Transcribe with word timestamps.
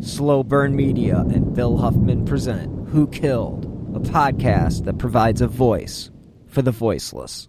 Slow 0.00 0.44
Burn 0.44 0.76
Media 0.76 1.18
and 1.18 1.54
Bill 1.54 1.76
Huffman 1.76 2.24
present 2.24 2.88
Who 2.88 3.08
Killed, 3.08 3.64
a 3.96 3.98
podcast 3.98 4.84
that 4.84 4.98
provides 4.98 5.40
a 5.40 5.48
voice 5.48 6.10
for 6.46 6.62
the 6.62 6.70
voiceless. 6.70 7.48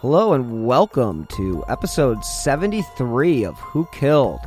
Hello 0.00 0.32
and 0.32 0.66
welcome 0.66 1.26
to 1.36 1.64
episode 1.68 2.24
73 2.24 3.44
of 3.44 3.56
Who 3.60 3.86
Killed. 3.92 4.40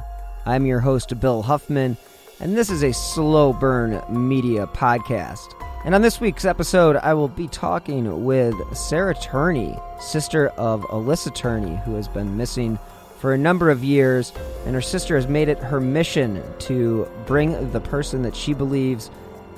I'm 0.45 0.65
your 0.65 0.81
host, 0.81 1.17
Bill 1.21 1.41
Huffman, 1.41 1.95
and 2.41 2.57
this 2.57 2.69
is 2.69 2.83
a 2.83 2.91
Slow 2.91 3.53
Burn 3.53 4.03
Media 4.09 4.67
podcast. 4.67 5.53
And 5.85 5.95
on 5.95 6.01
this 6.01 6.19
week's 6.19 6.43
episode, 6.43 6.97
I 6.97 7.13
will 7.13 7.29
be 7.29 7.47
talking 7.47 8.25
with 8.25 8.53
Sarah 8.75 9.15
Turney, 9.15 9.77
sister 10.01 10.49
of 10.49 10.81
Alissa 10.81 11.33
Turney, 11.33 11.77
who 11.85 11.95
has 11.95 12.09
been 12.09 12.35
missing 12.35 12.77
for 13.19 13.33
a 13.33 13.37
number 13.37 13.69
of 13.69 13.81
years. 13.81 14.33
And 14.65 14.75
her 14.75 14.81
sister 14.81 15.15
has 15.15 15.27
made 15.27 15.47
it 15.47 15.57
her 15.59 15.79
mission 15.79 16.43
to 16.59 17.09
bring 17.25 17.71
the 17.71 17.79
person 17.79 18.23
that 18.23 18.35
she 18.35 18.53
believes 18.53 19.09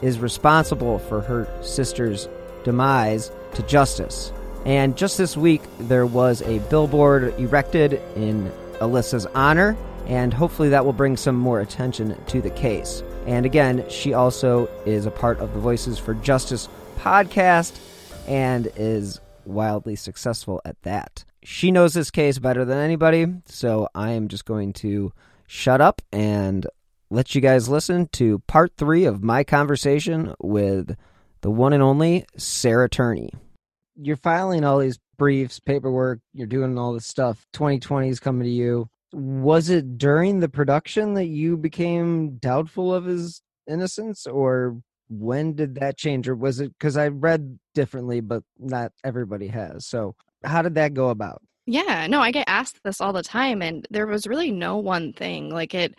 is 0.03 0.19
responsible 0.19 0.99
for 0.99 1.21
her 1.21 1.51
sister's 1.63 2.29
demise 2.63 3.31
to 3.55 3.63
justice. 3.63 4.31
And 4.63 4.95
just 4.95 5.17
this 5.17 5.35
week, 5.35 5.63
there 5.79 6.05
was 6.05 6.43
a 6.43 6.59
billboard 6.69 7.33
erected 7.39 7.93
in 8.15 8.51
Alissa's 8.79 9.25
honor, 9.33 9.75
and 10.05 10.31
hopefully 10.31 10.69
that 10.69 10.85
will 10.85 10.93
bring 10.93 11.17
some 11.17 11.35
more 11.35 11.61
attention 11.61 12.15
to 12.27 12.41
the 12.41 12.51
case. 12.51 13.01
And 13.27 13.45
again, 13.45 13.85
she 13.89 14.13
also 14.13 14.67
is 14.85 15.05
a 15.05 15.11
part 15.11 15.39
of 15.39 15.53
the 15.53 15.59
Voices 15.59 15.99
for 15.99 16.13
Justice 16.15 16.67
podcast 16.97 17.79
and 18.27 18.71
is 18.75 19.19
wildly 19.45 19.95
successful 19.95 20.61
at 20.65 20.81
that. 20.83 21.23
She 21.43 21.71
knows 21.71 21.93
this 21.93 22.11
case 22.11 22.39
better 22.39 22.65
than 22.65 22.77
anybody, 22.77 23.27
so 23.45 23.87
I 23.95 24.11
am 24.11 24.27
just 24.27 24.45
going 24.45 24.73
to 24.73 25.11
shut 25.47 25.81
up 25.81 26.01
and 26.11 26.65
let 27.09 27.35
you 27.35 27.41
guys 27.41 27.67
listen 27.67 28.07
to 28.13 28.39
part 28.47 28.73
three 28.77 29.05
of 29.05 29.23
my 29.23 29.43
conversation 29.43 30.33
with 30.39 30.95
the 31.41 31.51
one 31.51 31.73
and 31.73 31.83
only 31.83 32.25
Sarah 32.37 32.89
Turney. 32.89 33.31
You're 33.95 34.15
filing 34.15 34.63
all 34.63 34.79
these 34.79 34.99
briefs, 35.17 35.59
paperwork, 35.59 36.19
you're 36.33 36.47
doing 36.47 36.77
all 36.77 36.93
this 36.93 37.05
stuff. 37.05 37.45
2020 37.53 38.09
is 38.09 38.19
coming 38.19 38.43
to 38.43 38.49
you 38.49 38.89
was 39.13 39.69
it 39.69 39.97
during 39.97 40.39
the 40.39 40.49
production 40.49 41.13
that 41.15 41.25
you 41.25 41.57
became 41.57 42.37
doubtful 42.37 42.93
of 42.93 43.05
his 43.05 43.41
innocence 43.69 44.25
or 44.25 44.81
when 45.09 45.53
did 45.53 45.75
that 45.75 45.97
change? 45.97 46.29
Or 46.29 46.35
was 46.35 46.59
it 46.59 46.71
because 46.77 46.97
i 46.97 47.07
read 47.07 47.59
differently 47.75 48.21
but 48.21 48.43
not 48.57 48.91
everybody 49.03 49.47
has. 49.47 49.85
So 49.85 50.15
how 50.43 50.61
did 50.61 50.75
that 50.75 50.93
go 50.93 51.09
about? 51.09 51.41
Yeah 51.65 52.07
no 52.07 52.21
i 52.21 52.31
get 52.31 52.45
asked 52.47 52.79
this 52.83 53.01
all 53.01 53.13
the 53.13 53.23
time 53.23 53.61
and 53.61 53.85
there 53.91 54.07
was 54.07 54.27
really 54.27 54.51
no 54.51 54.77
one 54.77 55.13
thing 55.13 55.49
like 55.49 55.73
it 55.73 55.95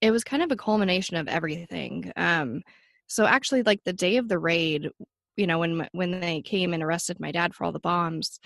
it 0.00 0.10
was 0.10 0.24
kind 0.24 0.42
of 0.42 0.50
a 0.52 0.56
culmination 0.56 1.16
of 1.16 1.28
everything. 1.28 2.12
Um 2.16 2.62
so 3.06 3.26
actually 3.26 3.62
like 3.62 3.82
the 3.84 3.92
day 3.92 4.16
of 4.16 4.28
the 4.28 4.38
raid 4.38 4.90
you 5.36 5.46
know 5.46 5.58
when 5.58 5.88
when 5.92 6.20
they 6.20 6.40
came 6.42 6.72
and 6.72 6.82
arrested 6.82 7.18
my 7.20 7.32
dad 7.32 7.54
for 7.54 7.64
all 7.64 7.72
the 7.72 7.80
bombs 7.80 8.38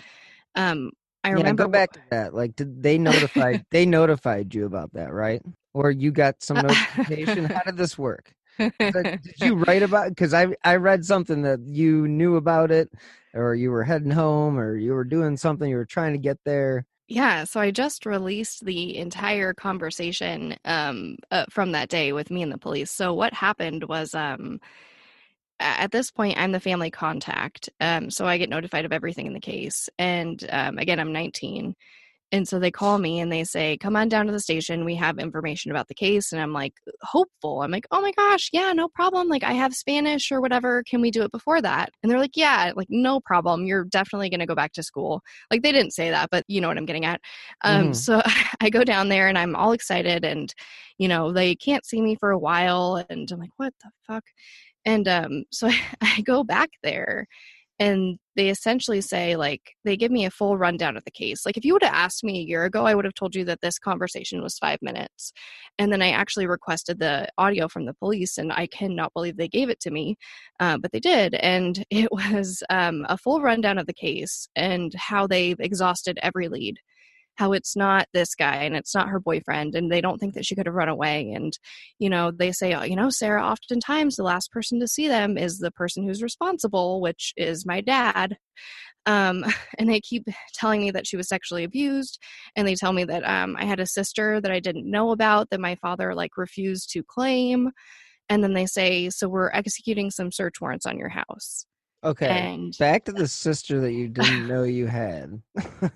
um 0.55 0.91
I 1.23 1.29
remember. 1.29 1.63
Yeah, 1.63 1.67
go 1.67 1.71
back 1.71 1.91
to 1.93 2.01
that. 2.11 2.33
Like, 2.33 2.55
did 2.55 2.81
they 2.81 2.97
notify? 2.97 3.57
they 3.71 3.85
notified 3.85 4.53
you 4.53 4.65
about 4.65 4.93
that, 4.93 5.13
right? 5.13 5.41
Or 5.73 5.91
you 5.91 6.11
got 6.11 6.41
some 6.41 6.57
notification? 6.57 7.45
How 7.45 7.61
did 7.65 7.77
this 7.77 7.97
work? 7.97 8.33
did 8.59 9.19
you 9.37 9.55
write 9.55 9.83
about? 9.83 10.09
Because 10.09 10.33
I 10.33 10.47
I 10.63 10.75
read 10.75 11.05
something 11.05 11.43
that 11.43 11.59
you 11.65 12.07
knew 12.07 12.35
about 12.35 12.71
it, 12.71 12.89
or 13.33 13.55
you 13.55 13.71
were 13.71 13.83
heading 13.83 14.11
home, 14.11 14.57
or 14.57 14.75
you 14.75 14.93
were 14.93 15.03
doing 15.03 15.37
something. 15.37 15.69
You 15.69 15.77
were 15.77 15.85
trying 15.85 16.13
to 16.13 16.19
get 16.19 16.39
there. 16.45 16.85
Yeah, 17.07 17.45
so 17.45 17.59
I 17.59 17.71
just 17.71 18.05
released 18.05 18.65
the 18.65 18.95
entire 18.97 19.51
conversation 19.53 20.55
um, 20.63 21.17
uh, 21.31 21.45
from 21.49 21.71
that 21.71 21.89
day 21.89 22.13
with 22.13 22.29
me 22.29 22.43
and 22.43 22.51
the 22.51 22.57
police. 22.59 22.91
So 22.91 23.15
what 23.15 23.33
happened 23.33 23.85
was 23.85 24.13
um, 24.13 24.59
at 25.59 25.91
this 25.91 26.11
point 26.11 26.37
i'm 26.37 26.51
the 26.51 26.59
family 26.59 26.91
contact 26.91 27.69
um, 27.81 28.09
so 28.09 28.25
i 28.25 28.37
get 28.37 28.49
notified 28.49 28.85
of 28.85 28.93
everything 28.93 29.25
in 29.25 29.33
the 29.33 29.39
case 29.39 29.89
and 29.97 30.47
um, 30.51 30.77
again 30.77 30.99
i'm 30.99 31.13
19 31.13 31.75
and 32.31 32.47
so 32.47 32.59
they 32.59 32.69
call 32.69 32.99
me 32.99 33.19
and 33.19 33.31
they 33.31 33.43
say 33.43 33.77
come 33.77 33.95
on 33.95 34.07
down 34.07 34.25
to 34.27 34.31
the 34.31 34.39
station 34.39 34.85
we 34.85 34.95
have 34.95 35.17
information 35.17 35.71
about 35.71 35.87
the 35.87 35.93
case 35.93 36.31
and 36.31 36.41
i'm 36.41 36.53
like 36.53 36.73
hopeful. 37.01 37.61
I'm 37.61 37.71
like 37.71 37.87
oh 37.91 38.01
my 38.01 38.11
gosh 38.11 38.49
yeah 38.53 38.71
no 38.73 38.87
problem 38.87 39.27
like 39.27 39.43
i 39.43 39.53
have 39.53 39.73
spanish 39.73 40.31
or 40.31 40.41
whatever 40.41 40.83
can 40.83 41.01
we 41.01 41.11
do 41.11 41.23
it 41.23 41.31
before 41.31 41.61
that? 41.61 41.89
And 42.01 42.11
they're 42.11 42.19
like 42.19 42.37
yeah 42.37 42.71
like 42.75 42.87
no 42.89 43.19
problem 43.19 43.65
you're 43.65 43.85
definitely 43.85 44.29
going 44.29 44.39
to 44.39 44.45
go 44.45 44.55
back 44.55 44.73
to 44.73 44.83
school. 44.83 45.21
Like 45.51 45.63
they 45.63 45.71
didn't 45.71 45.91
say 45.91 46.09
that 46.11 46.29
but 46.29 46.43
you 46.47 46.61
know 46.61 46.67
what 46.67 46.77
i'm 46.77 46.85
getting 46.85 47.05
at. 47.05 47.21
Um, 47.63 47.85
mm-hmm. 47.85 47.93
so 47.93 48.21
i 48.61 48.69
go 48.69 48.83
down 48.83 49.09
there 49.09 49.27
and 49.27 49.37
i'm 49.37 49.55
all 49.55 49.71
excited 49.71 50.23
and 50.23 50.53
you 50.97 51.07
know 51.07 51.31
they 51.31 51.55
can't 51.55 51.85
see 51.85 52.01
me 52.01 52.15
for 52.15 52.31
a 52.31 52.39
while 52.39 53.03
and 53.09 53.31
i'm 53.31 53.39
like 53.39 53.49
what 53.57 53.73
the 53.83 53.89
fuck 54.05 54.23
and 54.85 55.07
um, 55.07 55.43
so 55.51 55.67
I, 55.67 55.79
I 56.01 56.21
go 56.21 56.43
back 56.43 56.69
there 56.83 57.27
and 57.79 58.19
they 58.35 58.49
essentially 58.49 58.99
say 58.99 59.37
like 59.37 59.71
they 59.85 59.95
give 59.95 60.11
me 60.11 60.25
a 60.25 60.31
full 60.31 60.57
rundown 60.57 60.97
of 60.97 61.05
the 61.05 61.11
case. 61.11 61.45
Like 61.45 61.55
if 61.57 61.63
you 61.63 61.73
would 61.73 61.83
have 61.83 61.93
asked 61.93 62.23
me 62.23 62.39
a 62.39 62.43
year 62.43 62.65
ago 62.65 62.85
i 62.85 62.93
would 62.93 63.05
have 63.05 63.13
told 63.13 63.35
you 63.35 63.45
that 63.45 63.61
this 63.61 63.79
conversation 63.79 64.41
was 64.41 64.57
five 64.57 64.79
minutes. 64.81 65.31
And 65.77 65.91
then 65.91 66.01
i 66.01 66.11
actually 66.11 66.47
requested 66.47 66.99
the 66.99 67.29
audio 67.37 67.67
from 67.67 67.85
the 67.85 67.93
police 67.93 68.37
and 68.37 68.51
i 68.51 68.67
cannot 68.67 69.13
believe 69.13 69.37
they 69.37 69.47
gave 69.47 69.69
it 69.69 69.79
to 69.81 69.91
me 69.91 70.17
uh, 70.59 70.77
but 70.77 70.91
they 70.91 70.99
did. 70.99 71.35
And 71.35 71.83
it 71.89 72.11
was 72.11 72.61
um, 72.69 73.05
a 73.09 73.17
full 73.17 73.41
rundown 73.41 73.77
of 73.77 73.87
the 73.87 73.93
case 73.93 74.47
and 74.55 74.93
how 74.95 75.25
they've 75.27 75.59
exhausted 75.59 76.19
every 76.21 76.49
lead 76.49 76.79
how 77.39 77.53
it's 77.53 77.73
not 77.73 78.05
this 78.13 78.35
guy 78.35 78.57
and 78.63 78.75
it's 78.75 78.93
not 78.93 79.07
her 79.07 79.19
boyfriend 79.19 79.73
and 79.73 79.89
they 79.89 80.01
don't 80.01 80.19
think 80.19 80.33
that 80.33 80.45
she 80.45 80.55
could 80.55 80.65
have 80.65 80.75
run 80.75 80.89
away 80.89 81.31
and 81.31 81.57
you 81.97 82.09
know 82.09 82.31
they 82.31 82.51
say 82.51 82.73
oh, 82.73 82.83
you 82.83 82.97
know 82.97 83.09
sarah 83.09 83.41
oftentimes 83.41 84.17
the 84.17 84.23
last 84.23 84.51
person 84.51 84.77
to 84.77 84.87
see 84.87 85.07
them 85.07 85.37
is 85.37 85.57
the 85.57 85.71
person 85.71 86.03
who's 86.03 86.21
responsible 86.21 87.01
which 87.01 87.33
is 87.37 87.65
my 87.65 87.81
dad. 87.81 88.37
Um, 89.05 89.45
and 89.79 89.89
they 89.89 90.01
keep 90.01 90.25
telling 90.53 90.81
me 90.81 90.91
that 90.91 91.07
she 91.07 91.15
was 91.15 91.29
sexually 91.29 91.63
abused 91.63 92.19
and 92.57 92.67
they 92.67 92.75
tell 92.75 92.91
me 92.91 93.05
that 93.05 93.23
um, 93.23 93.55
i 93.57 93.63
had 93.63 93.79
a 93.79 93.85
sister 93.85 94.41
that 94.41 94.51
i 94.51 94.59
didn't 94.59 94.91
know 94.91 95.11
about 95.11 95.49
that 95.49 95.61
my 95.61 95.75
father 95.75 96.13
like 96.13 96.37
refused 96.37 96.91
to 96.91 97.03
claim. 97.03 97.71
And 98.31 98.43
then 98.43 98.53
they 98.53 98.65
say 98.65 99.09
so 99.09 99.29
we're 99.29 99.49
executing 99.51 100.11
some 100.11 100.31
search 100.31 100.59
warrants 100.59 100.85
on 100.85 100.99
your 100.99 101.09
house. 101.09 101.65
Okay 102.03 102.27
and 102.27 102.77
back 102.77 103.05
to 103.05 103.13
the 103.13 103.27
sister 103.27 103.79
that 103.79 103.93
you 103.93 104.09
didn't 104.09 104.47
know 104.47 104.63
you 104.63 104.87
had 104.87 105.41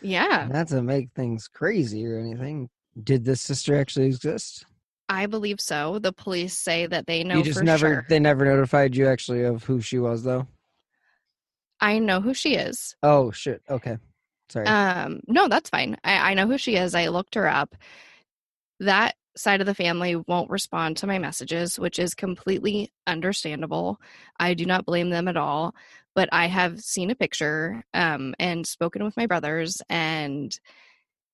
Yeah. 0.00 0.48
Not 0.50 0.68
to 0.68 0.82
make 0.82 1.10
things 1.14 1.48
crazy 1.48 2.06
or 2.06 2.18
anything. 2.18 2.68
Did 3.02 3.24
this 3.24 3.40
sister 3.40 3.76
actually 3.76 4.06
exist? 4.06 4.66
I 5.08 5.26
believe 5.26 5.60
so. 5.60 5.98
The 5.98 6.12
police 6.12 6.58
say 6.58 6.86
that 6.86 7.06
they 7.06 7.24
know. 7.24 7.38
You 7.38 7.44
just 7.44 7.62
never. 7.62 7.86
Sure. 7.86 8.06
They 8.08 8.18
never 8.18 8.44
notified 8.44 8.94
you 8.94 9.08
actually 9.08 9.44
of 9.44 9.64
who 9.64 9.80
she 9.80 9.98
was, 9.98 10.22
though. 10.22 10.46
I 11.80 11.98
know 11.98 12.20
who 12.20 12.34
she 12.34 12.56
is. 12.56 12.96
Oh 13.02 13.30
shit. 13.30 13.62
Okay. 13.70 13.98
Sorry. 14.50 14.66
Um. 14.66 15.20
No, 15.26 15.48
that's 15.48 15.70
fine. 15.70 15.96
I, 16.04 16.30
I 16.30 16.34
know 16.34 16.46
who 16.46 16.58
she 16.58 16.76
is. 16.76 16.94
I 16.94 17.08
looked 17.08 17.36
her 17.36 17.48
up. 17.48 17.74
That 18.80 19.14
side 19.36 19.60
of 19.60 19.66
the 19.66 19.74
family 19.74 20.16
won't 20.16 20.50
respond 20.50 20.96
to 20.98 21.06
my 21.06 21.18
messages, 21.18 21.78
which 21.78 21.98
is 21.98 22.14
completely 22.14 22.90
understandable. 23.06 24.00
I 24.38 24.54
do 24.54 24.66
not 24.66 24.84
blame 24.84 25.10
them 25.10 25.28
at 25.28 25.36
all 25.36 25.74
but 26.18 26.28
I 26.32 26.48
have 26.48 26.80
seen 26.80 27.12
a 27.12 27.14
picture 27.14 27.84
um, 27.94 28.34
and 28.40 28.66
spoken 28.66 29.04
with 29.04 29.16
my 29.16 29.26
brothers, 29.26 29.80
and 29.88 30.52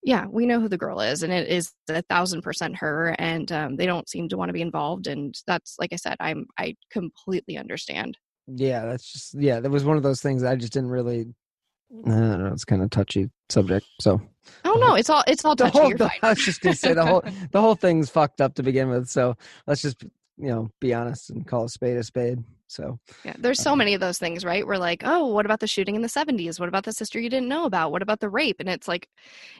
yeah, 0.03 0.27
we 0.27 0.45
know 0.45 0.61
who 0.61 0.69
the 0.69 0.77
girl 0.77 1.00
is, 1.00 1.22
and 1.22 1.33
it 1.33 1.49
is 1.49 1.72
a 1.89 2.03
thousand 2.03 2.43
percent 2.43 2.77
her, 2.77 3.17
and 3.19 3.50
um, 3.50 3.77
they 3.77 3.87
don't 3.87 4.11
seem 4.11 4.28
to 4.28 4.37
want 4.37 4.50
to 4.50 4.53
be 4.53 4.61
involved, 4.61 5.06
and 5.06 5.34
that's 5.47 5.77
like 5.81 5.94
I 5.94 5.97
said, 5.97 6.17
I'm 6.21 6.44
I 6.59 6.77
completely 6.91 7.56
understand. 7.56 8.19
Yeah, 8.47 8.84
that's 8.84 9.11
just 9.11 9.33
yeah, 9.41 9.59
that 9.61 9.71
was 9.71 9.84
one 9.84 9.97
of 9.97 10.03
those 10.03 10.21
things 10.21 10.44
I 10.44 10.55
just 10.55 10.75
didn't 10.75 10.91
really. 10.91 11.33
I 12.06 12.11
don't 12.11 12.44
know. 12.44 12.53
It's 12.53 12.67
kind 12.67 12.83
of 12.83 12.91
touchy 12.91 13.31
subject, 13.49 13.87
so. 14.03 14.21
Oh 14.67 14.75
no, 14.75 14.97
it's 14.97 15.09
all 15.09 15.25
it's 15.27 15.47
all 15.47 15.56
touchy. 15.56 15.79
Whole, 15.79 15.97
the, 15.97 16.11
I 16.23 16.29
was 16.29 16.44
just 16.44 16.61
gonna 16.61 16.76
say 16.76 16.93
the 16.93 17.06
whole 17.06 17.25
the 17.53 17.61
whole 17.62 17.75
thing's 17.75 18.11
fucked 18.11 18.43
up 18.43 18.56
to 18.56 18.62
begin 18.62 18.91
with. 18.91 19.08
So 19.08 19.35
let's 19.67 19.81
just 19.81 20.05
you 20.36 20.48
know 20.48 20.69
be 20.81 20.94
honest 20.94 21.31
and 21.31 21.46
call 21.46 21.64
a 21.64 21.69
spade 21.69 21.96
a 21.96 22.02
spade. 22.02 22.38
So 22.66 22.98
yeah, 23.25 23.34
there's 23.38 23.60
so 23.60 23.72
um, 23.72 23.78
many 23.78 23.94
of 23.94 24.00
those 24.00 24.19
things, 24.19 24.44
right? 24.44 24.66
We're 24.66 24.78
like, 24.78 25.02
oh, 25.04 25.26
what 25.26 25.46
about 25.46 25.60
the 25.60 25.66
shooting 25.66 25.94
in 25.94 26.02
the 26.02 26.08
70s? 26.08 26.58
What 26.58 26.69
about 26.69 26.84
the 26.84 26.92
sister 26.92 27.20
you 27.20 27.31
didn't 27.31 27.48
know 27.48 27.66
about? 27.66 27.92
What 27.92 28.02
about 28.02 28.20
the 28.20 28.28
rape? 28.28 28.56
And 28.58 28.69
it's 28.69 28.88
like, 28.88 29.08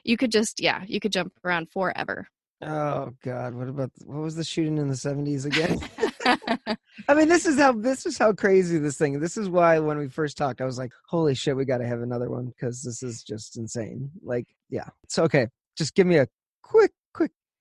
you 0.03 0.17
could 0.17 0.33
just, 0.33 0.61
yeah, 0.61 0.83
you 0.87 0.99
could 0.99 1.13
jump 1.13 1.33
around 1.45 1.71
forever. 1.71 2.27
Oh 2.63 3.13
God, 3.23 3.55
what 3.55 3.69
about 3.69 3.91
what 4.05 4.21
was 4.21 4.37
the 4.37 4.43
shooting 4.43 4.79
in 4.79 4.89
the 4.89 4.95
70s 4.95 5.45
again? 5.45 5.79
I 7.09 7.15
mean, 7.15 7.29
this 7.29 7.47
is 7.47 7.59
how 7.59 7.73
this 7.73 8.07
is 8.07 8.19
how 8.19 8.33
crazy 8.33 8.79
this 8.79 8.97
thing. 8.97 9.21
This 9.21 9.37
is 9.37 9.49
why 9.49 9.79
when 9.79 9.99
we 9.99 10.09
first 10.09 10.37
talked, 10.37 10.61
I 10.61 10.65
was 10.65 10.79
like, 10.79 10.93
"Holy 11.09 11.35
shit, 11.35 11.57
we 11.57 11.65
got 11.65 11.79
to 11.79 11.87
have 11.87 12.01
another 12.01 12.31
one 12.31 12.47
because 12.47 12.83
this 12.83 13.03
is 13.03 13.23
just 13.23 13.57
insane." 13.57 14.11
Like, 14.23 14.47
yeah. 14.71 14.89
So 15.09 15.25
okay, 15.25 15.49
just 15.77 15.95
give 15.95 16.07
me 16.07 16.19
a 16.19 16.27
quick, 16.63 16.93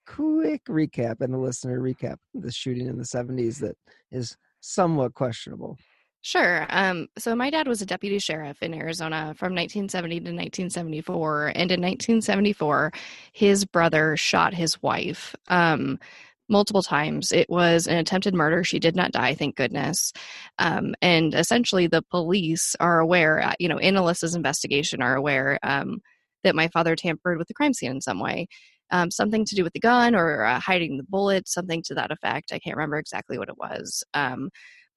quick, 0.06 0.64
recap 0.66 1.22
and 1.22 1.34
the 1.34 1.38
listener 1.38 1.80
recap 1.80 2.18
the 2.34 2.52
shooting 2.52 2.88
in 2.88 2.98
the 2.98 3.04
70s 3.04 3.60
that 3.60 3.76
is 4.12 4.38
somewhat 4.60 5.14
questionable. 5.14 5.78
Sure. 6.26 6.66
Um, 6.70 7.08
so 7.18 7.36
my 7.36 7.50
dad 7.50 7.68
was 7.68 7.82
a 7.82 7.86
deputy 7.86 8.18
sheriff 8.18 8.64
in 8.64 8.74
Arizona 8.74 9.34
from 9.38 9.54
1970 9.54 10.16
to 10.16 10.22
1974, 10.22 11.48
and 11.48 11.70
in 11.70 11.82
1974, 11.82 12.94
his 13.34 13.66
brother 13.66 14.16
shot 14.16 14.54
his 14.54 14.82
wife 14.82 15.36
um, 15.50 16.00
multiple 16.48 16.82
times. 16.82 17.34
It 17.34 17.50
was 17.50 17.88
an 17.88 17.98
attempted 17.98 18.34
murder. 18.34 18.64
She 18.64 18.80
did 18.80 18.96
not 18.96 19.12
die, 19.12 19.36
thank 19.36 19.58
goodness. 19.58 20.14
Um, 20.60 20.96
and 21.02 21.34
essentially, 21.34 21.88
the 21.88 22.04
police 22.04 22.74
are 22.80 23.00
aware, 23.00 23.42
uh, 23.42 23.54
you 23.60 23.68
know, 23.68 23.78
in 23.78 23.98
Alissa's 23.98 24.34
investigation, 24.34 25.02
are 25.02 25.18
aware 25.18 25.60
um, 25.62 26.00
that 26.46 26.56
my 26.56 26.70
father 26.70 26.96
tampered 26.96 27.38
with 27.38 27.50
the 27.50 27.54
crime 27.54 27.74
scene 27.74 27.92
in 27.92 28.02
some 28.02 28.22
way. 28.22 28.48
Um, 28.92 29.10
something 29.10 29.44
to 29.46 29.56
do 29.56 29.64
with 29.64 29.74
the 29.74 29.80
gun 29.80 30.14
or 30.14 30.44
uh, 30.44 30.60
hiding 30.60 30.98
the 30.98 31.04
bullet, 31.04 31.48
something 31.48 31.82
to 31.88 31.96
that 31.96 32.12
effect. 32.12 32.52
I 32.52 32.60
can't 32.60 32.76
remember 32.76 32.98
exactly 32.98 33.40
what 33.40 33.50
it 33.50 33.58
was. 33.58 34.04
Um, 34.14 34.50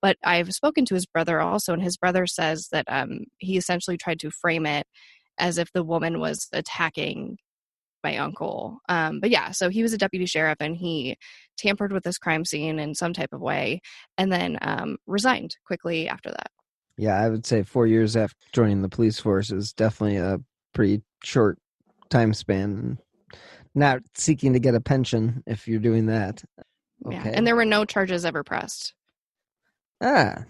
but 0.03 0.19
I've 0.23 0.53
spoken 0.53 0.85
to 0.87 0.95
his 0.95 1.07
brother 1.07 1.41
also, 1.41 1.73
and 1.73 1.83
his 1.83 1.97
brother 1.97 2.27
says 2.27 2.69
that 2.73 2.85
um, 2.89 3.21
he 3.39 3.57
essentially 3.57 3.97
tried 3.97 4.21
to 4.21 4.31
frame 4.31 4.67
it 4.67 4.87
as 5.39 5.59
if 5.59 5.73
the 5.73 5.85
woman 5.85 6.21
was 6.21 6.49
attacking 6.53 7.39
my 8.05 8.17
uncle. 8.19 8.79
Um, 8.89 9.21
but 9.21 9.31
yeah, 9.31 9.51
so 9.51 9.69
he 9.69 9.83
was 9.83 9.93
a 9.93 9.99
deputy 9.99 10.27
sheriff 10.27 10.59
and 10.61 10.77
he 10.77 11.17
tampered 11.57 11.93
with 11.93 12.05
this 12.05 12.19
crime 12.19 12.45
scene 12.45 12.79
in 12.79 12.95
some 12.95 13.13
type 13.13 13.33
of 13.33 13.41
way 13.41 13.81
and 14.17 14.31
then 14.31 14.59
um, 14.63 14.97
resigned 15.07 15.57
quickly 15.67 16.09
after 16.09 16.31
that. 16.31 16.51
Yeah, 16.99 17.21
I 17.21 17.29
would 17.29 17.45
say 17.45 17.63
four 17.63 17.87
years 17.87 18.17
after 18.17 18.37
joining 18.53 18.83
the 18.83 18.89
police 18.89 19.19
force 19.19 19.51
is 19.51 19.73
definitely 19.73 20.19
a 20.19 20.39
pretty 20.73 21.03
short 21.23 21.59
time 22.09 22.33
span. 22.33 22.99
Not 23.77 24.01
seeking 24.15 24.55
to 24.55 24.59
get 24.59 24.75
a 24.75 24.81
pension 24.81 25.45
if 25.47 25.69
you're 25.69 25.79
doing 25.79 26.07
that. 26.07 26.43
Okay. 27.07 27.15
Yeah, 27.15 27.33
and 27.35 27.47
there 27.47 27.55
were 27.55 27.67
no 27.67 27.85
charges 27.85 28.25
ever 28.25 28.43
pressed. 28.43 28.95
Ah, 30.01 30.45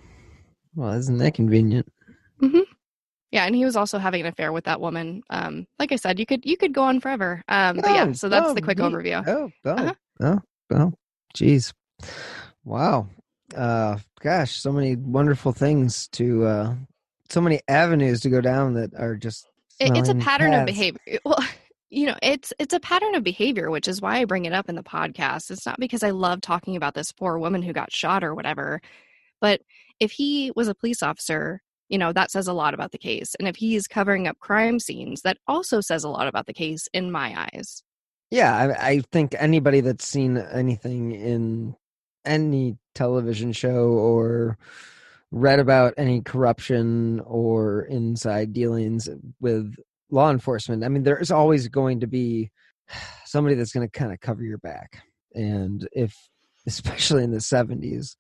well, 0.75 0.93
isn't 0.93 1.19
that 1.19 1.35
convenient? 1.35 1.93
Mm-hmm. 2.41 2.61
Yeah, 3.33 3.45
and 3.45 3.55
he 3.55 3.65
was 3.65 3.77
also 3.77 3.99
having 3.99 4.21
an 4.21 4.29
affair 4.29 4.53
with 4.53 4.65
that 4.65 4.81
woman. 4.81 5.23
Um, 5.29 5.67
like 5.79 5.91
I 5.91 5.97
said, 5.97 6.21
you 6.21 6.25
could 6.25 6.47
you 6.47 6.57
could 6.57 6.73
go 6.73 6.85
on 6.85 7.01
forever. 7.01 7.43
Um, 7.49 7.77
but 7.77 7.91
yeah, 7.91 8.07
oh, 8.09 8.13
so 8.13 8.29
that's 8.29 8.49
oh, 8.49 8.55
the 8.55 8.63
quick 8.63 8.79
overview. 8.79 9.27
Oh, 9.27 9.51
oh, 9.65 9.71
uh-huh. 9.71 9.95
oh, 10.21 10.41
oh, 10.73 10.93
jeez, 11.37 11.73
wow. 12.65 13.09
Uh, 13.55 13.99
gosh, 14.21 14.53
so 14.53 14.73
many 14.73 14.97
wonderful 14.97 15.53
things 15.53 16.09
to, 16.09 16.45
uh, 16.45 16.75
so 17.29 17.41
many 17.41 17.61
avenues 17.69 18.21
to 18.21 18.31
go 18.31 18.41
down 18.41 18.75
that 18.75 18.95
are 18.95 19.17
just. 19.17 19.49
It's 19.79 20.09
a 20.09 20.15
pattern 20.15 20.53
paths. 20.53 20.61
of 20.61 20.67
behavior. 20.67 21.19
Well, 21.25 21.39
you 21.91 22.07
know, 22.07 22.17
it's 22.23 22.53
it's 22.59 22.75
a 22.75 22.81
pattern 22.81 23.15
of 23.15 23.23
behavior, 23.23 23.71
which 23.71 23.89
is 23.89 24.01
why 24.03 24.19
I 24.19 24.25
bring 24.25 24.45
it 24.45 24.53
up 24.53 24.69
in 24.69 24.75
the 24.75 24.83
podcast. 24.83 25.51
It's 25.51 25.67
not 25.67 25.79
because 25.79 26.03
I 26.03 26.11
love 26.11 26.41
talking 26.41 26.77
about 26.77 26.95
this 26.95 27.13
poor 27.13 27.39
woman 27.39 27.63
who 27.63 27.73
got 27.73 27.93
shot 27.93 28.25
or 28.25 28.35
whatever. 28.35 28.81
But 29.41 29.61
if 30.01 30.13
he 30.13 30.53
was 30.57 30.69
a 30.69 30.75
police 30.75 31.03
officer, 31.03 31.63
you 31.89 31.99
know, 31.99 32.13
that 32.13 32.31
says 32.31 32.49
a 32.49 32.53
lot 32.53 32.75
about 32.75 32.93
the 32.93 32.99
case. 32.99 33.35
And 33.39 33.47
if 33.47 33.57
he's 33.57 33.87
covering 33.87 34.27
up 34.27 34.39
crime 34.39 34.81
scenes, 34.81 35.23
that 35.23 35.39
also 35.47 35.81
says 35.81 36.05
a 36.05 36.09
lot 36.09 36.27
about 36.27 36.47
the 36.47 36.55
case 36.55 36.89
in 36.93 37.13
my 37.13 37.49
eyes. 37.55 37.83
Yeah, 38.31 38.57
I, 38.57 38.89
I 38.89 39.01
think 39.13 39.37
anybody 39.39 39.81
that's 39.81 40.07
seen 40.07 40.37
anything 40.37 41.13
in 41.13 41.77
any 42.25 42.77
television 42.95 43.53
show 43.53 43.91
or 43.91 44.59
read 45.31 45.61
about 45.61 45.95
any 45.97 46.23
corruption 46.23 47.21
or 47.21 47.83
inside 47.83 48.53
dealings 48.53 49.09
with 49.41 49.77
law 50.11 50.31
enforcement, 50.31 50.85
I 50.85 50.89
mean, 50.89 51.03
there's 51.03 51.31
always 51.31 51.69
going 51.69 52.01
to 52.01 52.07
be 52.07 52.51
somebody 53.25 53.55
that's 53.55 53.73
going 53.73 53.87
to 53.87 53.99
kind 53.99 54.13
of 54.13 54.21
cover 54.21 54.43
your 54.43 54.59
back. 54.59 55.03
And 55.35 55.87
if, 55.93 56.15
especially 56.67 57.23
in 57.23 57.31
the 57.31 57.39
70s, 57.39 58.17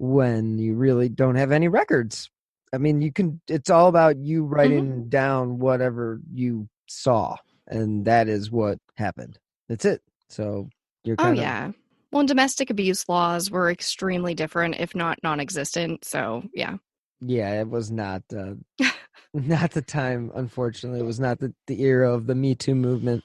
when 0.00 0.58
you 0.58 0.74
really 0.74 1.10
don't 1.10 1.34
have 1.34 1.52
any 1.52 1.68
records. 1.68 2.30
I 2.72 2.78
mean, 2.78 3.02
you 3.02 3.12
can, 3.12 3.40
it's 3.48 3.68
all 3.68 3.88
about 3.88 4.16
you 4.16 4.44
writing 4.44 4.86
mm-hmm. 4.86 5.08
down 5.10 5.58
whatever 5.58 6.20
you 6.32 6.68
saw, 6.88 7.36
and 7.66 8.06
that 8.06 8.28
is 8.28 8.50
what 8.50 8.78
happened. 8.94 9.38
That's 9.68 9.84
it. 9.84 10.00
So 10.30 10.70
you're 11.04 11.16
kind 11.16 11.38
oh, 11.38 11.42
yeah. 11.42 11.72
Well, 12.12 12.24
domestic 12.24 12.70
abuse 12.70 13.08
laws 13.08 13.50
were 13.50 13.70
extremely 13.70 14.34
different, 14.34 14.76
if 14.80 14.94
not 14.94 15.18
non 15.22 15.38
existent. 15.38 16.04
So, 16.04 16.44
yeah. 16.54 16.76
Yeah, 17.20 17.60
it 17.60 17.68
was 17.68 17.90
not. 17.90 18.22
Uh, 18.34 18.54
not 19.34 19.70
the 19.72 19.82
time 19.82 20.30
unfortunately 20.34 21.00
it 21.00 21.06
was 21.06 21.20
not 21.20 21.38
the, 21.38 21.54
the 21.66 21.82
era 21.82 22.12
of 22.12 22.26
the 22.26 22.34
me 22.34 22.54
too 22.54 22.74
movement 22.74 23.22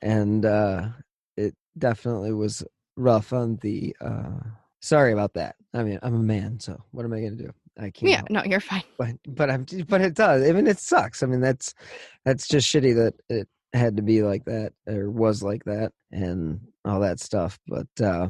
and 0.00 0.44
uh 0.44 0.88
it 1.36 1.54
definitely 1.78 2.32
was 2.32 2.62
rough 2.96 3.32
on 3.32 3.56
the 3.62 3.96
uh 4.00 4.38
sorry 4.82 5.12
about 5.12 5.34
that. 5.34 5.56
I 5.72 5.82
mean, 5.82 5.98
I'm 6.02 6.14
a 6.14 6.18
man, 6.18 6.60
so 6.60 6.82
what 6.90 7.04
am 7.06 7.14
I 7.14 7.20
going 7.20 7.38
to 7.38 7.44
do? 7.44 7.52
I 7.78 7.90
can't. 7.90 8.10
Yeah, 8.10 8.22
no, 8.28 8.42
you're 8.44 8.60
fine. 8.60 8.82
But 8.98 9.16
but 9.26 9.50
I'm 9.50 9.64
but 9.88 10.02
it 10.02 10.14
does. 10.14 10.46
I 10.46 10.52
mean, 10.52 10.66
it 10.66 10.78
sucks. 10.78 11.22
I 11.22 11.26
mean, 11.26 11.40
that's 11.40 11.74
that's 12.26 12.46
just 12.46 12.70
shitty 12.70 12.94
that 12.96 13.14
it 13.30 13.48
had 13.72 13.96
to 13.96 14.02
be 14.02 14.22
like 14.22 14.44
that 14.44 14.74
or 14.86 15.10
was 15.10 15.42
like 15.42 15.64
that 15.64 15.92
and 16.10 16.60
all 16.84 17.00
that 17.00 17.20
stuff. 17.20 17.58
But 17.66 17.88
uh, 18.04 18.28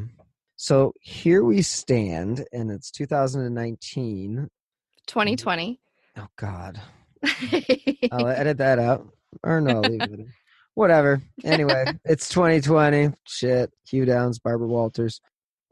so 0.55 0.93
here 1.01 1.43
we 1.43 1.63
stand, 1.63 2.45
and 2.53 2.71
it's 2.71 2.93
2019. 2.93 4.49
2020. 5.09 5.81
Oh 6.19 6.29
God. 6.37 6.81
I'll 8.11 8.29
edit 8.29 8.59
that 8.59 8.79
out, 8.79 9.07
or 9.43 9.61
no, 9.61 9.81
leave 9.81 10.03
it. 10.03 10.27
Whatever. 10.75 11.21
Anyway, 11.45 11.85
it's 12.05 12.29
2020. 12.31 13.13
Shit. 13.27 13.71
Hugh 13.89 14.07
Downs, 14.07 14.39
Barbara 14.39 14.69
Walters. 14.69 15.21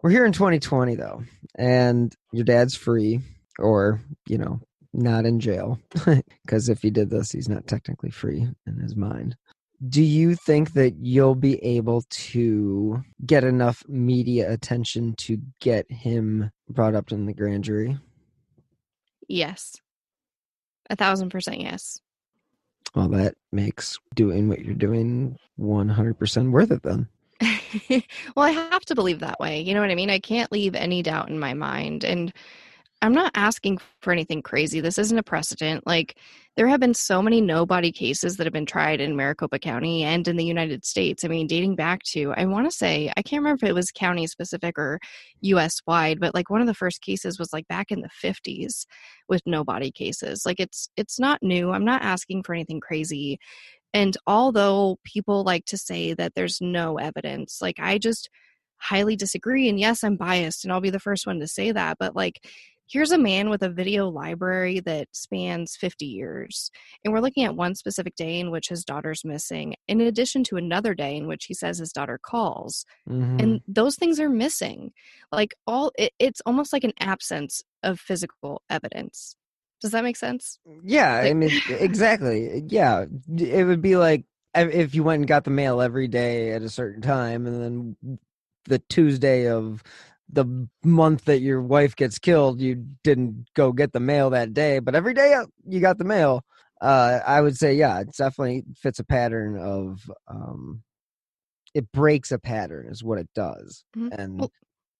We're 0.02 0.11
here 0.11 0.25
in 0.25 0.32
2020 0.32 0.94
though, 0.94 1.23
and 1.56 2.14
your 2.32 2.44
dad's 2.44 2.75
free, 2.75 3.20
or 3.58 4.00
you 4.26 4.38
know, 4.38 4.61
not 4.93 5.26
in 5.26 5.41
jail, 5.41 5.79
because 6.44 6.69
if 6.69 6.82
he 6.82 6.91
did 6.91 7.11
this, 7.11 7.32
he's 7.32 7.49
not 7.49 7.67
technically 7.67 8.11
free 8.11 8.49
in 8.67 8.79
his 8.79 8.96
mind. 8.96 9.37
Do 9.88 10.03
you 10.03 10.35
think 10.35 10.75
that 10.75 10.96
you'll 11.00 11.35
be 11.35 11.62
able 11.64 12.03
to 12.11 13.03
get 13.25 13.44
enough 13.44 13.82
media 13.88 14.53
attention 14.53 15.14
to 15.19 15.38
get 15.61 15.91
him 15.91 16.50
brought 16.69 16.94
up 16.94 17.12
in 17.12 17.25
the 17.25 17.32
grand 17.32 17.64
jury? 17.64 17.96
Yes. 19.26 19.76
A 20.90 20.96
thousand 20.96 21.31
percent 21.31 21.60
yes. 21.60 22.00
Well, 22.94 23.08
that 23.08 23.37
makes 23.52 23.98
doing 24.14 24.48
what 24.48 24.64
you're 24.64 24.75
doing 24.75 25.38
100% 25.58 26.50
worth 26.50 26.72
it 26.72 26.82
then. 26.82 27.08
well, 28.37 28.44
I 28.44 28.50
have 28.50 28.84
to 28.87 28.94
believe 28.94 29.20
that 29.20 29.38
way. 29.38 29.60
You 29.60 29.75
know 29.75 29.81
what 29.81 29.90
I 29.90 29.94
mean? 29.94 30.10
I 30.10 30.19
can't 30.19 30.50
leave 30.50 30.75
any 30.75 31.02
doubt 31.02 31.28
in 31.28 31.38
my 31.38 31.54
mind. 31.54 32.04
And 32.04 32.32
I'm 33.02 33.14
not 33.14 33.32
asking 33.35 33.79
for 34.02 34.12
anything 34.12 34.43
crazy. 34.43 34.81
This 34.81 34.99
isn't 34.99 35.19
a 35.19 35.23
precedent. 35.23 35.87
Like, 35.87 36.19
there 36.56 36.69
have 36.69 36.81
been 36.81 36.93
so 36.93 37.23
many 37.23 37.41
nobody 37.41 37.91
cases 37.93 38.37
that 38.37 38.44
have 38.44 38.52
been 38.52 38.67
tried 38.67 39.00
in 39.00 39.17
Maricopa 39.17 39.58
County 39.58 40.05
and 40.05 40.29
in 40.29 40.37
the 40.37 40.44
United 40.44 40.85
States. 40.85 41.25
I 41.25 41.29
mean, 41.29 41.47
dating 41.47 41.76
back 41.76 42.02
to, 42.11 42.34
I 42.36 42.44
want 42.44 42.70
to 42.70 42.77
say, 42.77 43.10
I 43.17 43.22
can't 43.22 43.41
remember 43.41 43.65
if 43.65 43.70
it 43.70 43.74
was 43.74 43.91
county 43.91 44.27
specific 44.27 44.79
or 44.79 45.01
US 45.41 45.81
wide, 45.86 46.20
but 46.20 46.34
like 46.34 46.51
one 46.51 46.60
of 46.60 46.67
the 46.67 46.74
first 46.74 47.01
cases 47.01 47.39
was 47.39 47.53
like 47.55 47.67
back 47.69 47.91
in 47.91 48.03
the 48.03 48.10
50s 48.22 48.84
with 49.29 49.41
nobody 49.46 49.91
cases. 49.91 50.43
Like, 50.44 50.60
it's, 50.60 50.91
it's 50.96 51.19
not 51.19 51.43
new. 51.43 51.70
I'm 51.70 51.86
not 51.86 52.03
asking 52.03 52.43
for 52.43 52.55
anything 52.55 52.81
crazy. 52.81 53.39
And 53.94 54.17
although 54.27 54.98
people 55.05 55.43
like 55.43 55.65
to 55.67 55.79
say 55.79 56.13
that 56.15 56.34
there's 56.34 56.60
no 56.60 56.98
evidence, 56.98 57.60
like 57.63 57.79
I 57.79 57.96
just 57.96 58.29
highly 58.77 59.17
disagree. 59.17 59.69
And 59.69 59.79
yes, 59.81 60.05
I'm 60.05 60.17
biased 60.17 60.65
and 60.65 60.72
I'll 60.72 60.81
be 60.81 60.91
the 60.91 60.98
first 60.98 61.27
one 61.27 61.41
to 61.41 61.46
say 61.46 61.72
that. 61.72 61.96
But 61.98 62.17
like, 62.17 62.41
here's 62.91 63.13
a 63.13 63.19
man 63.19 63.49
with 63.49 63.63
a 63.63 63.69
video 63.69 64.09
library 64.09 64.81
that 64.81 65.09
spans 65.13 65.77
50 65.77 66.06
years. 66.06 66.70
And 67.05 67.13
we're 67.13 67.20
looking 67.20 67.44
at 67.44 67.55
one 67.55 67.75
specific 67.75 68.17
day 68.17 68.41
in 68.41 68.51
which 68.51 68.69
his 68.69 68.85
daughter's 68.85 69.25
missing, 69.25 69.77
in 69.87 70.01
addition 70.01 70.43
to 70.44 70.56
another 70.56 70.94
day 70.94 71.17
in 71.17 71.27
which 71.27 71.44
he 71.44 71.55
says 71.55 71.79
his 71.79 71.93
daughter 71.93 72.19
calls. 72.20 72.85
Mm-hmm. 73.09 73.39
And 73.39 73.61
those 73.69 73.97
things 73.97 74.19
are 74.19 74.29
missing. 74.29 74.93
Like, 75.31 75.55
all 75.67 75.93
it, 75.97 76.13
it's 76.19 76.43
almost 76.44 76.73
like 76.73 76.85
an 76.85 76.93
absence 76.99 77.63
of 77.82 78.01
physical 78.01 78.63
evidence. 78.69 79.37
Does 79.81 79.93
that 79.93 80.05
make 80.05 80.17
sense? 80.17 80.59
Yeah, 80.85 81.20
like, 81.20 81.31
I 81.31 81.35
mean, 81.35 81.51
exactly. 81.70 82.65
Yeah, 82.67 83.06
it 83.39 83.65
would 83.65 83.81
be 83.81 83.97
like 83.97 84.25
if 84.55 84.94
you 84.94 85.05
went 85.05 85.20
and 85.20 85.29
got 85.29 85.44
the 85.44 85.51
mail 85.51 85.81
every 85.81 86.09
day 86.09 86.53
at 86.53 86.63
a 86.63 86.69
certain 86.69 87.01
time, 87.01 87.47
and 87.47 87.63
then 87.63 88.19
the 88.67 88.79
Tuesday 88.79 89.49
of 89.49 89.82
the 90.32 90.69
month 90.84 91.25
that 91.25 91.41
your 91.41 91.60
wife 91.60 91.96
gets 91.96 92.19
killed, 92.19 92.60
you 92.60 92.87
didn't 93.03 93.46
go 93.55 93.72
get 93.72 93.93
the 93.93 94.01
mail 94.01 94.31
that 94.31 94.55
day, 94.55 94.79
but 94.79 94.94
every 94.94 95.15
day 95.15 95.34
uh, 95.34 95.46
you 95.67 95.81
got 95.81 95.99
the 95.99 96.05
mail. 96.05 96.43
Uh, 96.81 97.20
I 97.27 97.41
would 97.41 97.56
say, 97.56 97.75
yeah, 97.75 98.01
it 98.01 98.08
definitely 98.17 98.65
fits 98.77 98.99
a 98.99 99.05
pattern 99.05 99.58
of, 99.58 100.01
um, 100.29 100.82
it 101.75 101.91
breaks 101.93 102.32
a 102.32 102.39
pattern, 102.39 102.89
is 102.91 103.05
what 103.05 103.19
it 103.19 103.29
does. 103.34 103.84
Mm-hmm. 103.96 104.20
And 104.20 104.41
well, 104.41 104.51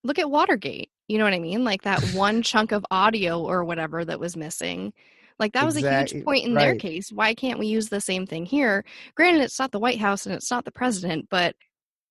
look 0.05 0.19
at 0.19 0.31
Watergate. 0.31 0.91
You 1.09 1.19
know 1.19 1.25
what 1.25 1.35
I 1.35 1.39
mean? 1.39 1.65
Like 1.65 1.83
that 1.83 2.03
one 2.13 2.43
chunk 2.43 2.73
of 2.73 2.85
audio 2.91 3.43
or 3.43 3.65
whatever 3.65 4.05
that 4.05 4.21
was 4.21 4.37
missing. 4.37 4.93
Like 5.39 5.55
that 5.55 5.65
was 5.65 5.77
exactly. 5.77 6.17
a 6.17 6.19
huge 6.19 6.25
point 6.25 6.45
in 6.45 6.55
right. 6.55 6.63
their 6.63 6.77
case. 6.77 7.11
Why 7.11 7.35
can't 7.35 7.59
we 7.59 7.67
use 7.67 7.89
the 7.89 8.01
same 8.01 8.27
thing 8.27 8.45
here? 8.45 8.85
Granted, 9.15 9.41
it's 9.41 9.59
not 9.59 9.73
the 9.73 9.79
White 9.79 9.99
House 9.99 10.27
and 10.27 10.35
it's 10.35 10.51
not 10.51 10.67
the 10.67 10.71
president, 10.71 11.29
but 11.31 11.57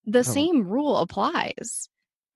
the 0.06 0.20
oh. 0.20 0.24
same 0.24 0.68
rule 0.68 0.98
applies. 0.98 1.88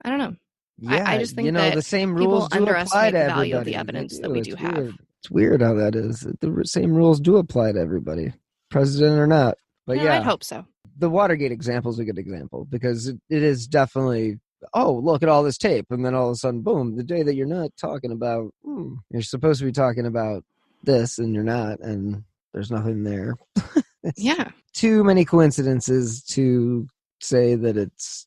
I 0.04 0.10
don't 0.10 0.18
know. 0.18 0.36
Yeah, 0.78 1.08
I, 1.08 1.14
I 1.14 1.18
just 1.18 1.34
think 1.36 1.46
you 1.46 1.52
know 1.52 1.60
that 1.60 1.74
the 1.74 1.82
same 1.82 2.14
rules 2.14 2.48
do 2.48 2.64
apply 2.66 3.10
to 3.10 3.16
the 3.18 3.24
value 3.26 3.54
of 3.56 3.60
everybody. 3.60 3.70
the 3.72 3.76
evidence 3.76 4.18
that 4.18 4.26
do. 4.28 4.32
we 4.32 4.38
It's 4.40 4.48
do 4.48 4.54
have. 4.56 4.76
weird. 4.76 4.94
It's 5.20 5.30
weird 5.30 5.62
how 5.62 5.74
that 5.74 5.94
is. 5.94 6.20
The 6.40 6.62
same 6.64 6.92
rules 6.94 7.20
do 7.20 7.36
apply 7.36 7.72
to 7.72 7.78
everybody, 7.80 8.32
president 8.70 9.18
or 9.18 9.26
not. 9.26 9.56
But 9.86 9.96
Yeah, 9.98 10.04
yeah, 10.04 10.16
I'd 10.18 10.24
hope 10.24 10.42
so. 10.44 10.66
the 10.98 11.08
Watergate 11.10 11.52
example 11.52 11.90
is 11.92 11.98
a 11.98 12.04
good 12.04 12.18
example 12.18 12.66
because 12.70 13.06
it, 13.08 13.18
it 13.30 13.42
is 13.42 13.66
definitely. 13.66 14.38
Oh, 14.72 14.94
look 14.94 15.22
at 15.22 15.28
all 15.28 15.42
this 15.42 15.58
tape, 15.58 15.86
and 15.90 16.04
then 16.06 16.14
all 16.14 16.28
of 16.28 16.32
a 16.32 16.36
sudden, 16.36 16.62
boom! 16.62 16.96
The 16.96 17.04
day 17.04 17.22
that 17.22 17.34
you're 17.34 17.46
not 17.46 17.70
talking 17.78 18.10
about, 18.10 18.50
hmm, 18.64 18.94
you're 19.10 19.20
supposed 19.22 19.58
to 19.60 19.66
be 19.66 19.72
talking 19.72 20.06
about 20.06 20.42
this, 20.82 21.18
and 21.18 21.34
you're 21.34 21.44
not, 21.44 21.80
and 21.80 22.24
there's 22.52 22.70
nothing 22.70 23.04
there. 23.04 23.34
Yeah. 24.16 24.50
too 24.74 25.02
many 25.04 25.24
coincidences 25.24 26.22
to 26.24 26.86
say 27.22 27.54
that 27.54 27.76
it's 27.78 28.26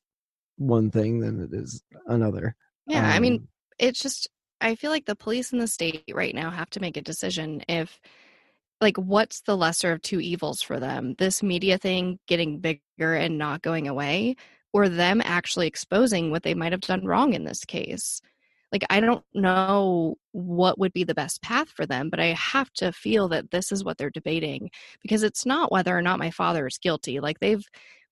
one 0.57 0.91
thing 0.91 1.19
than 1.19 1.41
it 1.41 1.53
is 1.53 1.83
another. 2.07 2.55
Yeah. 2.87 3.07
I 3.07 3.19
mean, 3.19 3.33
Um, 3.35 3.47
it's 3.79 3.99
just 4.01 4.27
I 4.59 4.75
feel 4.75 4.91
like 4.91 5.05
the 5.05 5.15
police 5.15 5.53
in 5.53 5.59
the 5.59 5.67
state 5.67 6.03
right 6.11 6.33
now 6.33 6.49
have 6.49 6.69
to 6.71 6.79
make 6.79 6.97
a 6.97 7.01
decision 7.01 7.61
if 7.67 7.99
like 8.81 8.97
what's 8.97 9.41
the 9.41 9.57
lesser 9.57 9.91
of 9.91 10.01
two 10.01 10.19
evils 10.19 10.61
for 10.61 10.79
them 10.79 11.15
this 11.17 11.41
media 11.43 11.77
thing 11.77 12.19
getting 12.27 12.59
bigger 12.59 12.81
and 13.15 13.37
not 13.37 13.61
going 13.61 13.87
away 13.87 14.35
or 14.73 14.89
them 14.89 15.21
actually 15.23 15.67
exposing 15.67 16.31
what 16.31 16.43
they 16.43 16.53
might 16.53 16.71
have 16.71 16.81
done 16.81 17.05
wrong 17.05 17.33
in 17.33 17.43
this 17.43 17.65
case 17.65 18.21
like 18.71 18.83
i 18.89 18.99
don't 18.99 19.23
know 19.33 20.15
what 20.31 20.77
would 20.77 20.93
be 20.93 21.03
the 21.03 21.15
best 21.15 21.41
path 21.41 21.69
for 21.69 21.85
them 21.85 22.09
but 22.09 22.19
i 22.19 22.27
have 22.27 22.71
to 22.73 22.91
feel 22.91 23.27
that 23.27 23.51
this 23.51 23.71
is 23.71 23.83
what 23.83 23.97
they're 23.97 24.09
debating 24.09 24.69
because 25.01 25.23
it's 25.23 25.45
not 25.45 25.71
whether 25.71 25.97
or 25.97 26.01
not 26.01 26.19
my 26.19 26.31
father 26.31 26.67
is 26.67 26.77
guilty 26.77 27.19
like 27.19 27.39
they've 27.39 27.65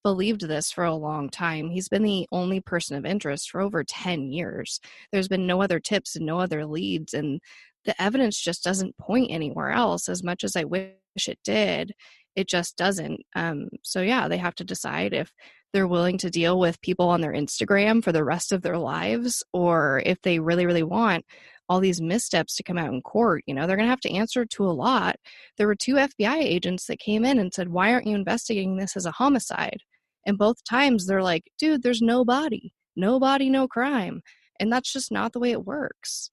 believed 0.05 0.41
this 0.41 0.71
for 0.71 0.83
a 0.83 0.93
long 0.93 1.29
time. 1.29 1.71
He's 1.71 1.89
been 1.89 2.03
the 2.03 2.27
only 2.31 2.59
person 2.59 2.95
of 2.95 3.07
interest 3.07 3.49
for 3.49 3.59
over 3.59 3.83
10 3.83 4.31
years. 4.31 4.79
There's 5.11 5.27
been 5.27 5.47
no 5.47 5.63
other 5.63 5.79
tips 5.79 6.15
and 6.15 6.27
no 6.27 6.39
other 6.39 6.63
leads 6.63 7.15
and 7.15 7.41
the 7.85 7.99
evidence 7.99 8.39
just 8.39 8.63
doesn't 8.63 8.95
point 8.99 9.31
anywhere 9.31 9.71
else 9.71 10.07
as 10.07 10.23
much 10.23 10.43
as 10.43 10.55
i 10.55 10.63
wish 10.63 10.93
it 11.27 11.39
did 11.43 11.91
it 12.35 12.47
just 12.49 12.75
doesn't. 12.77 13.21
Um, 13.35 13.69
so 13.81 14.01
yeah 14.01 14.27
they 14.27 14.37
have 14.37 14.53
to 14.55 14.63
decide 14.63 15.11
if 15.11 15.31
they're 15.73 15.87
willing 15.87 16.19
to 16.19 16.29
deal 16.29 16.59
with 16.59 16.79
people 16.81 17.09
on 17.09 17.21
their 17.21 17.33
instagram 17.33 18.03
for 18.03 18.11
the 18.11 18.23
rest 18.23 18.51
of 18.51 18.61
their 18.61 18.77
lives 18.77 19.43
or 19.53 20.03
if 20.05 20.21
they 20.21 20.37
really 20.37 20.67
really 20.67 20.83
want 20.83 21.25
all 21.67 21.79
these 21.79 21.99
missteps 21.99 22.55
to 22.55 22.61
come 22.61 22.77
out 22.77 22.93
in 22.93 23.01
court. 23.01 23.43
You 23.47 23.55
know 23.55 23.65
they're 23.65 23.75
going 23.75 23.87
to 23.87 23.89
have 23.89 23.99
to 24.01 24.13
answer 24.13 24.45
to 24.45 24.65
a 24.65 24.69
lot. 24.69 25.15
There 25.57 25.65
were 25.65 25.73
two 25.73 25.95
fbi 25.95 26.35
agents 26.35 26.85
that 26.85 26.99
came 26.99 27.25
in 27.25 27.39
and 27.39 27.51
said 27.51 27.69
why 27.69 27.91
aren't 27.91 28.05
you 28.05 28.15
investigating 28.15 28.77
this 28.77 28.95
as 28.95 29.07
a 29.07 29.11
homicide 29.11 29.79
and 30.25 30.37
both 30.37 30.63
times 30.63 31.05
they're 31.07 31.23
like 31.23 31.45
dude 31.57 31.83
there's 31.83 32.01
no 32.01 32.25
body 32.25 32.73
no 32.95 33.19
body 33.19 33.49
no 33.49 33.67
crime 33.67 34.21
and 34.59 34.71
that's 34.71 34.91
just 34.91 35.11
not 35.11 35.33
the 35.33 35.39
way 35.39 35.51
it 35.51 35.65
works 35.65 36.31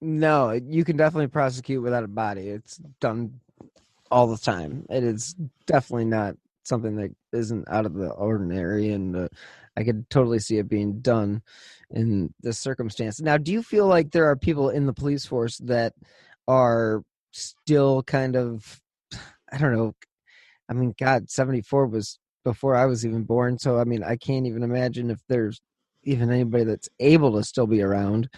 No, 0.00 0.50
you 0.52 0.84
can 0.84 0.96
definitely 0.96 1.28
prosecute 1.28 1.82
without 1.82 2.04
a 2.04 2.08
body. 2.08 2.48
It's 2.48 2.76
done 3.00 3.40
all 4.10 4.26
the 4.26 4.38
time. 4.38 4.84
It 4.90 5.04
is 5.04 5.34
definitely 5.66 6.06
not 6.06 6.36
something 6.64 6.96
that 6.96 7.12
isn't 7.32 7.68
out 7.68 7.86
of 7.86 7.94
the 7.94 8.10
ordinary, 8.10 8.90
and 8.90 9.16
uh, 9.16 9.28
I 9.76 9.84
could 9.84 10.10
totally 10.10 10.40
see 10.40 10.58
it 10.58 10.68
being 10.68 11.00
done 11.00 11.42
in 11.90 12.34
this 12.40 12.58
circumstance. 12.58 13.20
Now, 13.20 13.36
do 13.38 13.52
you 13.52 13.62
feel 13.62 13.86
like 13.86 14.10
there 14.10 14.26
are 14.28 14.36
people 14.36 14.70
in 14.70 14.86
the 14.86 14.92
police 14.92 15.24
force 15.24 15.58
that 15.58 15.94
are 16.48 17.02
still 17.32 18.02
kind 18.02 18.36
of, 18.36 18.80
I 19.52 19.58
don't 19.58 19.72
know, 19.72 19.94
I 20.68 20.74
mean, 20.74 20.94
God, 20.98 21.30
74 21.30 21.86
was 21.86 22.18
before 22.44 22.74
I 22.74 22.86
was 22.86 23.04
even 23.06 23.24
born, 23.24 23.58
so 23.58 23.78
I 23.78 23.84
mean, 23.84 24.02
I 24.02 24.16
can't 24.16 24.46
even 24.46 24.62
imagine 24.62 25.10
if 25.10 25.20
there's 25.28 25.60
even 26.04 26.30
anybody 26.30 26.64
that's 26.64 26.88
able 26.98 27.36
to 27.36 27.44
still 27.44 27.66
be 27.66 27.82
around. 27.82 28.28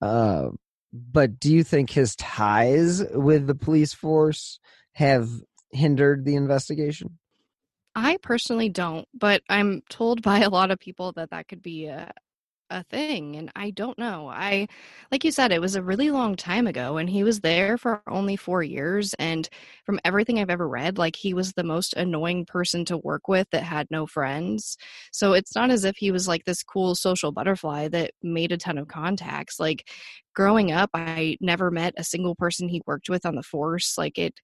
Uh, 0.00 0.50
but 0.92 1.38
do 1.38 1.52
you 1.52 1.64
think 1.64 1.90
his 1.90 2.16
ties 2.16 3.02
with 3.12 3.46
the 3.46 3.54
police 3.54 3.92
force 3.92 4.58
have 4.92 5.28
hindered 5.70 6.24
the 6.24 6.34
investigation? 6.34 7.18
I 7.94 8.18
personally 8.22 8.68
don't, 8.68 9.06
but 9.14 9.42
I'm 9.48 9.82
told 9.88 10.22
by 10.22 10.40
a 10.40 10.50
lot 10.50 10.70
of 10.70 10.78
people 10.78 11.12
that 11.12 11.30
that 11.30 11.48
could 11.48 11.62
be 11.62 11.86
a 11.86 12.10
a 12.72 12.82
thing 12.84 13.36
and 13.36 13.52
I 13.54 13.70
don't 13.70 13.98
know. 13.98 14.28
I 14.28 14.66
like 15.12 15.24
you 15.24 15.30
said 15.30 15.52
it 15.52 15.60
was 15.60 15.76
a 15.76 15.82
really 15.82 16.10
long 16.10 16.36
time 16.36 16.66
ago 16.66 16.96
and 16.96 17.08
he 17.10 17.22
was 17.22 17.40
there 17.40 17.78
for 17.78 18.02
only 18.08 18.36
4 18.36 18.62
years 18.62 19.14
and 19.18 19.48
from 19.84 20.00
everything 20.04 20.38
I've 20.38 20.50
ever 20.50 20.68
read 20.68 20.98
like 20.98 21.16
he 21.16 21.34
was 21.34 21.52
the 21.52 21.64
most 21.64 21.94
annoying 21.94 22.46
person 22.46 22.84
to 22.86 22.98
work 22.98 23.28
with 23.28 23.48
that 23.50 23.62
had 23.64 23.88
no 23.90 24.06
friends. 24.06 24.76
So 25.12 25.34
it's 25.34 25.54
not 25.54 25.70
as 25.70 25.84
if 25.84 25.96
he 25.96 26.10
was 26.10 26.26
like 26.26 26.44
this 26.44 26.62
cool 26.62 26.94
social 26.94 27.32
butterfly 27.32 27.88
that 27.88 28.12
made 28.22 28.52
a 28.52 28.56
ton 28.58 28.78
of 28.78 28.88
contacts. 28.88 29.60
Like 29.60 29.88
growing 30.34 30.72
up 30.72 30.90
I 30.94 31.36
never 31.40 31.70
met 31.70 31.94
a 31.96 32.04
single 32.04 32.34
person 32.34 32.68
he 32.68 32.82
worked 32.86 33.08
with 33.10 33.26
on 33.26 33.34
the 33.36 33.42
force. 33.42 33.98
Like 33.98 34.18
it 34.18 34.40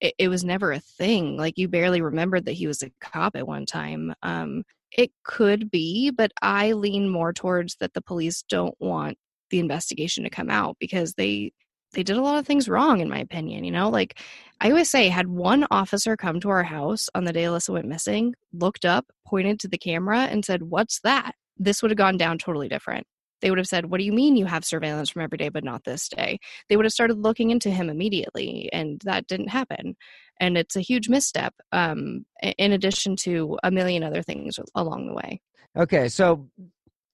it, 0.00 0.14
it 0.18 0.28
was 0.28 0.44
never 0.44 0.72
a 0.72 0.80
thing. 0.80 1.36
Like 1.36 1.58
you 1.58 1.68
barely 1.68 2.00
remembered 2.02 2.46
that 2.46 2.52
he 2.52 2.66
was 2.66 2.82
a 2.82 2.90
cop 3.00 3.36
at 3.36 3.46
one 3.46 3.66
time. 3.66 4.14
Um, 4.22 4.64
it 4.96 5.10
could 5.24 5.70
be, 5.70 6.10
but 6.10 6.32
I 6.42 6.72
lean 6.72 7.08
more 7.08 7.32
towards 7.32 7.76
that 7.76 7.94
the 7.94 8.00
police 8.02 8.42
don't 8.48 8.74
want 8.80 9.18
the 9.50 9.58
investigation 9.58 10.24
to 10.24 10.30
come 10.30 10.50
out 10.50 10.76
because 10.80 11.14
they 11.14 11.52
they 11.92 12.02
did 12.02 12.16
a 12.16 12.22
lot 12.22 12.38
of 12.38 12.46
things 12.46 12.68
wrong 12.68 12.98
in 13.00 13.08
my 13.08 13.18
opinion 13.18 13.62
you 13.62 13.70
know? 13.70 13.88
Like 13.88 14.18
i 14.60 14.68
always 14.70 14.90
say 14.90 15.08
had 15.08 15.28
one 15.28 15.66
officer 15.70 16.16
come 16.16 16.40
to 16.40 16.48
our 16.48 16.64
house 16.64 17.08
on 17.14 17.24
the 17.24 17.32
day 17.32 17.44
alissa 17.44 17.70
went 17.70 17.86
missing 17.86 18.34
looked 18.52 18.84
up 18.84 19.06
pointed 19.26 19.60
to 19.60 19.68
the 19.68 19.78
camera 19.78 20.20
and 20.22 20.44
said 20.44 20.62
what's 20.62 21.00
that? 21.00 21.32
This 21.56 21.82
would 21.82 21.90
have 21.90 21.98
gone 21.98 22.16
down 22.16 22.38
totally 22.38 22.68
different 22.68 23.06
they 23.40 23.50
would 23.50 23.58
have 23.58 23.66
said 23.66 23.86
what 23.86 23.98
do 23.98 24.04
you 24.04 24.12
mean 24.12 24.36
you 24.36 24.46
have 24.46 24.64
surveillance 24.64 25.10
from 25.10 25.22
every 25.22 25.38
day 25.38 25.48
but 25.48 25.64
not 25.64 25.84
this 25.84 26.08
day 26.08 26.38
they 26.68 26.76
would 26.76 26.86
have 26.86 26.92
started 26.92 27.18
looking 27.18 27.50
into 27.50 27.70
him 27.70 27.88
immediately 27.90 28.68
and 28.72 29.00
that 29.04 29.26
didn't 29.26 29.48
happen 29.48 29.96
and 30.40 30.58
it's 30.58 30.76
a 30.76 30.80
huge 30.80 31.08
misstep 31.08 31.54
um, 31.72 32.24
in 32.58 32.72
addition 32.72 33.16
to 33.16 33.58
a 33.62 33.70
million 33.70 34.02
other 34.02 34.22
things 34.22 34.58
along 34.74 35.06
the 35.06 35.14
way 35.14 35.40
Okay, 35.76 36.08
so 36.08 36.48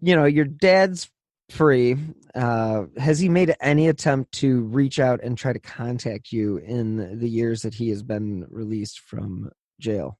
you 0.01 0.17
know 0.17 0.25
your 0.25 0.45
dad's 0.45 1.11
free. 1.49 1.97
Uh, 2.35 2.85
has 2.97 3.19
he 3.19 3.29
made 3.29 3.55
any 3.61 3.89
attempt 3.89 4.33
to 4.33 4.63
reach 4.65 5.01
out 5.01 5.21
and 5.23 5.37
try 5.37 5.53
to 5.53 5.59
contact 5.59 6.31
you 6.31 6.59
in 6.59 7.19
the 7.19 7.29
years 7.29 7.63
that 7.63 7.75
he 7.75 7.89
has 7.89 8.03
been 8.03 8.47
released 8.51 9.01
from 9.01 9.51
jail? 9.81 10.19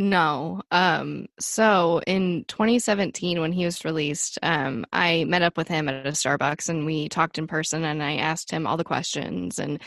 No. 0.00 0.62
Um, 0.70 1.26
so 1.40 2.00
in 2.06 2.44
2017, 2.46 3.40
when 3.40 3.50
he 3.50 3.64
was 3.64 3.84
released, 3.84 4.38
um, 4.44 4.86
I 4.92 5.24
met 5.24 5.42
up 5.42 5.56
with 5.56 5.66
him 5.66 5.88
at 5.88 6.06
a 6.06 6.10
Starbucks 6.12 6.68
and 6.68 6.86
we 6.86 7.08
talked 7.08 7.36
in 7.36 7.48
person 7.48 7.84
and 7.84 8.00
I 8.00 8.14
asked 8.14 8.48
him 8.48 8.64
all 8.64 8.76
the 8.76 8.84
questions 8.84 9.58
and 9.58 9.82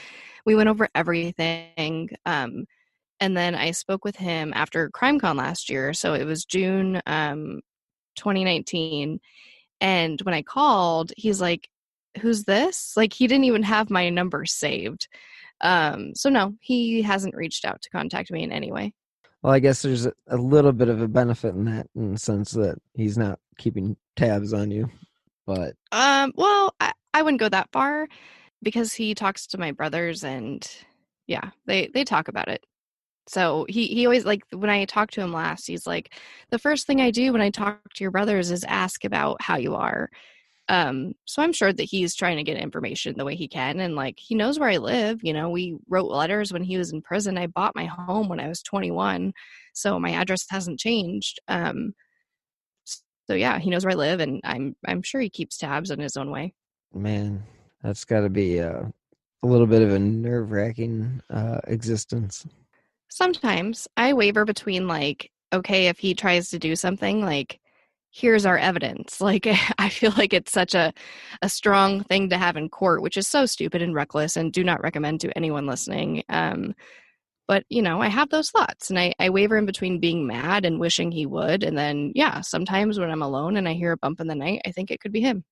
we 0.46 0.54
went 0.54 0.68
over 0.68 0.90
everything. 0.96 2.10
Um, 2.26 2.66
and 3.22 3.38
then 3.38 3.56
I 3.56 3.72
spoke 3.72 4.04
with 4.04 4.18
him 4.18 4.52
after 4.54 4.90
CrimeCon 4.90 5.38
last 5.38 5.70
year. 5.70 5.94
So 5.94 6.14
it 6.14 6.26
was 6.26 6.44
June 6.44 7.02
um, 7.06 7.62
2019. 8.18 9.22
And 9.80 10.22
when 10.24 10.36
I 10.36 10.42
called, 10.42 11.14
he's 11.18 11.40
like, 11.42 11.70
Who's 12.22 12.44
this? 12.44 12.98
Like, 12.98 13.14
he 13.14 13.28
didn't 13.28 13.46
even 13.46 13.64
have 13.64 13.90
my 13.90 14.10
number 14.10 14.46
saved. 14.46 15.08
Um, 15.62 16.14
so 16.16 16.30
no, 16.30 16.56
he 16.60 17.02
hasn't 17.04 17.36
reached 17.36 17.64
out 17.64 17.82
to 17.84 17.90
contact 17.90 18.32
me 18.32 18.44
in 18.44 18.52
any 18.52 18.72
way. 18.74 18.94
Well, 19.42 19.54
I 19.54 19.60
guess 19.60 19.82
there's 19.82 20.06
a, 20.06 20.38
little 20.38 20.72
bit 20.72 20.88
of 20.88 21.02
a 21.02 21.08
benefit 21.08 21.56
in 21.56 21.66
that, 21.66 21.88
in 21.96 22.14
the 22.14 22.20
sense 22.20 22.52
that 22.52 22.78
he's 22.94 23.18
not 23.18 23.40
keeping 23.58 23.98
tabs 24.16 24.54
on 24.54 24.70
you. 24.70 24.90
But 25.48 25.76
Um, 25.92 26.32
well, 26.36 26.76
I, 26.80 26.94
I 27.14 27.24
wouldn't 27.24 27.40
go 27.40 27.50
that 27.50 27.70
far 27.72 28.08
because 28.62 28.94
he 28.94 29.16
talks 29.16 29.48
to 29.48 29.58
my 29.58 29.72
brothers 29.72 30.24
and 30.24 30.70
yeah, 31.28 31.50
they 31.66 31.90
they 31.94 32.04
talk 32.04 32.28
about 32.28 32.50
it. 32.50 32.64
So 33.28 33.66
he 33.70 33.88
he 33.88 34.06
always 34.06 34.26
like 34.26 34.44
when 34.52 34.70
I 34.70 34.86
talked 34.86 35.14
to 35.16 35.22
him 35.22 35.34
last, 35.34 35.68
he's 35.68 35.88
like, 35.88 36.14
the 36.52 36.60
first 36.60 36.86
thing 36.86 37.02
I 37.02 37.12
do 37.12 37.32
when 37.32 37.42
I 37.42 37.50
talk 37.50 37.82
to 37.96 38.04
your 38.04 38.12
brothers 38.12 38.52
is 38.52 38.64
ask 38.66 39.06
about 39.06 39.42
how 39.42 39.58
you 39.58 39.76
are. 39.76 40.10
Um, 40.72 41.16
so 41.26 41.42
I'm 41.42 41.52
sure 41.52 41.74
that 41.74 41.84
he's 41.84 42.16
trying 42.16 42.38
to 42.38 42.44
get 42.44 42.56
information 42.56 43.18
the 43.18 43.26
way 43.26 43.36
he 43.36 43.50
can, 43.50 43.82
and 43.82 43.94
like 43.94 44.18
he 44.18 44.36
knows 44.36 44.58
where 44.58 44.70
I 44.70 44.78
live. 44.78 45.20
You 45.22 45.34
know, 45.34 45.50
we 45.50 45.76
wrote 45.90 46.10
letters 46.10 46.54
when 46.54 46.64
he 46.64 46.78
was 46.78 46.94
in 46.94 47.02
prison. 47.02 47.38
I 47.38 47.48
bought 47.48 47.76
my 47.76 47.86
home 47.86 48.30
when 48.30 48.40
I 48.40 48.48
was 48.48 48.62
21, 48.64 49.34
so 49.74 50.00
my 50.00 50.12
address 50.12 50.46
hasn't 50.50 50.80
changed. 50.80 51.42
Um, 51.50 51.94
so 53.28 53.34
yeah, 53.34 53.60
he 53.60 53.70
knows 53.70 53.84
where 53.84 53.92
I 53.92 53.96
live, 53.96 54.22
and 54.22 54.40
I'm 54.46 54.78
I'm 54.88 55.02
sure 55.02 55.20
he 55.20 55.30
keeps 55.30 55.58
tabs 55.58 55.92
in 55.92 56.00
his 56.00 56.16
own 56.16 56.32
way. 56.32 56.54
man, 56.94 57.44
that's 57.84 58.06
got 58.06 58.22
to 58.22 58.30
be 58.30 58.62
uh, 58.62 58.84
a 59.44 59.48
little 59.48 59.68
bit 59.68 59.82
of 59.82 59.92
a 59.92 60.00
nerve 60.00 60.52
wracking 60.52 61.22
uh, 61.30 61.60
existence. 61.68 62.48
Sometimes 63.10 63.90
I 63.98 64.14
waver 64.14 64.46
between 64.46 64.88
like, 64.88 65.32
okay, 65.52 65.88
if 65.88 66.00
he 66.00 66.14
tries 66.14 66.50
to 66.52 66.60
do 66.60 66.78
something, 66.78 67.26
like, 67.26 67.60
here's 68.12 68.46
our 68.46 68.58
evidence. 68.58 69.22
Like, 69.22 69.48
I 69.78 69.90
feel 69.90 70.14
like 70.18 70.34
it's 70.34 70.52
such 70.52 70.76
a, 70.76 70.94
a 71.42 71.50
strong 71.50 72.04
thing 72.04 72.30
to 72.30 72.38
have 72.38 72.58
in 72.58 72.70
court, 72.70 73.02
which 73.02 73.18
is 73.18 73.28
so 73.28 73.46
stupid 73.46 73.82
and 73.82 73.96
reckless 73.96 74.38
and 74.38 74.54
do 74.54 74.64
not 74.64 74.82
recommend 74.84 75.22
to 75.22 75.36
anyone 75.38 75.66
listening. 75.66 76.24
Um, 76.30 76.76
but 77.48 77.66
you 77.68 77.82
know 77.82 78.02
i 78.02 78.08
have 78.08 78.30
those 78.30 78.50
thoughts 78.50 78.90
and 78.90 78.98
I, 78.98 79.14
I 79.20 79.30
waver 79.30 79.58
in 79.58 79.66
between 79.66 80.00
being 80.00 80.26
mad 80.26 80.64
and 80.64 80.80
wishing 80.80 81.12
he 81.12 81.26
would 81.26 81.64
and 81.64 81.78
then 81.78 82.14
yeah 82.16 82.40
sometimes 82.40 82.98
when 82.98 83.12
i'm 83.12 83.22
alone 83.22 83.58
and 83.58 83.68
i 83.68 83.74
hear 83.74 83.92
a 83.92 83.98
bump 83.98 84.22
in 84.22 84.28
the 84.28 84.36
night 84.36 84.62
i 84.66 84.72
think 84.72 84.90
it 84.90 85.02
could 85.02 85.12
be 85.12 85.20
him 85.20 85.44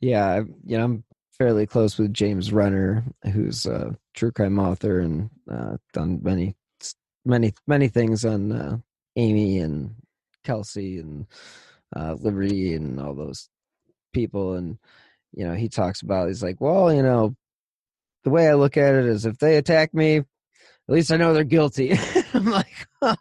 yeah 0.00 0.42
you 0.64 0.78
know 0.78 0.84
i'm 0.84 1.04
fairly 1.36 1.66
close 1.66 1.98
with 1.98 2.14
james 2.14 2.52
renner 2.52 3.02
who's 3.32 3.66
a 3.66 3.96
true 4.14 4.30
crime 4.30 4.60
author 4.60 5.00
and 5.00 5.30
uh, 5.50 5.76
done 5.92 6.20
many 6.22 6.54
many 7.24 7.52
many 7.66 7.88
things 7.88 8.24
on 8.24 8.52
uh, 8.52 8.76
amy 9.16 9.58
and 9.58 9.96
kelsey 10.44 10.98
and 10.98 11.26
uh, 11.96 12.14
liberty 12.18 12.74
and 12.74 13.00
all 13.00 13.14
those 13.14 13.48
people 14.12 14.54
and 14.54 14.78
you 15.34 15.46
know 15.46 15.54
he 15.54 15.68
talks 15.68 16.02
about 16.02 16.28
he's 16.28 16.42
like 16.42 16.60
well 16.60 16.92
you 16.92 17.02
know 17.02 17.34
the 18.24 18.30
way 18.30 18.48
i 18.48 18.54
look 18.54 18.76
at 18.76 18.94
it 18.94 19.06
is 19.06 19.26
if 19.26 19.38
they 19.38 19.56
attack 19.56 19.92
me 19.92 20.22
at 20.88 20.94
least 20.94 21.12
I 21.12 21.16
know 21.16 21.34
they're 21.34 21.44
guilty. 21.44 21.92
I'm 22.34 22.46
like, 22.46 22.86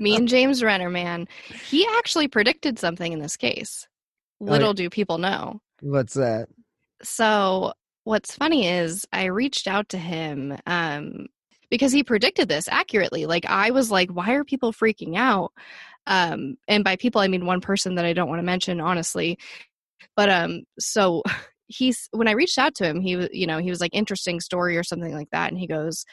me 0.00 0.16
and 0.16 0.26
James 0.26 0.62
Renner, 0.62 0.90
man, 0.90 1.28
he 1.68 1.86
actually 1.98 2.26
predicted 2.26 2.78
something 2.78 3.12
in 3.12 3.20
this 3.20 3.36
case. 3.36 3.86
Little 4.40 4.68
oh, 4.68 4.70
yeah. 4.70 4.74
do 4.74 4.90
people 4.90 5.18
know. 5.18 5.60
What's 5.80 6.14
that? 6.14 6.48
So, 7.02 7.72
what's 8.04 8.34
funny 8.34 8.66
is 8.66 9.06
I 9.12 9.26
reached 9.26 9.68
out 9.68 9.88
to 9.90 9.98
him 9.98 10.56
um, 10.66 11.26
because 11.70 11.92
he 11.92 12.02
predicted 12.02 12.48
this 12.48 12.68
accurately. 12.68 13.26
Like, 13.26 13.46
I 13.46 13.70
was 13.70 13.90
like, 13.90 14.10
why 14.10 14.32
are 14.32 14.44
people 14.44 14.72
freaking 14.72 15.16
out? 15.16 15.52
Um, 16.06 16.56
and 16.68 16.84
by 16.84 16.96
people, 16.96 17.20
I 17.20 17.28
mean 17.28 17.46
one 17.46 17.60
person 17.60 17.96
that 17.96 18.04
I 18.04 18.12
don't 18.12 18.28
want 18.28 18.38
to 18.38 18.44
mention, 18.44 18.80
honestly. 18.80 19.38
But 20.16 20.30
um, 20.30 20.62
so 20.78 21.22
he's 21.68 22.08
when 22.12 22.28
I 22.28 22.32
reached 22.32 22.58
out 22.58 22.74
to 22.76 22.84
him, 22.84 23.00
he 23.00 23.16
was, 23.16 23.28
you 23.32 23.46
know, 23.46 23.58
he 23.58 23.70
was 23.70 23.80
like, 23.80 23.94
interesting 23.94 24.40
story 24.40 24.76
or 24.76 24.84
something 24.84 25.14
like 25.14 25.30
that, 25.32 25.50
and 25.50 25.58
he 25.58 25.66
goes, 25.66 26.04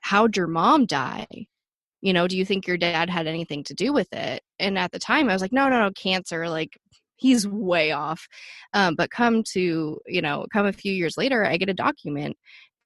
how'd 0.00 0.36
your 0.36 0.46
mom 0.46 0.86
die? 0.86 1.26
You 2.02 2.12
know, 2.12 2.26
do 2.26 2.36
you 2.36 2.44
think 2.46 2.66
your 2.66 2.78
dad 2.78 3.10
had 3.10 3.26
anything 3.26 3.64
to 3.64 3.74
do 3.74 3.92
with 3.92 4.12
it? 4.12 4.42
And 4.58 4.78
at 4.78 4.92
the 4.92 4.98
time, 4.98 5.28
I 5.28 5.32
was 5.34 5.42
like, 5.42 5.52
no, 5.52 5.68
no, 5.68 5.80
no, 5.80 5.90
cancer. 5.92 6.48
Like, 6.48 6.78
he's 7.16 7.46
way 7.46 7.92
off. 7.92 8.26
Um, 8.72 8.94
but 8.96 9.10
come 9.10 9.42
to, 9.52 9.98
you 10.06 10.22
know, 10.22 10.46
come 10.52 10.66
a 10.66 10.72
few 10.72 10.92
years 10.92 11.18
later, 11.18 11.44
I 11.44 11.58
get 11.58 11.68
a 11.68 11.74
document 11.74 12.36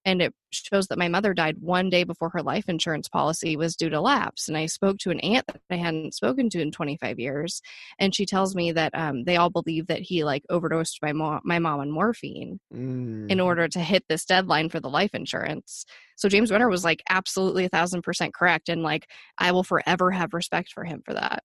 and 0.04 0.22
it 0.22 0.34
shows 0.50 0.86
that 0.88 0.98
my 0.98 1.08
mother 1.08 1.34
died 1.34 1.56
one 1.60 1.90
day 1.90 2.04
before 2.04 2.30
her 2.30 2.42
life 2.42 2.68
insurance 2.68 3.08
policy 3.08 3.56
was 3.56 3.76
due 3.76 3.90
to 3.90 4.00
lapse. 4.00 4.48
And 4.48 4.56
i 4.56 4.66
spoke 4.66 4.98
to 4.98 5.10
an 5.10 5.20
aunt 5.20 5.46
that 5.46 5.60
i 5.70 5.76
hadn't 5.76 6.14
spoken 6.14 6.50
to 6.50 6.60
in 6.60 6.70
25 6.70 7.18
years 7.18 7.60
and 7.98 8.14
she 8.14 8.26
tells 8.26 8.54
me 8.54 8.72
that 8.72 8.94
um, 8.94 9.24
they 9.24 9.36
all 9.36 9.50
believe 9.50 9.86
that 9.88 10.00
he 10.00 10.24
like 10.24 10.44
overdosed 10.50 10.98
my 11.02 11.12
mom 11.12 11.40
my 11.44 11.58
mom 11.58 11.80
on 11.80 11.90
morphine 11.90 12.60
mm. 12.72 13.30
in 13.30 13.40
order 13.40 13.68
to 13.68 13.80
hit 13.80 14.04
this 14.08 14.24
deadline 14.24 14.68
for 14.68 14.80
the 14.80 14.90
life 14.90 15.14
insurance. 15.14 15.84
So 16.16 16.28
james 16.28 16.50
renner 16.50 16.68
was 16.68 16.84
like 16.84 17.02
absolutely 17.08 17.64
a 17.64 17.68
thousand 17.68 18.02
percent 18.02 18.34
correct 18.34 18.68
and 18.68 18.82
like 18.82 19.08
i 19.38 19.52
will 19.52 19.64
forever 19.64 20.10
have 20.10 20.34
respect 20.34 20.72
for 20.72 20.84
him 20.84 21.02
for 21.04 21.14
that. 21.14 21.42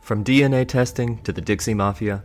From 0.00 0.24
dna 0.24 0.66
testing 0.66 1.22
to 1.22 1.32
the 1.32 1.40
dixie 1.40 1.74
mafia 1.74 2.24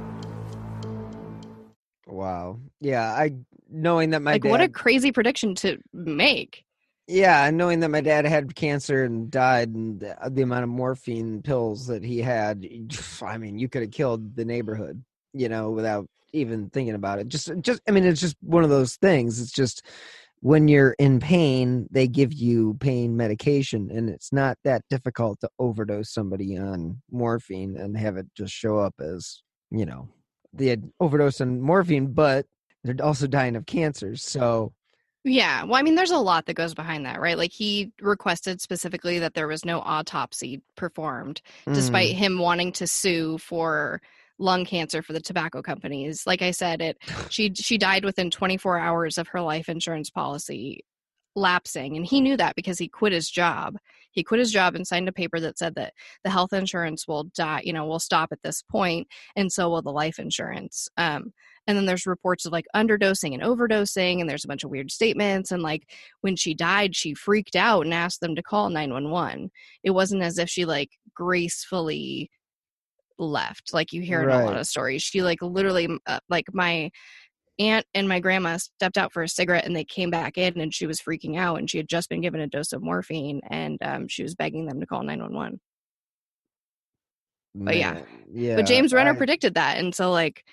Wow. 2.21 2.59
Yeah, 2.79 3.11
I 3.11 3.33
knowing 3.67 4.11
that 4.11 4.21
my 4.21 4.33
like 4.33 4.43
dad, 4.43 4.49
what 4.51 4.61
a 4.61 4.69
crazy 4.69 5.11
prediction 5.11 5.55
to 5.55 5.79
make. 5.91 6.65
Yeah, 7.07 7.49
knowing 7.49 7.79
that 7.79 7.89
my 7.89 8.01
dad 8.01 8.25
had 8.25 8.53
cancer 8.55 9.03
and 9.05 9.31
died, 9.31 9.69
and 9.69 9.99
the, 9.99 10.23
uh, 10.23 10.29
the 10.29 10.43
amount 10.43 10.61
of 10.61 10.69
morphine 10.69 11.41
pills 11.41 11.87
that 11.87 12.03
he 12.03 12.19
had, 12.19 12.63
I 13.23 13.39
mean, 13.39 13.57
you 13.57 13.67
could 13.67 13.81
have 13.81 13.89
killed 13.89 14.35
the 14.35 14.45
neighborhood, 14.45 15.03
you 15.33 15.49
know, 15.49 15.71
without 15.71 16.05
even 16.31 16.69
thinking 16.69 16.93
about 16.93 17.17
it. 17.17 17.27
Just, 17.27 17.49
just, 17.61 17.81
I 17.87 17.91
mean, 17.91 18.05
it's 18.05 18.21
just 18.21 18.37
one 18.41 18.63
of 18.63 18.69
those 18.69 18.97
things. 18.97 19.41
It's 19.41 19.51
just 19.51 19.83
when 20.41 20.67
you're 20.67 20.95
in 20.99 21.19
pain, 21.19 21.87
they 21.89 22.07
give 22.07 22.31
you 22.33 22.77
pain 22.79 23.17
medication, 23.17 23.89
and 23.89 24.11
it's 24.11 24.31
not 24.31 24.59
that 24.63 24.83
difficult 24.91 25.39
to 25.39 25.49
overdose 25.57 26.13
somebody 26.13 26.55
on 26.55 27.01
morphine 27.09 27.77
and 27.77 27.97
have 27.97 28.15
it 28.15 28.27
just 28.37 28.53
show 28.53 28.77
up 28.77 28.93
as, 28.99 29.41
you 29.71 29.87
know, 29.87 30.07
they 30.53 30.67
had 30.67 30.91
overdose 30.99 31.41
on 31.41 31.61
morphine, 31.61 32.07
but 32.07 32.45
they're 32.83 33.05
also 33.05 33.27
dying 33.27 33.55
of 33.55 33.65
cancer. 33.65 34.15
So 34.15 34.73
yeah. 35.23 35.63
Well, 35.63 35.75
I 35.75 35.83
mean, 35.83 35.95
there's 35.95 36.11
a 36.11 36.17
lot 36.17 36.47
that 36.47 36.55
goes 36.55 36.73
behind 36.73 37.05
that, 37.05 37.21
right? 37.21 37.37
Like 37.37 37.51
he 37.51 37.91
requested 38.01 38.59
specifically 38.59 39.19
that 39.19 39.35
there 39.35 39.47
was 39.47 39.63
no 39.63 39.79
autopsy 39.79 40.61
performed, 40.75 41.41
mm. 41.67 41.75
despite 41.75 42.15
him 42.15 42.39
wanting 42.39 42.71
to 42.73 42.87
sue 42.87 43.37
for 43.37 44.01
lung 44.39 44.65
cancer 44.65 45.03
for 45.03 45.13
the 45.13 45.21
tobacco 45.21 45.61
companies. 45.61 46.25
Like 46.25 46.41
I 46.41 46.51
said, 46.51 46.81
it 46.81 46.97
she 47.29 47.53
she 47.53 47.77
died 47.77 48.03
within 48.03 48.31
24 48.31 48.79
hours 48.79 49.17
of 49.17 49.27
her 49.29 49.41
life 49.41 49.69
insurance 49.69 50.09
policy 50.09 50.83
lapsing 51.35 51.95
and 51.95 52.05
he 52.05 52.19
knew 52.19 52.35
that 52.35 52.55
because 52.55 52.77
he 52.77 52.89
quit 52.89 53.13
his 53.13 53.29
job 53.29 53.77
he 54.11 54.23
quit 54.23 54.39
his 54.39 54.51
job 54.51 54.75
and 54.75 54.85
signed 54.85 55.07
a 55.07 55.13
paper 55.13 55.39
that 55.39 55.57
said 55.57 55.75
that 55.75 55.93
the 56.23 56.29
health 56.29 56.53
insurance 56.53 57.07
will 57.07 57.25
die 57.35 57.61
you 57.63 57.73
know 57.73 57.85
will 57.85 57.99
stop 57.99 58.29
at 58.31 58.41
this 58.43 58.61
point 58.61 59.07
and 59.35 59.51
so 59.51 59.69
will 59.69 59.81
the 59.81 59.91
life 59.91 60.19
insurance 60.19 60.89
um, 60.97 61.33
and 61.67 61.77
then 61.77 61.85
there's 61.85 62.05
reports 62.05 62.45
of 62.45 62.51
like 62.51 62.65
underdosing 62.75 63.33
and 63.33 63.43
overdosing 63.43 64.19
and 64.19 64.29
there's 64.29 64.45
a 64.45 64.47
bunch 64.47 64.63
of 64.63 64.71
weird 64.71 64.91
statements 64.91 65.51
and 65.51 65.63
like 65.63 65.83
when 66.21 66.35
she 66.35 66.53
died 66.53 66.95
she 66.95 67.13
freaked 67.13 67.55
out 67.55 67.85
and 67.85 67.93
asked 67.93 68.21
them 68.21 68.35
to 68.35 68.43
call 68.43 68.69
911 68.69 69.51
it 69.83 69.91
wasn't 69.91 70.21
as 70.21 70.37
if 70.37 70.49
she 70.49 70.65
like 70.65 70.89
gracefully 71.13 72.29
left 73.17 73.73
like 73.73 73.93
you 73.93 74.01
hear 74.01 74.25
right. 74.25 74.35
in 74.35 74.41
a 74.41 74.45
lot 74.45 74.57
of 74.57 74.65
stories 74.65 75.03
she 75.03 75.21
like 75.21 75.41
literally 75.41 75.87
uh, 76.07 76.19
like 76.29 76.45
my 76.53 76.89
aunt 77.59 77.85
and 77.93 78.07
my 78.07 78.19
grandma 78.19 78.57
stepped 78.57 78.97
out 78.97 79.13
for 79.13 79.23
a 79.23 79.29
cigarette 79.29 79.65
and 79.65 79.75
they 79.75 79.83
came 79.83 80.09
back 80.09 80.37
in 80.37 80.59
and 80.59 80.73
she 80.73 80.87
was 80.87 81.01
freaking 81.01 81.37
out 81.37 81.59
and 81.59 81.69
she 81.69 81.77
had 81.77 81.87
just 81.87 82.09
been 82.09 82.21
given 82.21 82.41
a 82.41 82.47
dose 82.47 82.73
of 82.73 82.81
morphine 82.81 83.41
and 83.49 83.77
um, 83.83 84.07
she 84.07 84.23
was 84.23 84.35
begging 84.35 84.65
them 84.65 84.79
to 84.79 84.85
call 84.85 85.03
911 85.03 85.59
but 87.53 87.75
yeah. 87.75 88.01
Yeah 88.31 88.55
but 88.55 88.65
james 88.65 88.93
renner 88.93 89.11
I... 89.11 89.17
predicted 89.17 89.55
that 89.55 89.77
and 89.77 89.93
so 89.93 90.11
like 90.11 90.43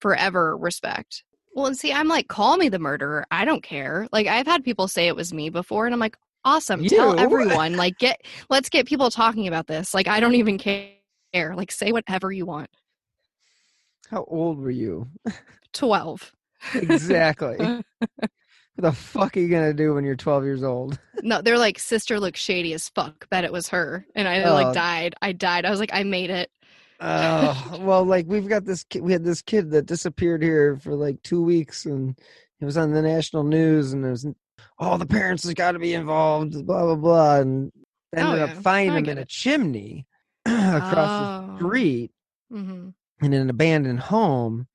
forever 0.00 0.56
respect. 0.56 1.24
Well 1.54 1.66
and 1.66 1.76
see 1.76 1.92
i'm 1.92 2.08
like 2.08 2.28
call 2.28 2.56
me 2.56 2.68
the 2.68 2.78
murderer 2.78 3.24
i 3.30 3.44
don't 3.44 3.62
care. 3.62 4.08
Like 4.12 4.26
i've 4.26 4.46
had 4.46 4.64
people 4.64 4.88
say 4.88 5.06
it 5.06 5.16
was 5.16 5.32
me 5.32 5.50
before 5.50 5.86
and 5.86 5.94
i'm 5.94 6.00
like 6.00 6.16
awesome 6.44 6.82
you? 6.82 6.88
tell 6.88 7.18
everyone 7.20 7.76
like 7.76 7.98
get 7.98 8.22
let's 8.48 8.70
get 8.70 8.86
people 8.86 9.10
talking 9.10 9.46
about 9.46 9.66
this 9.66 9.92
like 9.92 10.08
i 10.08 10.20
don't 10.20 10.36
even 10.36 10.56
care 10.56 10.94
like 11.54 11.70
say 11.70 11.92
whatever 11.92 12.32
you 12.32 12.46
want. 12.46 12.70
How 14.10 14.24
old 14.24 14.58
were 14.58 14.70
you? 14.70 15.08
12 15.72 16.32
exactly. 16.74 17.56
what 17.98 18.30
the 18.76 18.92
fuck 18.92 19.36
are 19.36 19.40
you 19.40 19.48
gonna 19.48 19.74
do 19.74 19.94
when 19.94 20.04
you're 20.04 20.16
12 20.16 20.44
years 20.44 20.62
old? 20.62 20.98
no, 21.22 21.42
they're 21.42 21.58
like, 21.58 21.78
sister 21.78 22.20
looks 22.20 22.40
shady 22.40 22.72
as 22.72 22.88
fuck. 22.90 23.28
Bet 23.30 23.44
it 23.44 23.52
was 23.52 23.68
her, 23.68 24.06
and 24.14 24.28
I 24.28 24.42
oh. 24.42 24.54
like 24.54 24.74
died. 24.74 25.14
I 25.20 25.32
died. 25.32 25.64
I 25.64 25.70
was 25.70 25.80
like, 25.80 25.90
I 25.92 26.02
made 26.02 26.30
it. 26.30 26.50
Oh 27.00 27.78
well, 27.80 28.04
like 28.04 28.26
we've 28.28 28.48
got 28.48 28.64
this. 28.64 28.84
Kid, 28.84 29.02
we 29.02 29.12
had 29.12 29.24
this 29.24 29.40
kid 29.40 29.70
that 29.70 29.86
disappeared 29.86 30.42
here 30.42 30.76
for 30.76 30.94
like 30.94 31.22
two 31.22 31.42
weeks, 31.42 31.86
and 31.86 32.18
it 32.60 32.64
was 32.64 32.76
on 32.76 32.92
the 32.92 33.00
national 33.00 33.44
news, 33.44 33.94
and 33.94 34.04
it 34.04 34.10
was 34.10 34.26
all 34.78 34.94
oh, 34.94 34.98
the 34.98 35.06
parents 35.06 35.44
has 35.44 35.54
got 35.54 35.72
to 35.72 35.78
be 35.78 35.94
involved. 35.94 36.52
Blah 36.66 36.84
blah 36.84 36.94
blah, 36.96 37.36
and 37.36 37.72
ended 38.14 38.34
oh, 38.34 38.36
yeah. 38.36 38.52
up 38.52 38.62
finding 38.62 39.06
him 39.06 39.08
in 39.08 39.18
a 39.18 39.24
chimney 39.24 40.06
across 40.46 41.42
oh. 41.42 41.46
the 41.46 41.56
street 41.56 42.12
mm-hmm. 42.52 42.90
in 43.24 43.32
an 43.32 43.48
abandoned 43.48 44.00
home, 44.00 44.66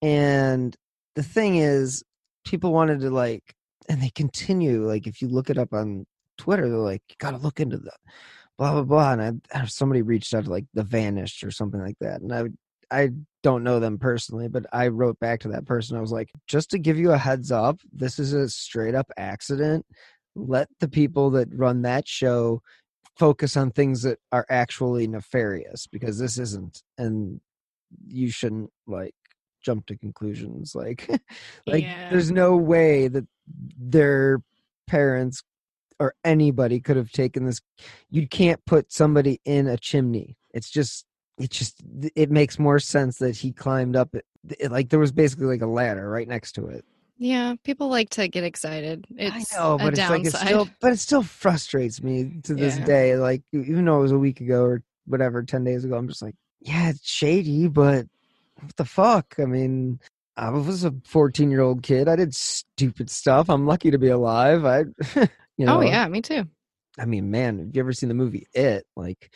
and 0.00 0.76
the 1.14 1.22
thing 1.22 1.56
is, 1.56 2.02
people 2.44 2.72
wanted 2.72 3.00
to 3.00 3.10
like, 3.10 3.54
and 3.88 4.02
they 4.02 4.10
continue. 4.10 4.86
Like, 4.86 5.06
if 5.06 5.22
you 5.22 5.28
look 5.28 5.50
it 5.50 5.58
up 5.58 5.72
on 5.72 6.06
Twitter, 6.38 6.68
they're 6.68 6.78
like, 6.78 7.02
you 7.08 7.16
got 7.18 7.32
to 7.32 7.36
look 7.38 7.60
into 7.60 7.78
the 7.78 7.92
blah 8.58 8.72
blah 8.72 8.82
blah. 8.82 9.12
And 9.12 9.42
I, 9.52 9.64
somebody 9.66 10.02
reached 10.02 10.34
out 10.34 10.44
to 10.44 10.50
like 10.50 10.66
the 10.74 10.84
Vanished 10.84 11.44
or 11.44 11.50
something 11.50 11.80
like 11.80 11.98
that, 12.00 12.20
and 12.20 12.32
I 12.32 12.44
I 12.92 13.10
don't 13.42 13.64
know 13.64 13.80
them 13.80 13.98
personally, 13.98 14.48
but 14.48 14.66
I 14.72 14.88
wrote 14.88 15.18
back 15.18 15.40
to 15.40 15.48
that 15.48 15.66
person. 15.66 15.96
I 15.96 16.00
was 16.00 16.12
like, 16.12 16.30
just 16.46 16.70
to 16.70 16.78
give 16.78 16.98
you 16.98 17.12
a 17.12 17.18
heads 17.18 17.50
up, 17.50 17.80
this 17.90 18.18
is 18.18 18.34
a 18.34 18.48
straight 18.48 18.94
up 18.94 19.10
accident. 19.16 19.86
Let 20.36 20.68
the 20.78 20.88
people 20.88 21.30
that 21.30 21.48
run 21.52 21.82
that 21.82 22.06
show 22.06 22.62
focus 23.18 23.56
on 23.56 23.70
things 23.70 24.02
that 24.02 24.18
are 24.30 24.46
actually 24.50 25.06
nefarious 25.06 25.86
because 25.86 26.18
this 26.18 26.38
isn't, 26.38 26.82
and 26.98 27.40
you 28.06 28.30
shouldn't 28.30 28.70
like 28.86 29.14
jump 29.62 29.86
to 29.86 29.96
conclusions 29.96 30.74
like 30.74 31.08
like 31.66 31.84
yeah. 31.84 32.08
there's 32.10 32.30
no 32.30 32.56
way 32.56 33.08
that 33.08 33.26
their 33.78 34.42
parents 34.86 35.42
or 36.00 36.14
anybody 36.24 36.80
could 36.80 36.96
have 36.96 37.12
taken 37.12 37.46
this. 37.46 37.60
You 38.10 38.26
can't 38.26 38.64
put 38.66 38.92
somebody 38.92 39.40
in 39.44 39.68
a 39.68 39.76
chimney. 39.76 40.36
It's 40.52 40.70
just 40.70 41.04
it 41.38 41.50
just 41.50 41.76
it 42.16 42.30
makes 42.30 42.58
more 42.58 42.78
sense 42.78 43.18
that 43.18 43.36
he 43.36 43.52
climbed 43.52 43.96
up 43.96 44.14
it, 44.14 44.24
it, 44.58 44.70
like 44.72 44.90
there 44.90 44.98
was 44.98 45.12
basically 45.12 45.46
like 45.46 45.62
a 45.62 45.66
ladder 45.66 46.08
right 46.08 46.28
next 46.28 46.52
to 46.52 46.66
it 46.66 46.84
Yeah, 47.18 47.54
people 47.64 47.88
like 47.88 48.10
to 48.10 48.28
get 48.28 48.44
excited. 48.44 49.06
It's 49.16 49.54
I 49.54 49.58
know, 49.58 49.78
but 49.78 49.94
it's 49.94 50.08
like 50.10 50.24
downside. 50.24 50.26
it's 50.26 50.38
still, 50.40 50.68
but 50.80 50.92
it 50.92 50.98
still 50.98 51.22
frustrates 51.22 52.02
me 52.02 52.40
to 52.44 52.54
this 52.54 52.76
Yeah. 52.78 52.84
day. 52.84 53.16
Like 53.16 53.42
even 53.52 53.84
though 53.84 53.98
it 53.98 54.02
was 54.02 54.12
a 54.12 54.18
week 54.18 54.40
ago 54.40 54.62
or 54.64 54.82
whatever, 55.06 55.42
ten 55.42 55.64
days 55.64 55.84
ago, 55.84 55.96
I'm 55.96 56.08
just 56.08 56.22
like, 56.22 56.34
yeah, 56.60 56.90
it's 56.90 57.08
shady, 57.08 57.68
but 57.68 58.06
what 58.62 58.76
the 58.76 58.84
fuck? 58.84 59.34
I 59.38 59.44
mean, 59.44 60.00
I 60.36 60.50
was 60.50 60.84
a 60.84 60.94
14 61.04 61.50
year 61.50 61.60
old 61.60 61.82
kid. 61.82 62.08
I 62.08 62.16
did 62.16 62.34
stupid 62.34 63.10
stuff. 63.10 63.50
I'm 63.50 63.66
lucky 63.66 63.90
to 63.90 63.98
be 63.98 64.08
alive. 64.08 64.64
I, 64.64 64.80
you 65.56 65.66
know, 65.66 65.78
oh 65.78 65.80
yeah, 65.82 66.06
me 66.08 66.22
too. 66.22 66.44
I 66.98 67.06
mean, 67.06 67.30
man, 67.30 67.58
have 67.58 67.74
you 67.74 67.80
ever 67.80 67.92
seen 67.92 68.08
the 68.08 68.14
movie 68.14 68.46
It? 68.52 68.86
Like, 68.96 69.32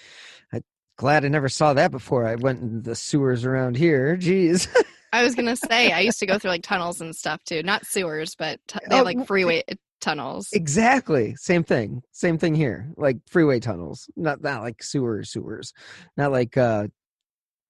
I 0.53 0.61
glad 0.99 1.25
I 1.25 1.29
never 1.29 1.49
saw 1.49 1.75
that 1.75 1.91
before. 1.91 2.27
I 2.27 2.35
went 2.37 2.61
in 2.61 2.83
the 2.83 2.95
sewers 2.95 3.45
around 3.45 3.77
here. 3.77 4.17
Jeez. 4.21 4.69
I 5.13 5.23
was 5.23 5.35
gonna 5.35 5.57
say 5.57 5.93
I 5.93 6.01
used 6.01 6.19
to 6.21 6.27
go 6.27 6.39
through 6.39 6.51
like 6.51 6.63
tunnels 6.65 7.01
and 7.01 7.15
stuff 7.15 7.43
too, 7.45 7.63
not 7.63 7.87
sewers, 7.87 8.35
but 8.35 8.61
t- 8.69 8.79
they 8.89 8.95
Oh, 8.95 8.99
have 8.99 9.07
like 9.07 9.27
freeway 9.27 9.63
tunnels. 10.01 10.49
Exactly. 10.53 11.35
Same 11.37 11.65
thing. 11.65 12.03
Same 12.13 12.39
thing 12.39 12.55
here. 12.55 12.91
Like 12.97 13.19
freeway 13.27 13.61
tunnels. 13.61 14.11
Not 14.17 14.43
not 14.43 14.63
like 14.63 14.83
sewer 14.83 15.25
sewers. 15.25 15.73
Not 16.17 16.33
like 16.33 16.57
uh 16.57 16.89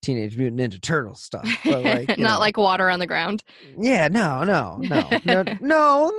Teenage 0.06 0.36
Mutant 0.36 0.60
Ninja 0.60 0.80
Turtle 0.80 1.16
stuff. 1.16 1.44
But 1.64 1.82
like 1.82 2.08
not 2.10 2.18
know. 2.18 2.38
like 2.38 2.56
water 2.56 2.88
on 2.88 3.00
the 3.00 3.08
ground. 3.08 3.42
Yeah, 3.76 4.06
no, 4.06 4.44
no, 4.44 4.76
no. 4.78 5.08
No 5.24 5.42
no, 5.42 5.56
no, 5.60 6.12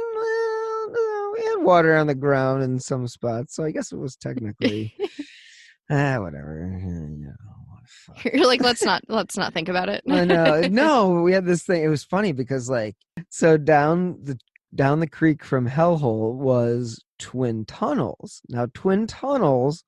no, 0.91 1.33
we 1.33 1.45
had 1.45 1.63
water 1.63 1.95
on 1.95 2.07
the 2.07 2.15
ground 2.15 2.63
in 2.63 2.79
some 2.81 3.07
spots, 3.07 3.55
so 3.55 3.63
I 3.63 3.71
guess 3.71 3.93
it 3.93 3.97
was 3.97 4.17
technically 4.17 4.93
ah 5.89 6.17
whatever. 6.19 6.77
You 6.81 7.27
know, 7.27 8.29
You're 8.33 8.45
like, 8.45 8.61
let's 8.61 8.83
not 8.83 9.03
let's 9.07 9.37
not 9.37 9.53
think 9.53 9.69
about 9.69 9.87
it. 9.87 10.03
no, 10.05 10.25
know. 10.25 10.61
No, 10.61 11.21
we 11.21 11.31
had 11.31 11.45
this 11.45 11.63
thing. 11.63 11.81
It 11.81 11.87
was 11.87 12.03
funny 12.03 12.33
because 12.33 12.69
like 12.69 12.97
so 13.29 13.55
down 13.55 14.17
the 14.21 14.37
down 14.75 14.99
the 14.99 15.07
creek 15.07 15.45
from 15.45 15.69
Hellhole 15.69 16.33
was 16.35 17.01
twin 17.19 17.63
tunnels. 17.63 18.41
Now 18.49 18.67
twin 18.73 19.07
tunnels 19.07 19.85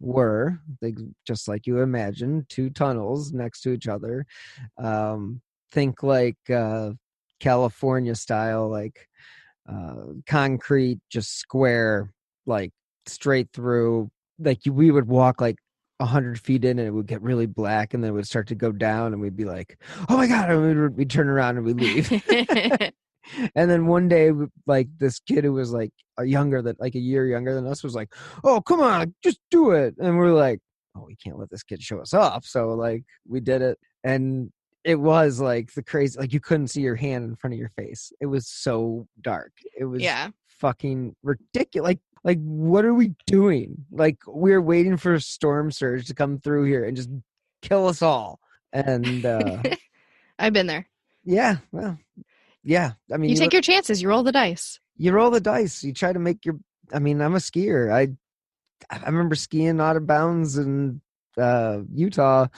were 0.00 0.60
they, 0.80 0.94
just 1.26 1.48
like 1.48 1.66
you 1.66 1.80
imagine 1.80 2.46
two 2.48 2.70
tunnels 2.70 3.32
next 3.32 3.62
to 3.62 3.72
each 3.72 3.88
other. 3.88 4.26
Um, 4.78 5.40
think 5.72 6.02
like 6.02 6.38
uh, 6.50 6.90
California 7.40 8.14
style, 8.14 8.70
like 8.70 9.08
uh, 9.68 10.12
concrete, 10.26 11.00
just 11.10 11.38
square, 11.38 12.12
like 12.46 12.72
straight 13.06 13.48
through. 13.52 14.10
Like 14.38 14.60
we 14.66 14.90
would 14.90 15.08
walk 15.08 15.40
like 15.40 15.56
a 15.98 16.06
hundred 16.06 16.38
feet 16.38 16.64
in 16.64 16.78
and 16.78 16.86
it 16.86 16.90
would 16.90 17.06
get 17.06 17.22
really 17.22 17.46
black 17.46 17.94
and 17.94 18.02
then 18.02 18.10
it 18.10 18.14
would 18.14 18.26
start 18.26 18.48
to 18.48 18.54
go 18.54 18.70
down 18.70 19.12
and 19.12 19.20
we'd 19.20 19.36
be 19.36 19.46
like, 19.46 19.78
oh 20.08 20.16
my 20.16 20.26
God. 20.26 20.50
And 20.50 20.80
we'd, 20.82 20.96
we'd 20.96 21.10
turn 21.10 21.28
around 21.28 21.56
and 21.56 21.66
we'd 21.66 21.80
leave. 21.80 22.22
and 23.54 23.70
then 23.70 23.86
one 23.86 24.08
day, 24.08 24.30
like 24.66 24.88
this 24.98 25.20
kid 25.20 25.44
who 25.44 25.52
was 25.52 25.72
like 25.72 25.92
a 26.18 26.24
younger 26.24 26.62
than 26.62 26.76
like 26.78 26.94
a 26.94 27.00
year 27.00 27.26
younger 27.26 27.54
than 27.54 27.66
us 27.66 27.82
was 27.82 27.94
like, 27.94 28.12
oh, 28.44 28.60
come 28.60 28.80
on, 28.80 29.14
just 29.22 29.40
do 29.50 29.70
it. 29.72 29.94
And 29.98 30.16
we're 30.16 30.32
like, 30.32 30.60
oh, 30.96 31.04
we 31.06 31.16
can't 31.16 31.38
let 31.38 31.50
this 31.50 31.62
kid 31.62 31.82
show 31.82 32.00
us 32.00 32.14
off. 32.14 32.44
So 32.44 32.68
like 32.68 33.04
we 33.26 33.40
did 33.40 33.62
it. 33.62 33.78
And 34.04 34.50
it 34.84 35.00
was 35.00 35.40
like 35.40 35.72
the 35.74 35.82
crazy, 35.82 36.18
like 36.18 36.32
you 36.32 36.40
couldn't 36.40 36.68
see 36.68 36.80
your 36.80 36.94
hand 36.94 37.24
in 37.24 37.36
front 37.36 37.54
of 37.54 37.58
your 37.58 37.70
face. 37.70 38.12
It 38.20 38.26
was 38.26 38.46
so 38.46 39.06
dark. 39.20 39.52
It 39.78 39.84
was 39.84 40.02
yeah. 40.02 40.28
fucking 40.46 41.14
ridiculous. 41.22 41.88
Like, 41.88 42.00
like 42.24 42.38
what 42.42 42.84
are 42.84 42.94
we 42.94 43.14
doing? 43.26 43.84
Like 43.90 44.18
we're 44.26 44.62
waiting 44.62 44.96
for 44.96 45.14
a 45.14 45.20
storm 45.20 45.70
surge 45.70 46.06
to 46.06 46.14
come 46.14 46.38
through 46.38 46.64
here 46.64 46.84
and 46.84 46.96
just 46.96 47.10
kill 47.62 47.86
us 47.88 48.02
all. 48.02 48.40
And 48.72 49.24
uh 49.24 49.62
I've 50.38 50.52
been 50.52 50.66
there. 50.66 50.86
yeah, 51.24 51.56
well, 51.72 51.98
yeah. 52.66 52.92
I 53.12 53.16
mean, 53.16 53.30
You 53.30 53.36
you, 53.36 53.40
take 53.40 53.52
your 53.52 53.62
chances, 53.62 54.02
you 54.02 54.08
roll 54.08 54.22
the 54.24 54.32
dice. 54.32 54.78
you 54.98 55.12
roll 55.12 55.30
the 55.30 55.40
dice. 55.40 55.82
You 55.84 55.92
try 55.94 56.12
to 56.12 56.18
make 56.18 56.44
your. 56.44 56.56
I 56.92 56.98
mean, 56.98 57.20
I'm 57.22 57.34
a 57.34 57.38
skier. 57.38 57.90
I 57.92 58.08
I 58.90 59.06
remember 59.06 59.34
skiing 59.36 59.80
out 59.80 59.96
of 59.96 60.06
bounds 60.06 60.58
in 60.58 61.00
uh, 61.38 61.78
Utah 61.94 62.48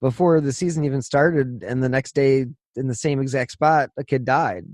before 0.00 0.40
the 0.40 0.52
season 0.52 0.84
even 0.84 1.02
started, 1.02 1.64
and 1.66 1.82
the 1.82 1.88
next 1.88 2.14
day 2.14 2.46
in 2.76 2.86
the 2.88 2.94
same 2.94 3.20
exact 3.20 3.52
spot, 3.52 3.90
a 3.96 4.04
kid 4.04 4.24
died. 4.24 4.64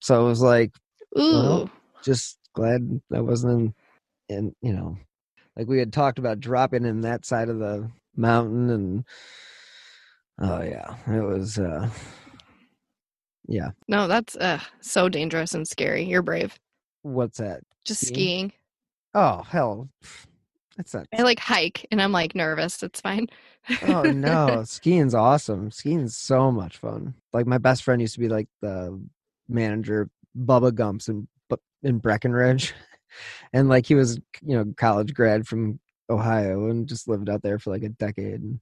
So 0.00 0.24
it 0.24 0.28
was 0.28 0.42
like, 0.42 0.72
Ooh. 1.18 1.32
Well, 1.32 1.70
just 2.04 2.38
glad 2.54 3.00
I 3.14 3.20
wasn't 3.20 3.74
in, 4.28 4.36
in 4.36 4.54
you 4.62 4.72
know, 4.74 4.98
like 5.56 5.66
we 5.66 5.78
had 5.78 5.92
talked 5.92 6.18
about 6.18 6.40
dropping 6.40 6.84
in 6.84 7.00
that 7.02 7.24
side 7.24 7.48
of 7.48 7.58
the 7.58 7.90
mountain, 8.16 8.70
and 8.70 9.04
oh 10.40 10.62
yeah, 10.62 10.94
it 11.08 11.22
was. 11.22 11.58
uh 11.58 11.88
Yeah, 13.48 13.70
no, 13.88 14.08
that's 14.08 14.36
uh, 14.36 14.60
so 14.80 15.08
dangerous 15.08 15.54
and 15.54 15.66
scary. 15.66 16.04
You're 16.04 16.22
brave. 16.22 16.58
what's 17.02 17.38
that? 17.38 17.60
Just 17.84 18.06
Skiing? 18.06 18.14
skiing. 18.16 18.52
Oh 19.14 19.42
hell, 19.42 19.88
that's 20.76 20.92
not. 20.94 21.06
I 21.16 21.22
like 21.22 21.38
hike 21.38 21.86
and 21.90 22.02
I'm 22.02 22.12
like 22.12 22.34
nervous. 22.34 22.82
It's 22.82 23.00
fine. 23.00 23.28
oh 23.88 24.02
no, 24.02 24.62
skiing's 24.66 25.14
awesome. 25.14 25.70
Skiing's 25.70 26.16
so 26.16 26.50
much 26.50 26.76
fun. 26.78 27.14
Like 27.32 27.46
my 27.46 27.58
best 27.58 27.82
friend 27.82 28.00
used 28.00 28.14
to 28.14 28.20
be 28.20 28.28
like 28.28 28.48
the 28.60 29.00
manager 29.48 30.02
of 30.02 30.10
Bubba 30.36 30.74
Gumps 30.74 31.08
in 31.08 31.28
in 31.82 31.98
Breckenridge, 31.98 32.74
and 33.52 33.68
like 33.68 33.86
he 33.86 33.94
was 33.94 34.18
you 34.42 34.56
know 34.56 34.72
college 34.76 35.14
grad 35.14 35.46
from 35.46 35.78
Ohio 36.10 36.68
and 36.68 36.88
just 36.88 37.08
lived 37.08 37.28
out 37.28 37.42
there 37.42 37.58
for 37.58 37.70
like 37.70 37.82
a 37.82 37.88
decade. 37.90 38.40
And 38.40 38.60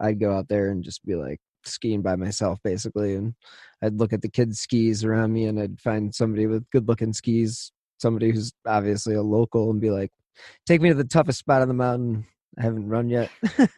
I'd 0.00 0.20
go 0.20 0.32
out 0.36 0.48
there 0.48 0.70
and 0.70 0.82
just 0.82 1.04
be 1.04 1.14
like 1.14 1.40
skiing 1.66 2.02
by 2.02 2.16
myself 2.16 2.58
basically, 2.62 3.14
and 3.14 3.34
I'd 3.82 3.98
look 3.98 4.12
at 4.12 4.22
the 4.22 4.28
kids' 4.28 4.60
skis 4.60 5.04
around 5.04 5.32
me, 5.32 5.46
and 5.46 5.60
I'd 5.60 5.80
find 5.80 6.14
somebody 6.14 6.46
with 6.46 6.68
good 6.70 6.88
looking 6.88 7.12
skis, 7.12 7.72
somebody 7.98 8.30
who's 8.30 8.52
obviously 8.66 9.14
a 9.14 9.22
local, 9.22 9.70
and 9.70 9.80
be 9.80 9.90
like, 9.90 10.10
"Take 10.66 10.80
me 10.80 10.88
to 10.90 10.94
the 10.94 11.04
toughest 11.04 11.38
spot 11.38 11.62
on 11.62 11.68
the 11.68 11.74
mountain." 11.74 12.26
I 12.58 12.62
haven't 12.62 12.88
run 12.88 13.08
yet. 13.08 13.30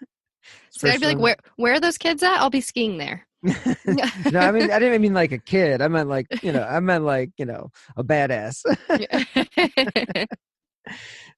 So 0.70 0.88
I'd 0.88 1.01
be 1.01 1.07
like, 1.07 1.18
where 1.18 1.37
where 1.57 1.75
are 1.75 1.81
those 1.81 1.99
kids 1.99 2.23
at? 2.23 2.38
I'll 2.38 2.51
be 2.51 2.61
skiing 2.61 2.99
there. 2.99 3.27
no, 3.42 4.40
I 4.40 4.51
mean 4.53 4.70
I 4.70 4.79
didn't 4.79 5.01
mean 5.03 5.14
like 5.14 5.33
a 5.33 5.38
kid. 5.38 5.81
I 5.83 5.88
meant 5.88 6.09
like 6.09 6.27
you 6.42 6.53
know, 6.53 6.62
I 6.68 6.81
meant 6.81 7.05
like 7.05 7.31
you 7.38 7.47
know, 7.47 7.70
a 7.97 8.05
badass. 8.05 8.62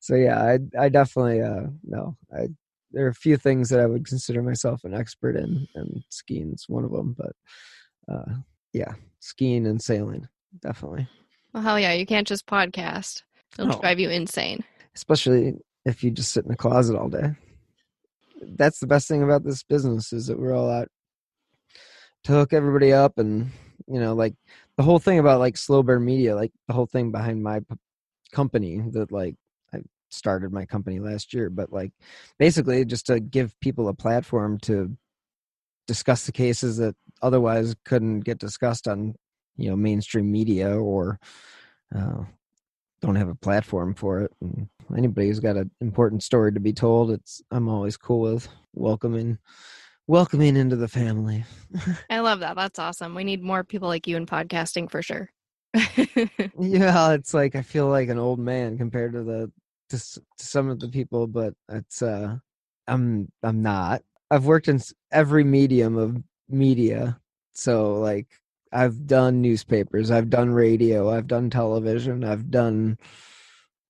so 0.01 0.15
yeah, 0.15 0.43
I 0.43 0.59
I 0.79 0.89
definitely 0.89 1.43
uh 1.43 1.67
no, 1.85 2.17
I 2.33 2.49
there 2.93 3.07
are 3.07 3.11
a 3.11 3.15
few 3.15 3.37
things 3.37 3.69
that 3.71 3.81
I 3.81 3.87
would 3.87 4.07
consider 4.07 4.43
myself 4.43 4.85
an 4.85 4.95
expert 4.95 5.37
in, 5.37 5.67
and 5.75 6.03
skiing's 6.11 6.65
one 6.69 6.85
of 6.85 6.91
them. 6.93 7.15
But 7.17 7.33
uh 8.13 8.33
yeah, 8.73 8.95
skiing 9.21 9.67
and 9.67 9.81
sailing 9.83 10.29
definitely, 10.61 11.09
well, 11.53 11.63
hell 11.63 11.81
yeah, 11.81 11.93
you 11.93 12.07
can't 12.07 12.27
just 12.29 12.47
podcast. 12.47 13.23
It'll 13.59 13.69
No. 13.69 13.81
drive 13.81 13.99
you 14.01 14.11
insane. 14.11 14.65
especially 14.95 15.55
if 15.85 16.03
you 16.05 16.11
just 16.11 16.33
sit 16.33 16.45
in 16.45 16.51
a 16.51 16.57
closet 16.57 16.97
all 16.97 17.09
day. 17.09 17.35
That's 18.43 18.79
the 18.81 18.87
best 18.87 19.09
thing 19.09 19.23
about 19.23 19.45
this 19.45 19.63
business 19.63 20.13
is 20.13 20.27
that 20.27 20.39
we're 20.39 20.55
all 20.55 20.71
out 20.71 20.89
to 22.25 22.33
hook 22.33 22.53
everybody 22.53 22.93
up 22.93 23.19
and 23.19 23.51
you 23.87 24.01
know 24.01 24.15
like 24.15 24.35
the 24.77 24.83
whole 24.83 24.99
thing 24.99 25.19
about 25.19 25.39
like 25.39 25.57
slow 25.57 25.83
burn 25.83 26.05
media 26.05 26.35
like 26.35 26.53
the 26.67 26.75
whole 26.75 26.87
thing 26.87 27.13
behind 27.13 27.43
my 27.43 27.61
p- 27.61 27.77
company 28.33 28.83
that 28.93 29.13
like 29.13 29.37
started 30.11 30.53
my 30.53 30.65
company 30.65 31.01
last 31.01 31.35
year 31.35 31.51
but 31.51 31.73
like 31.73 31.93
basically 32.39 32.85
just 32.85 33.07
to 33.07 33.21
give 33.21 33.59
people 33.61 33.89
a 33.89 33.95
platform 33.95 34.59
to 34.59 34.97
discuss 35.87 36.27
the 36.27 36.33
cases 36.33 36.77
that 36.77 36.95
otherwise 37.23 37.75
couldn't 37.85 38.21
get 38.21 38.39
discussed 38.39 38.89
on 38.89 39.15
you 39.57 39.71
know 39.71 39.77
mainstream 39.77 40.31
media 40.31 40.77
or 40.77 41.19
uh, 41.95 42.23
don't 43.01 43.17
have 43.17 43.29
a 43.29 43.35
platform 43.35 43.95
for 43.95 44.21
it 44.21 44.33
and 44.41 44.69
anybody 44.97 45.29
who's 45.29 45.41
got 45.41 45.57
an 45.57 45.71
important 45.81 46.23
story 46.23 46.53
to 46.53 46.61
be 46.61 46.73
told 46.73 47.11
it's 47.11 47.43
i'm 47.51 47.69
always 47.69 47.97
cool 47.97 48.21
with 48.21 48.49
welcoming 48.75 49.39
welcoming 50.07 50.57
into 50.57 50.77
the 50.77 50.89
family 50.89 51.45
I 52.11 52.21
love 52.21 52.41
that. 52.41 52.57
That's 52.57 52.79
awesome. 52.79 53.15
We 53.15 53.25
need 53.25 53.43
more 53.43 53.65
people 53.65 53.89
like 53.89 54.07
you 54.07 54.17
in 54.17 54.27
podcasting 54.27 54.91
for 54.91 55.03
sure. 55.03 55.31
yeah 56.59 57.13
it's 57.13 57.35
like 57.35 57.55
i 57.55 57.61
feel 57.61 57.89
like 57.89 58.09
an 58.09 58.19
old 58.19 58.39
man 58.39 58.79
compared 58.79 59.13
to 59.13 59.23
the 59.23 59.53
to, 59.91 59.99
to 59.99 60.23
some 60.39 60.69
of 60.69 60.81
the 60.81 60.89
people 60.89 61.27
but 61.27 61.55
it's 61.69 62.03
uh 62.03 62.37
i'm 62.89 63.31
i'm 63.43 63.63
not. 63.63 64.03
I've 64.31 64.45
worked 64.47 64.67
in 64.69 64.81
every 65.13 65.45
medium 65.45 65.97
of 65.97 66.23
media 66.49 67.21
so 67.53 67.95
like 67.95 68.27
i've 68.73 69.07
done 69.07 69.41
newspapers 69.41 70.11
i've 70.11 70.31
done 70.31 70.51
radio 70.51 71.11
i've 71.11 71.27
done 71.29 71.49
television 71.51 72.25
i've 72.25 72.51
done 72.51 72.99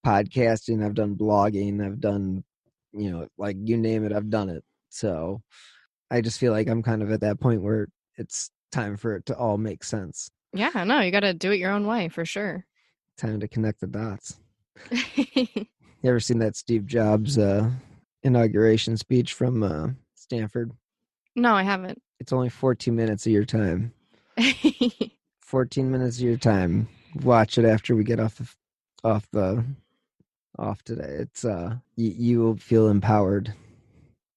podcasting 0.07 0.85
i've 0.85 0.95
done 0.95 1.17
blogging 1.17 1.85
i've 1.85 2.01
done 2.01 2.45
you 2.93 3.11
know 3.11 3.27
like 3.39 3.57
you 3.61 3.77
name 3.77 4.05
it 4.05 4.13
i've 4.13 4.31
done 4.31 4.49
it. 4.49 4.63
So 4.89 5.43
i 6.11 6.21
just 6.21 6.39
feel 6.39 6.53
like 6.53 6.69
i'm 6.69 6.83
kind 6.83 7.03
of 7.03 7.11
at 7.11 7.21
that 7.21 7.41
point 7.41 7.63
where 7.63 7.89
it's 8.17 8.51
time 8.73 8.97
for 8.97 9.17
it 9.17 9.27
to 9.27 9.37
all 9.37 9.59
make 9.59 9.85
sense. 9.85 10.31
Yeah, 10.53 10.85
no, 10.85 11.01
you 11.01 11.11
got 11.11 11.21
to 11.21 11.35
do 11.35 11.51
it 11.51 11.59
your 11.59 11.73
own 11.73 11.87
way 11.87 12.09
for 12.09 12.25
sure. 12.25 12.65
time 13.17 13.41
to 13.41 13.49
connect 13.49 13.81
the 13.81 13.87
dots 13.87 14.37
You 16.03 16.11
ever 16.11 16.21
seen 16.21 16.39
that 16.39 16.57
Steve 16.57 16.87
Jobs 16.87 17.39
uh, 17.39 17.71
inauguration 18.23 18.97
speech 18.97 19.35
from 19.35 19.63
uh, 19.63 19.89
Stanford? 20.15 20.73
No, 21.35 21.55
I 21.55 21.63
haven't. 21.63 22.01
It's 22.21 22.33
only 22.33 22.49
14 22.49 22.95
minutes 22.95 23.27
of 23.27 23.33
your 23.33 23.45
time. 23.45 23.93
14 25.43 25.91
minutes 25.91 26.19
of 26.19 26.25
your 26.25 26.37
time. 26.37 26.89
Watch 27.23 27.59
it 27.59 27.65
after 27.65 27.95
we 27.95 28.05
get 28.05 28.21
off 28.21 28.37
the 28.37 28.49
off 29.05 29.27
the 29.33 29.65
off 30.59 30.83
today. 30.83 31.17
It's 31.21 31.45
uh 31.45 31.77
you, 31.97 32.15
you 32.17 32.41
will 32.41 32.57
feel 32.57 32.89
empowered. 32.89 33.55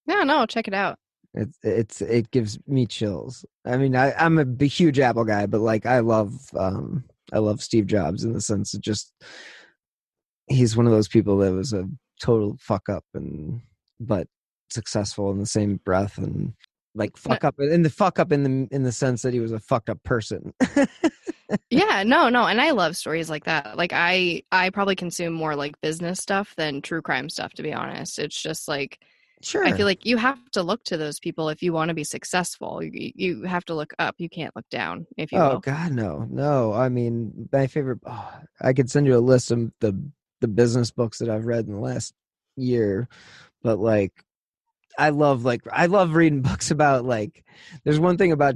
no, 0.07 0.23
no, 0.23 0.45
check 0.45 0.67
it 0.67 0.73
out. 0.73 0.97
It's 1.33 1.57
it's 1.63 2.01
it 2.01 2.31
gives 2.31 2.57
me 2.67 2.85
chills. 2.85 3.45
I 3.65 3.77
mean, 3.77 3.95
I 3.95 4.13
I'm 4.13 4.37
a 4.37 4.45
big, 4.45 4.71
huge 4.71 4.99
Apple 4.99 5.25
guy, 5.25 5.45
but 5.45 5.61
like 5.61 5.85
I 5.85 5.99
love 5.99 6.33
um 6.57 7.03
I 7.33 7.39
love 7.39 7.61
Steve 7.61 7.87
Jobs 7.87 8.23
in 8.23 8.33
the 8.33 8.41
sense 8.41 8.73
of 8.73 8.81
just 8.81 9.13
he's 10.49 10.75
one 10.75 10.85
of 10.85 10.91
those 10.91 11.07
people 11.07 11.37
that 11.37 11.53
was 11.53 11.73
a 11.73 11.87
total 12.21 12.57
fuck 12.59 12.89
up 12.89 13.05
and 13.13 13.61
but 13.99 14.27
successful 14.69 15.31
in 15.31 15.39
the 15.39 15.45
same 15.45 15.79
breath 15.85 16.17
and 16.17 16.53
like 16.95 17.15
fuck 17.17 17.43
up 17.43 17.55
in 17.59 17.83
the 17.83 17.89
fuck 17.89 18.19
up 18.19 18.31
in 18.31 18.43
the 18.43 18.75
in 18.75 18.83
the 18.83 18.91
sense 18.91 19.21
that 19.21 19.33
he 19.33 19.39
was 19.39 19.51
a 19.51 19.59
fucked 19.59 19.89
up 19.89 20.01
person. 20.03 20.53
yeah 21.71 22.03
no 22.03 22.29
no 22.29 22.45
and 22.45 22.61
i 22.61 22.69
love 22.69 22.95
stories 22.95 23.29
like 23.29 23.43
that 23.45 23.75
like 23.75 23.91
i 23.93 24.41
i 24.51 24.69
probably 24.69 24.95
consume 24.95 25.33
more 25.33 25.55
like 25.55 25.79
business 25.81 26.19
stuff 26.19 26.53
than 26.57 26.81
true 26.81 27.01
crime 27.01 27.27
stuff 27.27 27.53
to 27.53 27.63
be 27.63 27.73
honest 27.73 28.19
it's 28.19 28.39
just 28.39 28.67
like 28.67 28.99
sure. 29.41 29.65
i 29.65 29.71
feel 29.71 29.87
like 29.87 30.05
you 30.05 30.15
have 30.15 30.39
to 30.51 30.61
look 30.61 30.83
to 30.83 30.95
those 30.95 31.19
people 31.19 31.49
if 31.49 31.63
you 31.63 31.73
want 31.73 31.89
to 31.89 31.95
be 31.95 32.03
successful 32.03 32.83
you, 32.83 33.11
you 33.15 33.43
have 33.43 33.65
to 33.65 33.73
look 33.73 33.93
up 33.97 34.13
you 34.19 34.29
can't 34.29 34.55
look 34.55 34.69
down 34.69 35.07
if 35.17 35.31
you 35.31 35.39
oh 35.39 35.53
will 35.53 35.59
god 35.59 35.91
no 35.91 36.27
no 36.29 36.71
i 36.73 36.87
mean 36.87 37.49
my 37.51 37.65
favorite 37.65 37.99
oh, 38.05 38.31
i 38.61 38.71
could 38.71 38.89
send 38.89 39.07
you 39.07 39.15
a 39.15 39.19
list 39.19 39.49
of 39.49 39.71
the 39.79 39.99
the 40.41 40.47
business 40.47 40.91
books 40.91 41.19
that 41.19 41.29
i've 41.29 41.45
read 41.45 41.67
in 41.67 41.73
the 41.73 41.79
last 41.79 42.13
year 42.55 43.07
but 43.61 43.79
like 43.79 44.11
i 44.97 45.09
love 45.09 45.45
like 45.45 45.61
i 45.71 45.85
love 45.85 46.13
reading 46.15 46.41
books 46.43 46.71
about 46.71 47.05
like 47.05 47.43
there's 47.83 47.99
one 47.99 48.17
thing 48.17 48.31
about 48.31 48.55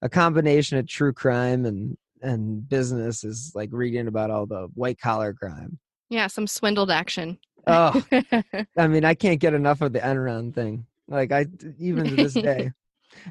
a 0.00 0.08
combination 0.08 0.78
of 0.78 0.86
true 0.86 1.12
crime 1.12 1.64
and 1.64 1.96
and 2.22 2.68
business 2.68 3.24
is 3.24 3.52
like 3.54 3.68
reading 3.72 4.06
about 4.06 4.30
all 4.30 4.46
the 4.46 4.68
white 4.74 4.98
collar 4.98 5.34
crime. 5.34 5.78
Yeah 6.08 6.28
some 6.28 6.46
swindled 6.46 6.90
action. 6.90 7.38
Oh 7.66 8.02
i 8.76 8.88
mean 8.88 9.04
i 9.04 9.14
can't 9.14 9.40
get 9.40 9.54
enough 9.54 9.80
of 9.80 9.92
the 9.92 10.00
enron 10.00 10.54
thing. 10.54 10.86
Like 11.08 11.32
i 11.32 11.46
even 11.78 12.04
to 12.04 12.16
this 12.16 12.34
day 12.34 12.72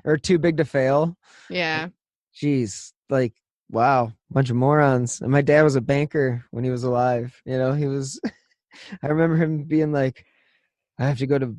or 0.03 0.17
too 0.17 0.37
big 0.37 0.57
to 0.57 0.65
fail. 0.65 1.17
Yeah. 1.49 1.89
Jeez 2.35 2.91
like 3.09 3.33
wow. 3.71 4.11
Bunch 4.29 4.49
of 4.49 4.55
morons. 4.55 5.21
And 5.21 5.31
my 5.31 5.41
dad 5.41 5.63
was 5.63 5.75
a 5.75 5.81
banker 5.81 6.45
when 6.51 6.63
he 6.63 6.69
was 6.69 6.83
alive 6.83 7.41
you 7.45 7.57
know 7.57 7.73
he 7.73 7.87
was 7.87 8.19
i 9.03 9.07
remember 9.07 9.35
him 9.35 9.63
being 9.63 9.91
like 9.91 10.25
i 10.97 11.05
have 11.05 11.17
to 11.17 11.27
go 11.27 11.37
to 11.37 11.55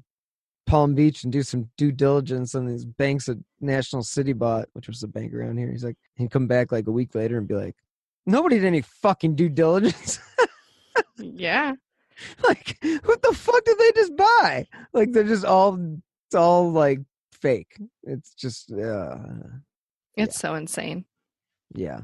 palm 0.67 0.95
beach 0.95 1.25
and 1.25 1.33
do 1.33 1.43
some 1.43 1.69
due 1.77 1.93
diligence 1.93 2.55
on 2.55 2.67
these 2.67 2.85
banks 2.85 3.27
that 3.27 3.39
national 3.61 4.03
city 4.03 4.33
bought 4.33 4.69
which 4.73 4.89
was 4.89 5.03
a 5.03 5.09
bank 5.09 5.35
around 5.35 5.59
here. 5.59 5.71
He's 5.71 5.85
like 5.85 5.97
he'd 6.17 6.31
come 6.31 6.47
back 6.47 6.73
like 6.73 6.87
a 6.87 6.93
week 6.93 7.15
later 7.15 7.39
and 7.39 7.49
be 7.49 7.55
like 7.55 7.77
nobody 8.27 8.57
did 8.57 8.67
any 8.67 8.81
fucking 8.81 9.37
due 9.37 9.49
diligence. 9.49 10.19
Yeah. 11.19 11.75
Like 12.47 12.77
what 13.05 13.21
the 13.23 13.33
fuck 13.33 13.65
did 13.65 13.79
they 13.79 13.93
just 13.93 14.15
buy? 14.17 14.69
Like 14.93 15.13
they're 15.13 15.25
just 15.25 15.45
all 15.45 15.77
it's 16.27 16.35
all 16.35 16.71
like 16.71 17.01
fake. 17.33 17.81
It's 18.05 18.35
just 18.35 18.71
uh 18.71 19.17
it's 20.15 20.39
so 20.39 20.55
insane 20.55 21.07
yeah 21.75 22.01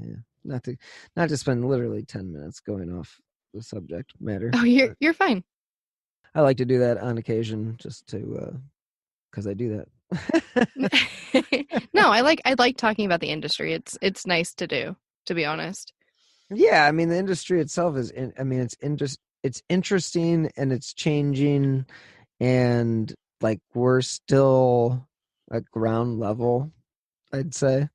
yeah 0.00 0.16
not 0.44 0.62
to 0.64 0.76
not 1.16 1.28
to 1.28 1.36
spend 1.36 1.68
literally 1.68 2.02
10 2.02 2.32
minutes 2.32 2.60
going 2.60 2.92
off 2.92 3.20
the 3.54 3.62
subject 3.62 4.12
matter 4.20 4.50
oh 4.54 4.64
you're 4.64 4.96
you're 5.00 5.14
fine. 5.14 5.42
I 6.34 6.42
like 6.42 6.58
to 6.58 6.66
do 6.66 6.80
that 6.80 6.98
on 6.98 7.16
occasion 7.16 7.76
just 7.78 8.06
to 8.08 8.36
uh 8.36 8.56
because 9.30 9.46
i 9.46 9.54
do 9.54 9.76
that. 9.76 9.88
No 11.92 12.10
i 12.10 12.20
like 12.20 12.40
i 12.44 12.54
like 12.58 12.76
talking 12.76 13.06
about 13.06 13.20
the 13.20 13.30
industry. 13.30 13.72
It's 13.72 13.98
it's 14.02 14.26
nice 14.26 14.54
to 14.54 14.66
do 14.66 14.96
to 15.26 15.34
be 15.34 15.44
honest. 15.44 15.92
Yeah 16.50 16.84
i 16.86 16.92
mean 16.92 17.08
the 17.08 17.16
industry 17.16 17.60
itself 17.60 17.96
is 17.96 18.10
in, 18.10 18.32
i 18.38 18.44
mean 18.44 18.60
it's 18.60 18.76
interest 18.80 19.18
it's 19.42 19.62
interesting 19.68 20.50
and 20.56 20.72
it's 20.72 20.92
changing 20.92 21.86
and 22.40 23.14
like 23.40 23.60
we're 23.74 24.00
still 24.00 25.06
at 25.52 25.64
ground 25.70 26.18
level 26.18 26.72
i'd 27.32 27.54
say 27.54 27.88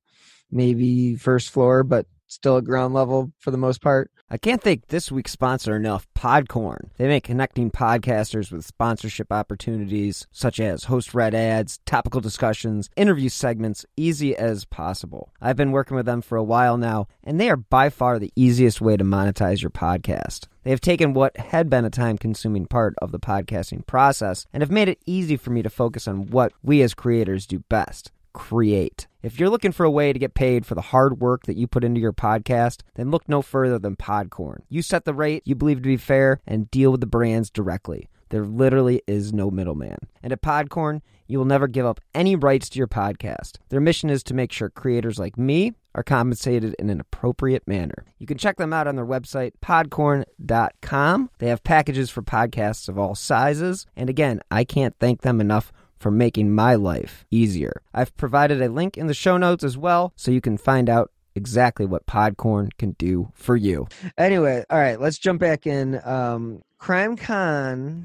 maybe 0.52 1.16
first 1.16 1.50
floor 1.50 1.82
but 1.82 2.06
still 2.32 2.56
at 2.56 2.64
ground 2.64 2.94
level 2.94 3.32
for 3.38 3.50
the 3.50 3.58
most 3.58 3.80
part. 3.82 4.10
I 4.30 4.38
can't 4.38 4.62
thank 4.62 4.86
this 4.86 5.12
week's 5.12 5.32
sponsor 5.32 5.76
enough, 5.76 6.06
Podcorn. 6.16 6.88
They 6.96 7.06
make 7.06 7.24
connecting 7.24 7.70
podcasters 7.70 8.50
with 8.50 8.64
sponsorship 8.64 9.30
opportunities 9.30 10.26
such 10.32 10.58
as 10.58 10.84
host 10.84 11.12
read 11.12 11.34
ads, 11.34 11.78
topical 11.84 12.22
discussions, 12.22 12.88
interview 12.96 13.28
segments 13.28 13.84
easy 13.94 14.34
as 14.34 14.64
possible. 14.64 15.30
I've 15.38 15.56
been 15.56 15.72
working 15.72 15.98
with 15.98 16.06
them 16.06 16.22
for 16.22 16.38
a 16.38 16.42
while 16.42 16.78
now, 16.78 17.08
and 17.22 17.38
they 17.38 17.50
are 17.50 17.58
by 17.58 17.90
far 17.90 18.18
the 18.18 18.32
easiest 18.34 18.80
way 18.80 18.96
to 18.96 19.04
monetize 19.04 19.60
your 19.60 19.70
podcast. 19.70 20.46
They 20.62 20.70
have 20.70 20.80
taken 20.80 21.12
what 21.12 21.36
had 21.36 21.68
been 21.68 21.84
a 21.84 21.90
time 21.90 22.16
consuming 22.16 22.64
part 22.64 22.94
of 23.02 23.12
the 23.12 23.20
podcasting 23.20 23.86
process 23.86 24.46
and 24.50 24.62
have 24.62 24.70
made 24.70 24.88
it 24.88 25.02
easy 25.04 25.36
for 25.36 25.50
me 25.50 25.60
to 25.62 25.68
focus 25.68 26.08
on 26.08 26.28
what 26.28 26.54
we 26.62 26.80
as 26.80 26.94
creators 26.94 27.46
do 27.46 27.58
best 27.68 28.12
create. 28.32 29.06
If 29.22 29.38
you're 29.38 29.50
looking 29.50 29.72
for 29.72 29.84
a 29.84 29.90
way 29.90 30.12
to 30.12 30.18
get 30.18 30.34
paid 30.34 30.66
for 30.66 30.74
the 30.74 30.80
hard 30.80 31.20
work 31.20 31.44
that 31.44 31.56
you 31.56 31.66
put 31.66 31.84
into 31.84 32.00
your 32.00 32.12
podcast, 32.12 32.80
then 32.94 33.10
look 33.10 33.28
no 33.28 33.42
further 33.42 33.78
than 33.78 33.96
Podcorn. 33.96 34.62
You 34.68 34.82
set 34.82 35.04
the 35.04 35.14
rate 35.14 35.42
you 35.44 35.54
believe 35.54 35.78
to 35.78 35.82
be 35.82 35.96
fair 35.96 36.40
and 36.46 36.70
deal 36.70 36.90
with 36.90 37.00
the 37.00 37.06
brands 37.06 37.50
directly. 37.50 38.08
There 38.30 38.44
literally 38.44 39.02
is 39.06 39.32
no 39.32 39.50
middleman. 39.50 39.98
And 40.22 40.32
at 40.32 40.40
Podcorn, 40.40 41.02
you 41.26 41.38
will 41.38 41.44
never 41.44 41.68
give 41.68 41.86
up 41.86 42.00
any 42.14 42.34
rights 42.34 42.68
to 42.70 42.78
your 42.78 42.88
podcast. 42.88 43.58
Their 43.68 43.80
mission 43.80 44.10
is 44.10 44.22
to 44.24 44.34
make 44.34 44.52
sure 44.52 44.70
creators 44.70 45.18
like 45.18 45.38
me 45.38 45.74
are 45.94 46.02
compensated 46.02 46.74
in 46.78 46.90
an 46.90 47.00
appropriate 47.00 47.66
manner. 47.68 48.04
You 48.18 48.26
can 48.26 48.38
check 48.38 48.56
them 48.56 48.72
out 48.72 48.86
on 48.86 48.96
their 48.96 49.06
website, 49.06 49.52
podcorn.com. 49.62 51.30
They 51.38 51.48
have 51.48 51.62
packages 51.62 52.10
for 52.10 52.22
podcasts 52.22 52.88
of 52.88 52.98
all 52.98 53.14
sizes. 53.14 53.86
And 53.96 54.08
again, 54.08 54.40
I 54.50 54.64
can't 54.64 54.96
thank 54.98 55.20
them 55.20 55.40
enough 55.40 55.72
for 56.02 56.10
making 56.10 56.52
my 56.52 56.74
life 56.74 57.24
easier. 57.30 57.80
I've 57.94 58.14
provided 58.16 58.60
a 58.60 58.68
link 58.68 58.98
in 58.98 59.06
the 59.06 59.14
show 59.14 59.38
notes 59.38 59.62
as 59.62 59.78
well 59.78 60.12
so 60.16 60.32
you 60.32 60.40
can 60.40 60.58
find 60.58 60.90
out 60.90 61.12
exactly 61.34 61.86
what 61.86 62.06
Podcorn 62.06 62.70
can 62.76 62.92
do 62.98 63.30
for 63.34 63.56
you. 63.56 63.86
Anyway, 64.18 64.64
all 64.68 64.78
right, 64.78 65.00
let's 65.00 65.18
jump 65.18 65.40
back 65.40 65.66
in. 65.66 66.00
Um, 66.04 66.62
CrimeCon, 66.80 68.04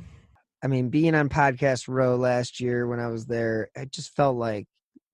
I 0.64 0.68
mean, 0.68 0.90
being 0.90 1.16
on 1.16 1.28
Podcast 1.28 1.88
Row 1.88 2.16
last 2.16 2.60
year 2.60 2.88
when 2.88 3.00
I 3.00 3.08
was 3.08 3.26
there, 3.26 3.70
I 3.76 3.86
just 3.86 4.16
felt 4.16 4.38
like 4.38 4.68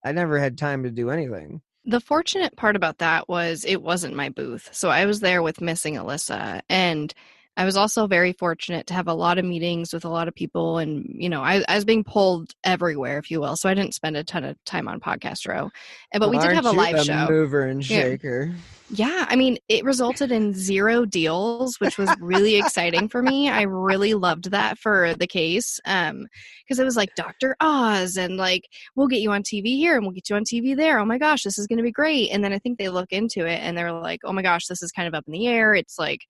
I 0.04 0.12
never 0.12 0.38
had 0.38 0.58
time 0.58 0.84
to 0.84 0.92
do 0.92 1.10
anything. 1.10 1.62
The 1.86 2.02
fortunate 2.02 2.56
part 2.56 2.76
about 2.76 3.00
that 3.00 3.28
was 3.28 3.66
it 3.66 3.82
wasn't 3.82 4.16
my 4.16 4.30
booth. 4.30 4.70
So 4.74 4.90
I 4.90 5.06
was 5.06 5.22
there 5.22 5.42
with 5.42 5.62
Missing 5.62 5.96
Alissa 5.96 6.62
and 6.70 7.14
I 7.56 7.66
was 7.66 7.78
also 7.78 8.08
very 8.08 8.34
fortunate 8.34 8.88
to 8.88 8.96
have 8.96 9.08
a 9.08 9.14
lot 9.14 9.38
of 9.38 9.46
meetings 9.46 9.94
with 9.94 10.06
a 10.06 10.10
lot 10.10 10.28
of 10.28 10.34
people, 10.34 10.80
and 10.80 11.06
you 11.08 11.30
know, 11.30 11.42
I, 11.44 11.64
I 11.68 11.76
was 11.76 11.86
being 11.86 12.04
pulled 12.04 12.52
everywhere, 12.64 13.20
if 13.20 13.30
you 13.30 13.40
will. 13.40 13.56
So 13.56 13.70
I 13.70 13.76
didn't 13.76 13.94
spend 13.94 14.18
a 14.18 14.24
ton 14.24 14.44
of 14.44 14.58
time 14.66 14.88
on 14.88 15.00
Podcast 15.00 15.48
Row, 15.48 15.70
and 16.12 16.20
but 16.20 16.32
we 16.32 16.40
did 16.40 16.54
have 16.54 16.66
a 16.66 16.72
live 16.72 16.96
a 16.96 17.04
show. 17.04 17.28
Mover 17.30 17.68
and 17.68 17.86
shaker. 17.86 18.56
Yeah. 18.90 19.08
yeah, 19.08 19.26
I 19.30 19.36
mean, 19.36 19.60
it 19.70 19.84
resulted 19.84 20.32
in 20.32 20.54
zero 20.54 21.06
deals, 21.06 21.80
which 21.80 22.00
was 22.00 22.10
really 22.20 22.56
exciting 22.56 23.08
for 23.08 23.22
me. 23.22 23.50
I 23.50 23.64
really 23.64 24.16
loved 24.16 24.50
that 24.50 24.80
for 24.80 25.14
the 25.14 25.28
case, 25.28 25.80
um, 25.86 26.26
because 26.66 26.80
it 26.80 26.86
was 26.86 26.98
like 26.98 27.14
Doctor 27.16 27.56
Oz, 27.60 28.18
and 28.18 28.36
like 28.36 28.68
we'll 28.96 29.08
get 29.08 29.22
you 29.22 29.32
on 29.32 29.44
TV 29.44 29.78
here, 29.78 29.96
and 29.96 30.04
we'll 30.04 30.16
get 30.16 30.28
you 30.28 30.36
on 30.36 30.44
TV 30.44 30.76
there. 30.76 30.98
Oh 30.98 31.06
my 31.06 31.20
gosh, 31.20 31.44
this 31.44 31.60
is 31.60 31.68
going 31.68 31.78
to 31.78 31.84
be 31.84 31.92
great. 31.92 32.32
And 32.32 32.44
then 32.44 32.52
I 32.52 32.58
think 32.58 32.80
they 32.80 32.90
look 32.90 33.12
into 33.12 33.46
it, 33.46 33.60
and 33.60 33.78
they're 33.78 33.94
like, 33.94 34.22
oh 34.24 34.34
my 34.34 34.42
gosh, 34.42 34.66
this 34.66 34.82
is 34.82 34.92
kind 34.92 35.08
of 35.08 35.14
up 35.14 35.26
in 35.28 35.34
the 35.34 35.46
air. 35.46 35.76
It's 35.76 36.00
like 36.00 36.22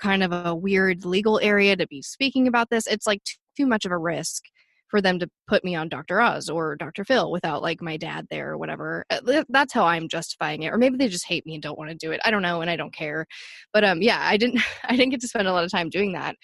kind 0.00 0.22
of 0.22 0.32
a 0.32 0.54
weird 0.54 1.04
legal 1.04 1.40
area 1.42 1.76
to 1.76 1.86
be 1.86 2.02
speaking 2.02 2.48
about 2.48 2.70
this. 2.70 2.86
It's 2.86 3.06
like 3.06 3.22
too 3.56 3.66
much 3.66 3.84
of 3.84 3.92
a 3.92 3.98
risk 3.98 4.42
for 4.88 5.00
them 5.00 5.18
to 5.18 5.28
put 5.48 5.64
me 5.64 5.74
on 5.74 5.88
Dr. 5.88 6.20
Oz 6.20 6.48
or 6.48 6.76
Dr. 6.76 7.04
Phil 7.04 7.30
without 7.30 7.62
like 7.62 7.82
my 7.82 7.96
dad 7.96 8.26
there 8.30 8.50
or 8.52 8.58
whatever. 8.58 9.04
Uh, 9.10 9.42
that's 9.48 9.72
how 9.72 9.84
I'm 9.84 10.08
justifying 10.08 10.62
it. 10.62 10.72
Or 10.72 10.78
maybe 10.78 10.96
they 10.96 11.08
just 11.08 11.26
hate 11.26 11.44
me 11.44 11.54
and 11.54 11.62
don't 11.62 11.78
want 11.78 11.90
to 11.90 11.96
do 11.96 12.12
it. 12.12 12.20
I 12.24 12.30
don't 12.30 12.42
know 12.42 12.60
and 12.60 12.70
I 12.70 12.76
don't 12.76 12.94
care. 12.94 13.26
But 13.72 13.84
um 13.84 14.02
yeah, 14.02 14.20
I 14.22 14.36
didn't 14.36 14.60
I 14.84 14.96
didn't 14.96 15.10
get 15.10 15.20
to 15.22 15.28
spend 15.28 15.48
a 15.48 15.52
lot 15.52 15.64
of 15.64 15.70
time 15.70 15.90
doing 15.90 16.12
that. 16.12 16.36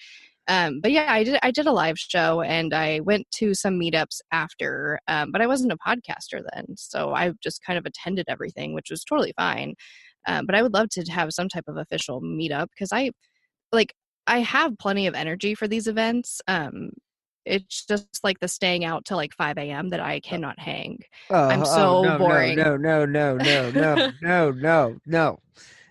Um 0.49 0.81
but 0.81 0.91
yeah, 0.91 1.11
I 1.11 1.23
did 1.23 1.39
I 1.41 1.51
did 1.51 1.67
a 1.67 1.71
live 1.71 1.97
show 1.97 2.41
and 2.41 2.73
I 2.73 2.99
went 2.99 3.27
to 3.35 3.53
some 3.53 3.79
meetups 3.79 4.19
after. 4.31 4.99
Um 5.07 5.31
but 5.31 5.41
I 5.41 5.47
wasn't 5.47 5.71
a 5.71 5.77
podcaster 5.77 6.41
then. 6.53 6.65
So 6.75 7.13
I 7.13 7.31
just 7.41 7.63
kind 7.65 7.79
of 7.79 7.85
attended 7.85 8.25
everything, 8.27 8.73
which 8.73 8.89
was 8.89 9.03
totally 9.05 9.33
fine. 9.37 9.75
Um, 10.25 10.45
but 10.45 10.55
I 10.55 10.61
would 10.61 10.73
love 10.73 10.89
to 10.91 11.03
have 11.11 11.33
some 11.33 11.49
type 11.49 11.65
of 11.67 11.77
official 11.77 12.21
meetup 12.21 12.67
because 12.69 12.93
I 12.93 13.11
like 13.73 13.93
I 14.27 14.39
have 14.39 14.77
plenty 14.77 15.07
of 15.07 15.15
energy 15.15 15.55
for 15.55 15.67
these 15.67 15.87
events. 15.87 16.41
Um, 16.47 16.91
it's 17.45 17.85
just 17.85 18.23
like 18.23 18.39
the 18.39 18.47
staying 18.47 18.85
out 18.85 19.03
till 19.03 19.17
like 19.17 19.33
5 19.33 19.57
a.m. 19.57 19.89
that 19.89 19.99
I 19.99 20.21
cannot 20.21 20.57
hang. 20.59 20.99
Oh, 21.29 21.49
I'm 21.49 21.65
so 21.65 21.97
oh, 21.97 22.03
no, 22.03 22.17
boring. 22.17 22.55
No, 22.55 22.77
no, 22.77 23.05
no, 23.05 23.35
no, 23.35 23.69
no, 23.71 24.11
no, 24.21 24.51
no, 24.51 24.97
no. 25.05 25.39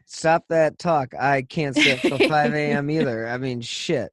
Stop 0.07 0.45
that 0.49 0.79
talk. 0.79 1.15
I 1.19 1.43
can't 1.43 1.77
stay 1.77 1.93
up 1.93 2.01
till 2.01 2.19
5 2.29 2.55
a.m. 2.55 2.91
either. 2.91 3.29
I 3.29 3.37
mean, 3.37 3.61
shit. 3.61 4.11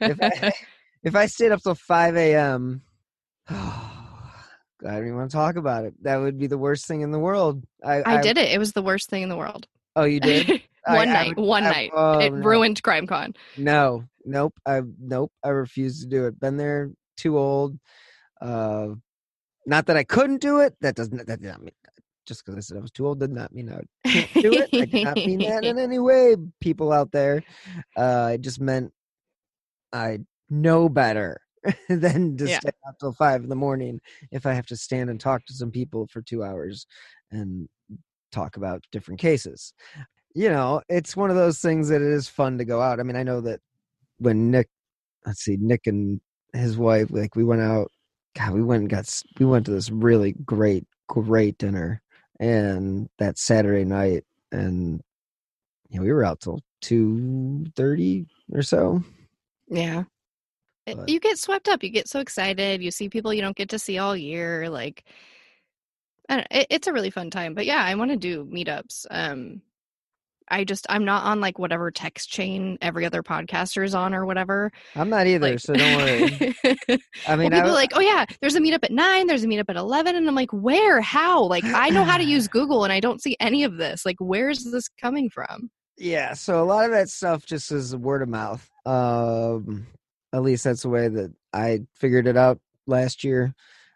if 0.00 0.18
I 0.22 0.52
if 1.02 1.14
I 1.14 1.26
stayed 1.26 1.52
up 1.52 1.62
till 1.62 1.74
five 1.74 2.16
a.m. 2.16 2.82
I 3.48 4.92
don't 4.92 5.06
even 5.06 5.16
want 5.16 5.30
to 5.30 5.36
talk 5.36 5.56
about 5.56 5.84
it. 5.84 5.94
That 6.02 6.16
would 6.16 6.38
be 6.38 6.48
the 6.48 6.58
worst 6.58 6.86
thing 6.86 7.00
in 7.00 7.10
the 7.10 7.18
world. 7.18 7.64
I, 7.82 8.02
I, 8.04 8.20
did 8.20 8.36
it. 8.36 8.52
It 8.52 8.58
was 8.58 8.72
the 8.72 8.82
worst 8.82 9.08
thing 9.08 9.22
in 9.22 9.30
the 9.30 9.36
world. 9.36 9.66
Oh, 9.96 10.04
you 10.04 10.20
did? 10.20 10.62
One 10.86 11.08
I- 11.08 11.10
I 11.10 11.24
night. 11.24 11.36
would- 11.36 11.44
one 11.46 11.64
I- 11.64 11.70
night. 11.70 11.90
oh, 11.94 12.18
it 12.18 12.30
no. 12.32 12.38
ruined 12.44 12.82
CrimeCon. 12.82 13.36
No, 13.56 14.04
nope. 14.24 14.54
I 14.66 14.82
nope. 15.00 15.32
I 15.44 15.48
refuse 15.48 16.00
to 16.02 16.06
do 16.06 16.26
it. 16.26 16.38
Been 16.40 16.56
there. 16.56 16.90
Too 17.16 17.38
old. 17.38 17.78
Uh, 18.40 18.88
not 19.66 19.86
that 19.86 19.96
I 19.96 20.04
couldn't 20.04 20.40
do 20.40 20.60
it. 20.60 20.74
That 20.80 20.94
doesn't. 20.94 21.26
That 21.26 21.40
did 21.40 21.48
not 21.48 21.60
mean. 21.62 21.72
Just 22.26 22.44
because 22.44 22.56
I 22.56 22.60
said 22.60 22.76
I 22.76 22.80
was 22.80 22.90
too 22.90 23.06
old 23.06 23.20
did 23.20 23.30
not 23.30 23.52
mean 23.52 23.70
I 23.70 23.76
would 23.76 23.88
do 24.42 24.52
it. 24.52 24.68
I 24.74 24.84
did 24.84 25.04
not 25.04 25.16
mean 25.16 25.38
that 25.40 25.64
in 25.64 25.78
any 25.78 25.98
way. 25.98 26.34
People 26.60 26.92
out 26.92 27.12
there, 27.12 27.42
uh, 27.96 28.32
it 28.34 28.40
just 28.40 28.60
meant 28.60 28.92
I 29.92 30.18
know 30.50 30.88
better 30.88 31.40
than 31.88 32.36
to 32.36 32.48
Yeah. 32.48 32.58
stay 32.60 32.70
up 32.88 32.98
till 32.98 33.12
five 33.12 33.42
in 33.44 33.48
the 33.48 33.54
morning 33.56 34.00
if 34.32 34.44
I 34.44 34.52
have 34.54 34.66
to 34.66 34.76
stand 34.76 35.08
and 35.08 35.20
talk 35.20 35.46
to 35.46 35.54
some 35.54 35.70
people 35.70 36.06
for 36.08 36.20
two 36.20 36.42
hours 36.44 36.86
and 37.30 37.68
talk 38.32 38.56
about 38.56 38.82
different 38.92 39.20
cases. 39.20 39.72
You 40.36 40.50
know, 40.50 40.82
it's 40.90 41.16
one 41.16 41.30
of 41.30 41.36
those 41.36 41.60
things 41.60 41.88
that 41.88 42.02
it 42.02 42.12
is 42.12 42.28
fun 42.28 42.58
to 42.58 42.66
go 42.66 42.82
out. 42.82 43.00
I 43.00 43.04
mean, 43.04 43.16
I 43.16 43.22
know 43.22 43.40
that 43.40 43.60
when 44.18 44.50
Nick, 44.50 44.68
let's 45.24 45.40
see, 45.40 45.56
Nick 45.58 45.86
and 45.86 46.20
his 46.52 46.76
wife, 46.76 47.06
like 47.10 47.34
we 47.34 47.42
went 47.42 47.62
out. 47.62 47.90
God, 48.36 48.52
we 48.52 48.62
went 48.62 48.82
and 48.82 48.90
got 48.90 49.22
we 49.40 49.46
went 49.46 49.64
to 49.64 49.72
this 49.72 49.90
really 49.90 50.32
great, 50.44 50.84
great 51.08 51.56
dinner, 51.56 52.02
and 52.38 53.08
that 53.18 53.38
Saturday 53.38 53.86
night, 53.86 54.24
and 54.52 55.00
you 55.88 55.98
know, 55.98 56.04
we 56.04 56.12
were 56.12 56.22
out 56.22 56.40
till 56.40 56.60
two 56.82 57.64
thirty 57.74 58.26
or 58.52 58.60
so. 58.60 59.02
Yeah. 59.68 60.04
But- 60.84 61.08
you 61.08 61.18
get 61.18 61.38
swept 61.38 61.66
up. 61.66 61.82
You 61.82 61.88
get 61.88 62.08
so 62.08 62.20
excited. 62.20 62.82
You 62.82 62.90
see 62.90 63.08
people 63.08 63.32
you 63.32 63.40
don't 63.40 63.56
get 63.56 63.70
to 63.70 63.78
see 63.78 63.96
all 63.96 64.14
year. 64.14 64.68
Like, 64.68 65.02
I 66.28 66.36
don't, 66.36 66.46
it, 66.50 66.66
it's 66.68 66.88
a 66.88 66.92
really 66.92 67.10
fun 67.10 67.30
time. 67.30 67.54
But 67.54 67.64
yeah, 67.64 67.82
I 67.82 67.94
want 67.94 68.10
to 68.10 68.18
do 68.18 68.44
meetups. 68.44 69.06
Um, 69.10 69.62
I 70.48 70.64
just 70.64 70.86
I'm 70.88 71.04
not 71.04 71.24
on 71.24 71.40
like 71.40 71.58
whatever 71.58 71.90
text 71.90 72.30
chain 72.30 72.78
every 72.80 73.04
other 73.04 73.22
podcaster 73.22 73.84
is 73.84 73.94
on 73.94 74.14
or 74.14 74.24
whatever. 74.26 74.70
I'm 74.94 75.10
not 75.10 75.26
either, 75.26 75.50
Like, 75.50 75.60
so 75.60 75.74
don't 75.74 75.96
worry. 75.96 76.54
I 76.64 76.98
well, 77.28 77.36
mean, 77.36 77.50
people 77.50 77.68
I, 77.68 77.70
are 77.70 77.72
like, 77.72 77.92
oh 77.94 78.00
yeah, 78.00 78.24
there's 78.40 78.54
a 78.54 78.60
meetup 78.60 78.84
at 78.84 78.92
nine, 78.92 79.26
there's 79.26 79.44
a 79.44 79.46
meetup 79.46 79.68
at 79.68 79.76
eleven, 79.76 80.16
and 80.16 80.28
I'm 80.28 80.34
like, 80.34 80.52
where, 80.52 81.00
how? 81.00 81.44
Like, 81.44 81.64
I 81.64 81.90
know 81.90 82.04
how 82.04 82.16
to 82.18 82.24
use 82.24 82.48
Google, 82.48 82.84
and 82.84 82.92
I 82.92 83.00
don't 83.00 83.22
see 83.22 83.36
any 83.40 83.64
of 83.64 83.76
this. 83.76 84.06
Like, 84.06 84.16
where's 84.18 84.64
this 84.64 84.88
coming 84.88 85.30
from? 85.30 85.70
Yeah, 85.98 86.34
so 86.34 86.62
a 86.62 86.64
lot 86.64 86.84
of 86.84 86.90
that 86.90 87.08
stuff 87.08 87.46
just 87.46 87.72
is 87.72 87.96
word 87.96 88.22
of 88.22 88.28
mouth. 88.28 88.68
Um, 88.84 89.86
at 90.32 90.42
least 90.42 90.64
that's 90.64 90.82
the 90.82 90.90
way 90.90 91.08
that 91.08 91.32
I 91.52 91.80
figured 91.94 92.26
it 92.26 92.36
out 92.36 92.60
last 92.86 93.24
year. 93.24 93.54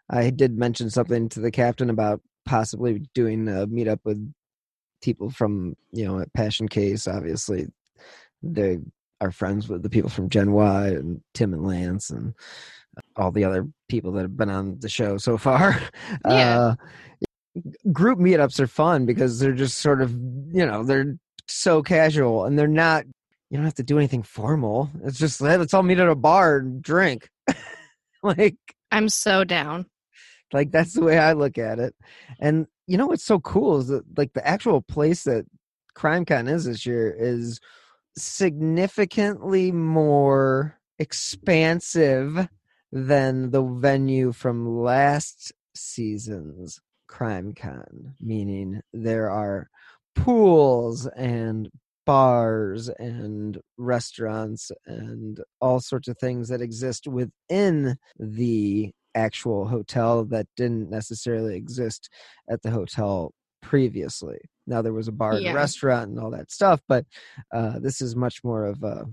I 0.09 0.29
did 0.29 0.57
mention 0.57 0.89
something 0.89 1.29
to 1.29 1.39
the 1.39 1.51
captain 1.51 1.89
about 1.89 2.21
possibly 2.45 3.05
doing 3.13 3.47
a 3.47 3.67
meetup 3.67 3.99
with 4.03 4.33
people 5.01 5.29
from, 5.29 5.75
you 5.91 6.05
know, 6.05 6.19
at 6.19 6.33
Passion 6.33 6.67
Case. 6.67 7.07
Obviously, 7.07 7.67
they 8.41 8.79
are 9.19 9.31
friends 9.31 9.67
with 9.67 9.83
the 9.83 9.89
people 9.89 10.09
from 10.09 10.29
Gen 10.29 10.51
Y 10.51 10.87
and 10.87 11.21
Tim 11.33 11.53
and 11.53 11.65
Lance 11.65 12.09
and 12.09 12.33
all 13.15 13.31
the 13.31 13.45
other 13.45 13.67
people 13.87 14.11
that 14.13 14.23
have 14.23 14.37
been 14.37 14.49
on 14.49 14.79
the 14.79 14.89
show 14.89 15.17
so 15.17 15.37
far. 15.37 15.79
Yeah. 16.25 16.59
Uh, 16.59 16.75
group 17.91 18.17
meetups 18.17 18.61
are 18.61 18.67
fun 18.67 19.05
because 19.05 19.39
they're 19.39 19.51
just 19.51 19.79
sort 19.79 20.01
of, 20.01 20.11
you 20.11 20.65
know, 20.65 20.83
they're 20.83 21.17
so 21.47 21.81
casual 21.81 22.45
and 22.45 22.57
they're 22.57 22.67
not 22.67 23.03
you 23.49 23.57
don't 23.57 23.65
have 23.65 23.75
to 23.75 23.83
do 23.83 23.97
anything 23.97 24.23
formal 24.23 24.89
it's 25.03 25.19
just 25.19 25.41
let's 25.41 25.73
all 25.73 25.83
meet 25.83 25.99
at 25.99 26.07
a 26.07 26.15
bar 26.15 26.59
and 26.59 26.81
drink 26.81 27.27
like 28.23 28.55
I'm 28.91 29.07
so 29.09 29.43
down. 29.43 29.85
Like 30.53 30.71
that's 30.71 30.93
the 30.93 31.03
way 31.03 31.17
i 31.17 31.33
look 31.33 31.57
at 31.57 31.79
it. 31.79 31.95
And 32.39 32.67
you 32.87 32.97
know 32.97 33.07
what's 33.07 33.25
so 33.25 33.39
cool 33.39 33.79
is 33.79 33.87
that 33.87 34.03
like 34.17 34.33
the 34.33 34.45
actual 34.47 34.81
place 34.81 35.23
that 35.23 35.45
crimecon 35.95 36.49
is 36.49 36.65
this 36.65 36.85
year 36.85 37.13
is 37.17 37.59
significantly 38.17 39.71
more 39.71 40.77
expansive 40.99 42.47
than 42.91 43.51
the 43.51 43.63
venue 43.63 44.31
from 44.31 44.77
last 44.77 45.53
season's 45.73 46.79
crimecon 47.09 48.13
meaning 48.19 48.81
there 48.93 49.29
are 49.29 49.69
pools 50.15 51.07
and 51.07 51.69
bars 52.05 52.89
and 52.99 53.59
restaurants 53.77 54.71
and 54.85 55.39
all 55.59 55.79
sorts 55.79 56.07
of 56.07 56.17
things 56.17 56.49
that 56.49 56.61
exist 56.61 57.07
within 57.07 57.97
the 58.19 58.91
actual 59.15 59.67
hotel 59.67 60.25
that 60.25 60.47
didn't 60.55 60.89
necessarily 60.89 61.55
exist 61.55 62.09
at 62.49 62.61
the 62.61 62.71
hotel 62.71 63.33
previously. 63.61 64.39
Now 64.67 64.81
there 64.81 64.93
was 64.93 65.07
a 65.07 65.11
bar 65.11 65.33
and 65.33 65.43
Yeah. 65.43 65.51
a 65.51 65.55
restaurant 65.55 66.09
and 66.09 66.19
all 66.19 66.31
that 66.31 66.51
stuff, 66.51 66.81
but 66.87 67.05
uh, 67.53 67.79
this 67.79 68.01
is 68.01 68.15
much 68.15 68.43
more 68.43 68.65
of 68.65 68.83
a 68.83 69.05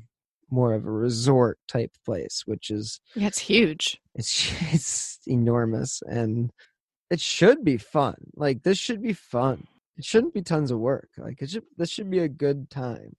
more 0.51 0.73
of 0.73 0.87
a 0.87 0.91
resort 0.91 1.59
type 1.69 1.93
place, 2.07 2.43
which 2.47 2.71
is 2.71 3.01
Yeah, 3.15 3.27
it's 3.27 3.39
huge. 3.39 4.01
it's 4.15 4.51
it's 4.73 5.19
enormous 5.27 6.03
and 6.07 6.51
it 7.11 7.21
should 7.21 7.65
be 7.65 7.77
fun. 7.77 8.17
Like 8.35 8.63
this 8.63 8.79
should 8.79 9.03
be 9.03 9.13
fun. 9.13 9.67
It 9.97 10.05
shouldn't 10.05 10.35
be 10.35 10.43
tons 10.43 10.71
of 10.71 10.79
work. 10.79 11.09
Like 11.19 11.43
it 11.43 11.51
should 11.51 11.65
this 11.77 11.91
should 11.91 12.11
be 12.11 12.21
a 12.21 12.29
good 12.29 12.71
time. 12.71 13.17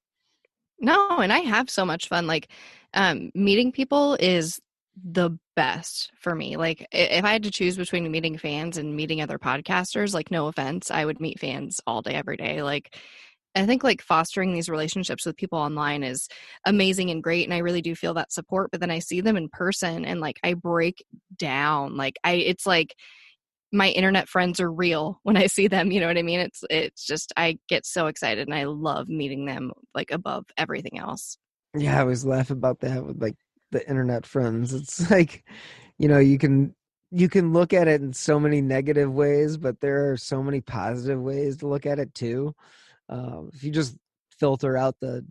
No, 0.79 1.17
and 1.19 1.33
I 1.33 1.39
have 1.39 1.69
so 1.69 1.83
much 1.85 2.07
fun. 2.07 2.25
Like, 2.25 2.47
um, 2.93 3.31
meeting 3.35 3.71
people 3.73 4.15
is 4.19 4.61
the 5.03 5.37
best 5.55 6.11
for 6.19 6.35
me. 6.35 6.57
Like, 6.57 6.87
if 6.91 7.23
I 7.23 7.31
had 7.31 7.43
to 7.43 7.51
choose 7.51 7.77
between 7.77 8.09
meeting 8.11 8.37
fans 8.37 8.77
and 8.77 8.95
meeting 8.95 9.21
other 9.21 9.37
podcasters, 9.39 10.13
like, 10.13 10.31
no 10.31 10.47
offense, 10.47 10.91
I 10.91 11.05
would 11.05 11.19
meet 11.19 11.39
fans 11.39 11.79
all 11.85 12.01
day, 12.01 12.13
every 12.13 12.37
day. 12.37 12.63
Like, 12.63 12.95
I 13.55 13.65
think 13.65 13.83
like 13.83 14.01
fostering 14.01 14.53
these 14.53 14.69
relationships 14.69 15.25
with 15.25 15.35
people 15.35 15.57
online 15.57 16.03
is 16.03 16.27
amazing 16.65 17.09
and 17.09 17.23
great, 17.23 17.45
and 17.45 17.53
I 17.53 17.59
really 17.59 17.81
do 17.81 17.95
feel 17.95 18.13
that 18.13 18.31
support. 18.31 18.69
But 18.71 18.79
then 18.79 18.91
I 18.91 18.99
see 18.99 19.21
them 19.21 19.37
in 19.37 19.49
person, 19.49 20.05
and 20.05 20.21
like 20.21 20.39
I 20.43 20.53
break 20.53 21.03
down. 21.35 21.97
Like 21.97 22.17
I, 22.23 22.33
it's 22.33 22.65
like 22.65 22.95
my 23.71 23.89
internet 23.89 24.29
friends 24.29 24.59
are 24.59 24.71
real 24.71 25.19
when 25.23 25.37
I 25.37 25.47
see 25.47 25.67
them. 25.67 25.91
You 25.91 25.99
know 25.99 26.07
what 26.07 26.17
I 26.17 26.23
mean? 26.23 26.39
It's 26.39 26.63
it's 26.69 27.05
just 27.05 27.33
I 27.37 27.57
get 27.67 27.85
so 27.85 28.07
excited 28.07 28.47
and 28.47 28.55
I 28.55 28.65
love 28.65 29.09
meeting 29.09 29.45
them 29.45 29.71
like 29.93 30.11
above 30.11 30.45
everything 30.57 30.99
else. 30.99 31.37
Yeah, 31.77 31.97
I 31.97 32.01
always 32.01 32.25
laugh 32.25 32.49
about 32.49 32.79
that 32.81 33.05
with 33.05 33.21
like 33.21 33.35
the 33.71 33.87
internet 33.87 34.25
friends. 34.25 34.73
It's 34.73 35.09
like, 35.11 35.43
you 35.97 36.07
know, 36.07 36.19
you 36.19 36.37
can 36.37 36.75
you 37.11 37.27
can 37.27 37.53
look 37.53 37.73
at 37.73 37.87
it 37.87 38.01
in 38.01 38.13
so 38.13 38.39
many 38.39 38.61
negative 38.61 39.11
ways, 39.11 39.57
but 39.57 39.79
there 39.79 40.11
are 40.11 40.17
so 40.17 40.43
many 40.43 40.61
positive 40.61 41.19
ways 41.19 41.57
to 41.57 41.67
look 41.67 41.85
at 41.85 41.99
it 41.99 42.13
too. 42.13 42.53
Um, 43.09 43.49
if 43.53 43.63
you 43.63 43.71
just 43.71 43.97
filter 44.39 44.77
out 44.77 44.95
the 45.01 45.25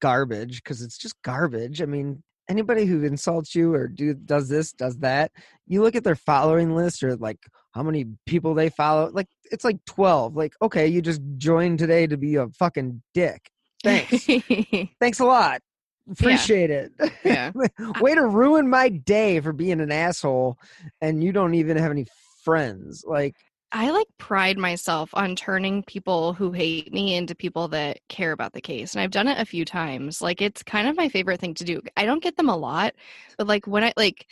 garbage, 0.00 0.62
because 0.62 0.82
it's 0.82 0.98
just 0.98 1.20
garbage. 1.22 1.80
I 1.80 1.86
mean, 1.86 2.22
anybody 2.48 2.84
who 2.84 3.02
insults 3.02 3.54
you 3.54 3.74
or 3.74 3.88
do 3.88 4.12
does 4.14 4.48
this, 4.48 4.72
does 4.72 4.98
that, 4.98 5.32
you 5.66 5.82
look 5.82 5.96
at 5.96 6.04
their 6.04 6.16
following 6.16 6.74
list 6.74 7.02
or 7.02 7.16
like 7.16 7.38
how 7.72 7.82
many 7.82 8.06
people 8.26 8.54
they 8.54 8.68
follow. 8.68 9.10
Like 9.10 9.28
it's 9.50 9.64
like 9.64 9.84
twelve. 9.86 10.36
Like 10.36 10.54
okay, 10.60 10.86
you 10.86 11.00
just 11.00 11.22
joined 11.38 11.78
today 11.78 12.06
to 12.06 12.16
be 12.16 12.36
a 12.36 12.48
fucking 12.48 13.02
dick. 13.14 13.50
Thanks. 13.82 14.26
Thanks 15.00 15.20
a 15.20 15.24
lot. 15.24 15.62
Appreciate 16.10 16.70
it. 16.70 16.92
yeah. 17.24 17.52
Way 18.00 18.14
to 18.14 18.26
ruin 18.26 18.68
my 18.68 18.88
day 18.88 19.40
for 19.40 19.52
being 19.52 19.80
an 19.80 19.92
asshole 19.92 20.58
and 21.00 21.22
you 21.22 21.32
don't 21.32 21.54
even 21.54 21.76
have 21.76 21.90
any 21.90 22.06
friends. 22.42 23.04
Like 23.06 23.36
I 23.70 23.90
like 23.90 24.08
pride 24.18 24.58
myself 24.58 25.10
on 25.14 25.34
turning 25.34 25.82
people 25.82 26.34
who 26.34 26.52
hate 26.52 26.92
me 26.92 27.14
into 27.14 27.34
people 27.34 27.68
that 27.68 28.00
care 28.08 28.32
about 28.32 28.52
the 28.52 28.60
case. 28.60 28.94
And 28.94 29.00
I've 29.00 29.10
done 29.10 29.28
it 29.28 29.40
a 29.40 29.46
few 29.46 29.64
times. 29.64 30.20
Like 30.20 30.42
it's 30.42 30.62
kind 30.62 30.88
of 30.88 30.96
my 30.96 31.08
favorite 31.08 31.40
thing 31.40 31.54
to 31.54 31.64
do. 31.64 31.80
I 31.96 32.04
don't 32.04 32.22
get 32.22 32.36
them 32.36 32.50
a 32.50 32.56
lot, 32.56 32.94
but 33.38 33.46
like 33.46 33.66
when 33.66 33.84
I 33.84 33.94
like 33.96 34.26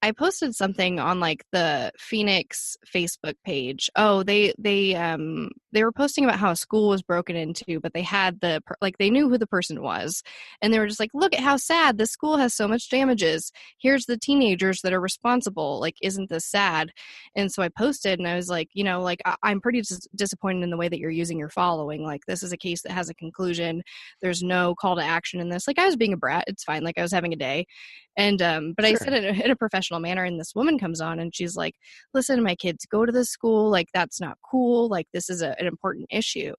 I 0.00 0.12
posted 0.12 0.54
something 0.54 1.00
on 1.00 1.18
like 1.18 1.44
the 1.50 1.90
Phoenix 1.98 2.76
Facebook 2.86 3.34
page. 3.44 3.90
Oh, 3.96 4.22
they 4.22 4.54
they 4.58 4.94
um 4.94 5.50
they 5.74 5.84
were 5.84 5.92
posting 5.92 6.24
about 6.24 6.38
how 6.38 6.50
a 6.52 6.56
school 6.56 6.88
was 6.88 7.02
broken 7.02 7.36
into, 7.36 7.80
but 7.80 7.92
they 7.92 8.02
had 8.02 8.40
the 8.40 8.62
like 8.80 8.98
they 8.98 9.10
knew 9.10 9.28
who 9.28 9.36
the 9.38 9.46
person 9.46 9.82
was, 9.82 10.22
and 10.62 10.72
they 10.72 10.78
were 10.78 10.86
just 10.86 11.00
like, 11.00 11.10
"Look 11.14 11.34
at 11.34 11.40
how 11.40 11.56
sad 11.56 11.98
this 11.98 12.10
school 12.12 12.36
has 12.38 12.54
so 12.54 12.66
much 12.66 12.88
damages. 12.88 13.52
Here's 13.78 14.06
the 14.06 14.16
teenagers 14.16 14.80
that 14.82 14.92
are 14.92 15.00
responsible. 15.00 15.80
Like, 15.80 15.96
isn't 16.02 16.30
this 16.30 16.46
sad?" 16.46 16.90
And 17.36 17.52
so 17.52 17.62
I 17.62 17.68
posted, 17.68 18.18
and 18.18 18.28
I 18.28 18.36
was 18.36 18.48
like, 18.48 18.68
you 18.72 18.84
know, 18.84 19.00
like 19.02 19.20
I- 19.24 19.36
I'm 19.42 19.60
pretty 19.60 19.80
dis- 19.82 20.08
disappointed 20.14 20.62
in 20.62 20.70
the 20.70 20.76
way 20.76 20.88
that 20.88 20.98
you're 20.98 21.10
using 21.10 21.38
your 21.38 21.50
following. 21.50 22.02
Like, 22.04 22.22
this 22.26 22.42
is 22.42 22.52
a 22.52 22.56
case 22.56 22.82
that 22.82 22.92
has 22.92 23.08
a 23.10 23.14
conclusion. 23.14 23.82
There's 24.22 24.42
no 24.42 24.74
call 24.74 24.96
to 24.96 25.02
action 25.04 25.40
in 25.40 25.48
this. 25.50 25.66
Like, 25.66 25.78
I 25.78 25.86
was 25.86 25.96
being 25.96 26.12
a 26.12 26.16
brat. 26.16 26.44
It's 26.46 26.64
fine. 26.64 26.84
Like, 26.84 26.98
I 26.98 27.02
was 27.02 27.12
having 27.12 27.32
a 27.32 27.36
day, 27.36 27.66
and 28.16 28.40
um, 28.42 28.74
but 28.76 28.84
I 28.84 28.94
said 28.94 29.12
it 29.12 29.24
in 29.24 29.40
a, 29.40 29.44
in 29.44 29.50
a 29.50 29.56
professional 29.56 30.00
manner. 30.00 30.24
And 30.24 30.38
this 30.38 30.54
woman 30.54 30.78
comes 30.78 31.00
on, 31.00 31.18
and 31.18 31.34
she's 31.34 31.56
like, 31.56 31.74
"Listen, 32.14 32.42
my 32.42 32.54
kids 32.54 32.86
go 32.86 33.04
to 33.04 33.12
this 33.12 33.30
school. 33.30 33.70
Like, 33.70 33.88
that's 33.92 34.20
not 34.20 34.38
cool. 34.48 34.88
Like, 34.88 35.08
this 35.12 35.28
is 35.30 35.42
a, 35.42 35.54
an 35.64 35.72
important 35.72 36.06
issue. 36.10 36.54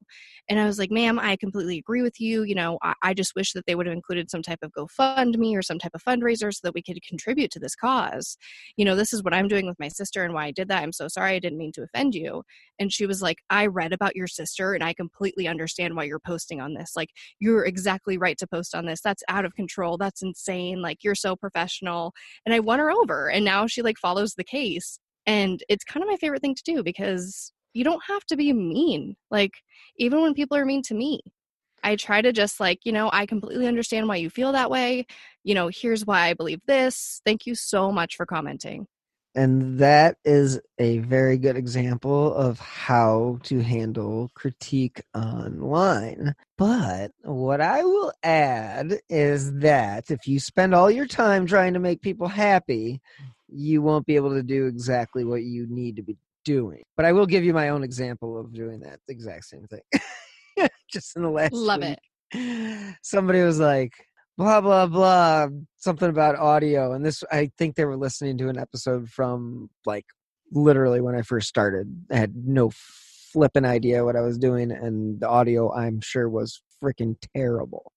And 0.47 0.59
I 0.59 0.65
was 0.65 0.77
like, 0.77 0.91
ma'am, 0.91 1.17
I 1.17 1.35
completely 1.37 1.77
agree 1.77 2.01
with 2.01 2.19
you. 2.19 2.43
You 2.43 2.55
know, 2.55 2.77
I, 2.83 2.93
I 3.01 3.13
just 3.13 3.35
wish 3.35 3.53
that 3.53 3.65
they 3.65 3.75
would 3.75 3.87
have 3.87 3.95
included 3.95 4.29
some 4.29 4.41
type 4.41 4.59
of 4.61 4.71
GoFundMe 4.73 5.57
or 5.57 5.61
some 5.61 5.79
type 5.79 5.93
of 5.95 6.03
fundraiser 6.03 6.53
so 6.53 6.59
that 6.63 6.73
we 6.73 6.83
could 6.83 7.01
contribute 7.01 7.51
to 7.51 7.59
this 7.59 7.75
cause. 7.75 8.37
You 8.77 8.85
know, 8.85 8.95
this 8.95 9.11
is 9.11 9.23
what 9.23 9.33
I'm 9.33 9.47
doing 9.47 9.65
with 9.65 9.79
my 9.79 9.87
sister 9.87 10.23
and 10.23 10.33
why 10.33 10.45
I 10.45 10.51
did 10.51 10.67
that. 10.67 10.83
I'm 10.83 10.91
so 10.91 11.07
sorry. 11.07 11.35
I 11.35 11.39
didn't 11.39 11.57
mean 11.57 11.71
to 11.73 11.83
offend 11.83 12.13
you. 12.13 12.43
And 12.79 12.93
she 12.93 13.05
was 13.05 13.21
like, 13.21 13.39
I 13.49 13.65
read 13.65 13.93
about 13.93 14.15
your 14.15 14.27
sister 14.27 14.73
and 14.73 14.83
I 14.83 14.93
completely 14.93 15.47
understand 15.47 15.95
why 15.95 16.03
you're 16.03 16.19
posting 16.19 16.61
on 16.61 16.73
this. 16.75 16.91
Like, 16.95 17.09
you're 17.39 17.65
exactly 17.65 18.17
right 18.17 18.37
to 18.37 18.47
post 18.47 18.75
on 18.75 18.85
this. 18.85 19.01
That's 19.01 19.23
out 19.27 19.45
of 19.45 19.55
control. 19.55 19.97
That's 19.97 20.21
insane. 20.21 20.81
Like, 20.81 21.03
you're 21.03 21.15
so 21.15 21.35
professional. 21.35 22.13
And 22.45 22.53
I 22.53 22.59
won 22.59 22.79
her 22.79 22.91
over. 22.91 23.29
And 23.29 23.43
now 23.43 23.67
she 23.67 23.81
like 23.81 23.97
follows 23.97 24.33
the 24.33 24.43
case. 24.43 24.99
And 25.25 25.63
it's 25.69 25.83
kind 25.83 26.03
of 26.03 26.09
my 26.09 26.17
favorite 26.17 26.41
thing 26.41 26.55
to 26.55 26.63
do 26.63 26.83
because 26.83 27.51
you 27.75 27.83
don't 27.83 28.03
have 28.07 28.25
to 28.27 28.37
be 28.37 28.53
mean. 28.53 29.15
Like, 29.29 29.53
even 29.97 30.21
when 30.21 30.33
people 30.33 30.57
are 30.57 30.65
mean 30.65 30.81
to 30.83 30.95
me, 30.95 31.21
I 31.83 31.97
try 31.97 32.21
to 32.21 32.31
just 32.31 32.59
like, 32.59 32.79
you 32.85 32.91
know, 32.91 33.09
I 33.13 33.25
completely 33.25 33.67
understand 33.67 34.07
why 34.07 34.15
you 34.15 34.29
feel 34.29 34.53
that 34.53 34.71
way. 34.71 35.05
You 35.43 35.53
know, 35.53 35.67
here's 35.67 36.05
why 36.05 36.21
I 36.21 36.33
believe 36.33 36.61
this. 36.65 37.21
Thank 37.25 37.45
you 37.45 37.53
so 37.53 37.91
much 37.91 38.15
for 38.15 38.25
commenting. 38.25 38.87
And 39.35 39.79
that 39.79 40.15
is 40.23 40.61
a 40.79 40.99
very 40.99 41.37
good 41.37 41.57
example 41.57 42.33
of 42.33 42.57
how 42.57 43.39
to 43.43 43.59
handle 43.59 44.31
critique 44.33 45.01
online. 45.13 46.35
But 46.57 47.11
what 47.21 47.59
I 47.59 47.83
will 47.83 48.13
add 48.23 49.01
is 49.09 49.53
that 49.59 50.09
if 50.09 50.25
you 50.25 50.39
spend 50.39 50.73
all 50.73 50.89
your 50.89 51.05
time 51.05 51.45
trying 51.45 51.73
to 51.73 51.79
make 51.79 52.01
people 52.01 52.29
happy, 52.29 53.01
you 53.49 53.81
won't 53.81 54.05
be 54.05 54.15
able 54.15 54.33
to 54.35 54.43
do 54.43 54.67
exactly 54.67 55.25
what 55.25 55.43
you 55.43 55.67
need 55.69 55.97
to 55.97 56.01
be 56.01 56.15
doing. 56.45 56.83
But 56.95 57.05
I 57.05 57.11
will 57.11 57.25
give 57.25 57.43
you 57.43 57.53
my 57.53 57.69
own 57.69 57.83
example 57.83 58.39
of 58.39 58.53
doing 58.53 58.79
that 58.81 58.99
exact 59.09 59.45
same 59.45 59.65
thing. 59.67 60.69
Just 60.91 61.15
in 61.17 61.23
the 61.23 61.29
last 61.29 61.51
Love 61.53 61.81
week. 61.81 61.97
it. 62.31 62.95
Somebody 63.01 63.41
was 63.41 63.59
like, 63.59 63.91
blah 64.37 64.59
blah 64.59 64.85
blah 64.85 65.47
something 65.77 66.09
about 66.09 66.35
audio 66.35 66.91
and 66.91 67.05
this 67.05 67.23
i 67.31 67.49
think 67.57 67.75
they 67.75 67.85
were 67.85 67.95
listening 67.95 68.37
to 68.37 68.49
an 68.49 68.57
episode 68.57 69.09
from 69.09 69.69
like 69.85 70.05
literally 70.51 70.99
when 70.99 71.15
i 71.15 71.21
first 71.21 71.47
started 71.47 71.87
i 72.11 72.17
had 72.17 72.35
no 72.35 72.69
flipping 72.73 73.65
idea 73.65 74.03
what 74.03 74.15
i 74.15 74.21
was 74.21 74.37
doing 74.37 74.71
and 74.71 75.21
the 75.21 75.27
audio 75.27 75.73
i'm 75.73 76.01
sure 76.01 76.27
was 76.27 76.61
freaking 76.83 77.15
terrible 77.33 77.91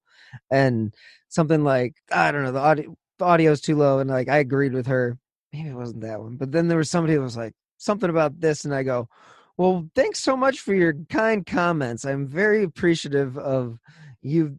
and 0.51 0.95
something 1.29 1.65
like 1.65 1.95
i 2.13 2.31
don't 2.31 2.45
know 2.45 2.53
the 2.53 2.59
audio 2.61 2.95
the 3.19 3.25
audio's 3.25 3.61
too 3.61 3.75
low 3.75 3.99
and 3.99 4.09
like 4.09 4.29
i 4.29 4.39
agreed 4.39 4.73
with 4.73 4.87
her 4.87 5.19
maybe 5.53 5.69
it 5.69 5.75
wasn't 5.75 6.01
that 6.01 6.21
one 6.21 6.37
but 6.37 6.53
then 6.53 6.69
there 6.69 6.79
was 6.79 6.91
somebody 6.91 7.15
who 7.15 7.21
was 7.21 7.37
like 7.37 7.53
something 7.79 8.11
about 8.11 8.41
this 8.41 8.65
and 8.65 8.75
i 8.75 8.83
go 8.83 9.09
well 9.57 9.89
thanks 9.95 10.19
so 10.19 10.37
much 10.37 10.61
for 10.61 10.75
your 10.75 10.95
kind 11.09 11.47
comments 11.47 12.05
i'm 12.05 12.27
very 12.27 12.63
appreciative 12.63 13.39
of 13.39 13.79
you 14.21 14.59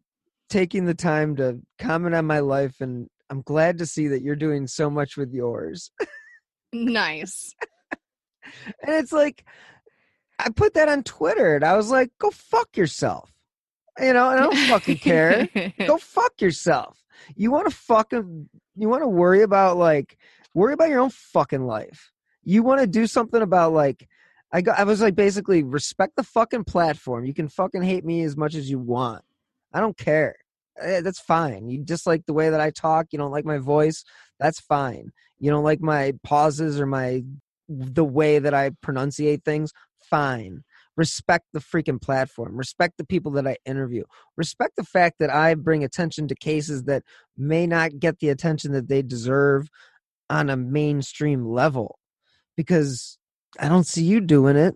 taking 0.50 0.86
the 0.86 0.96
time 0.96 1.36
to 1.36 1.60
comment 1.78 2.16
on 2.16 2.26
my 2.26 2.40
life 2.40 2.82
and 2.82 3.08
I'm 3.30 3.42
glad 3.42 3.78
to 3.78 3.86
see 3.86 4.08
that 4.08 4.22
you're 4.22 4.36
doing 4.36 4.68
so 4.68 4.90
much 4.90 5.16
with 5.16 5.34
yours. 5.34 5.92
Nice. 6.74 7.54
and 7.92 8.96
it's 8.96 9.12
like 9.12 9.46
I 10.40 10.50
put 10.50 10.74
that 10.74 10.90
on 10.90 11.04
Twitter 11.04 11.56
and 11.56 11.64
I 11.64 11.76
was 11.76 11.92
like, 11.92 12.12
go 12.18 12.32
fuck 12.32 12.76
yourself. 12.76 13.32
You 14.00 14.14
know, 14.14 14.30
and 14.30 14.40
I 14.40 14.44
don't 14.44 14.68
fucking 14.68 14.98
care. 14.98 15.48
go 15.80 15.98
fuck 16.00 16.42
yourself. 16.42 17.04
You 17.36 17.52
want 17.52 17.70
to 17.70 17.76
fucking 17.76 18.50
you 18.76 18.90
want 18.90 19.04
to 19.04 19.08
worry 19.08 19.42
about 19.42 19.78
like 19.78 20.18
worry 20.54 20.74
about 20.74 20.90
your 20.90 21.02
own 21.02 21.10
fucking 21.10 21.66
life. 21.66 22.12
You 22.44 22.64
want 22.64 22.82
to 22.82 22.88
do 22.88 23.08
something 23.08 23.42
about 23.42 23.74
like 23.74 24.08
I 24.52 24.62
got 24.62 24.80
I 24.80 24.84
was 24.84 25.02
like 25.02 25.16
basically 25.16 25.64
respect 25.64 26.16
the 26.16 26.24
fucking 26.24 26.64
platform. 26.64 27.26
You 27.26 27.34
can 27.34 27.50
fucking 27.50 27.84
hate 27.84 28.06
me 28.06 28.24
as 28.24 28.36
much 28.36 28.56
as 28.56 28.70
you 28.70 28.80
want. 28.80 29.24
I 29.74 29.80
don't 29.80 29.98
care. 29.98 30.36
Eh, 30.82 31.02
That's 31.02 31.20
fine. 31.20 31.70
You 31.70 31.84
dislike 31.84 32.26
the 32.26 32.34
way 32.34 32.50
that 32.50 32.62
I 32.62 32.72
talk. 32.72 33.08
You 33.12 33.20
don't 33.20 33.32
like 33.32 33.46
my 33.46 33.58
voice. 33.58 34.04
That's 34.40 34.60
fine. 34.60 35.12
You 35.40 35.52
don't 35.52 35.64
like 35.64 35.82
my 35.82 36.14
pauses 36.24 36.80
or 36.80 36.86
my 36.86 37.24
the 37.68 38.04
way 38.04 38.40
that 38.40 38.54
I 38.54 38.72
pronunciate 38.82 39.44
things. 39.44 39.72
Fine. 40.02 40.64
Respect 40.98 41.46
the 41.54 41.60
freaking 41.60 42.02
platform. 42.02 42.58
Respect 42.58 42.98
the 42.98 43.06
people 43.06 43.32
that 43.34 43.48
I 43.48 43.58
interview. 43.66 44.04
Respect 44.36 44.76
the 44.76 44.84
fact 44.84 45.20
that 45.20 45.30
I 45.30 45.54
bring 45.54 45.84
attention 45.84 46.28
to 46.28 46.36
cases 46.36 46.84
that 46.86 47.04
may 47.38 47.68
not 47.68 48.00
get 48.00 48.20
the 48.20 48.30
attention 48.30 48.72
that 48.74 48.90
they 48.90 49.02
deserve 49.02 49.70
on 50.30 50.50
a 50.50 50.58
mainstream 50.58 51.46
level. 51.46 51.99
Because 52.60 53.18
I 53.58 53.70
don't 53.70 53.88
see 53.88 54.04
you 54.04 54.20
doing 54.20 54.58
it. 54.58 54.76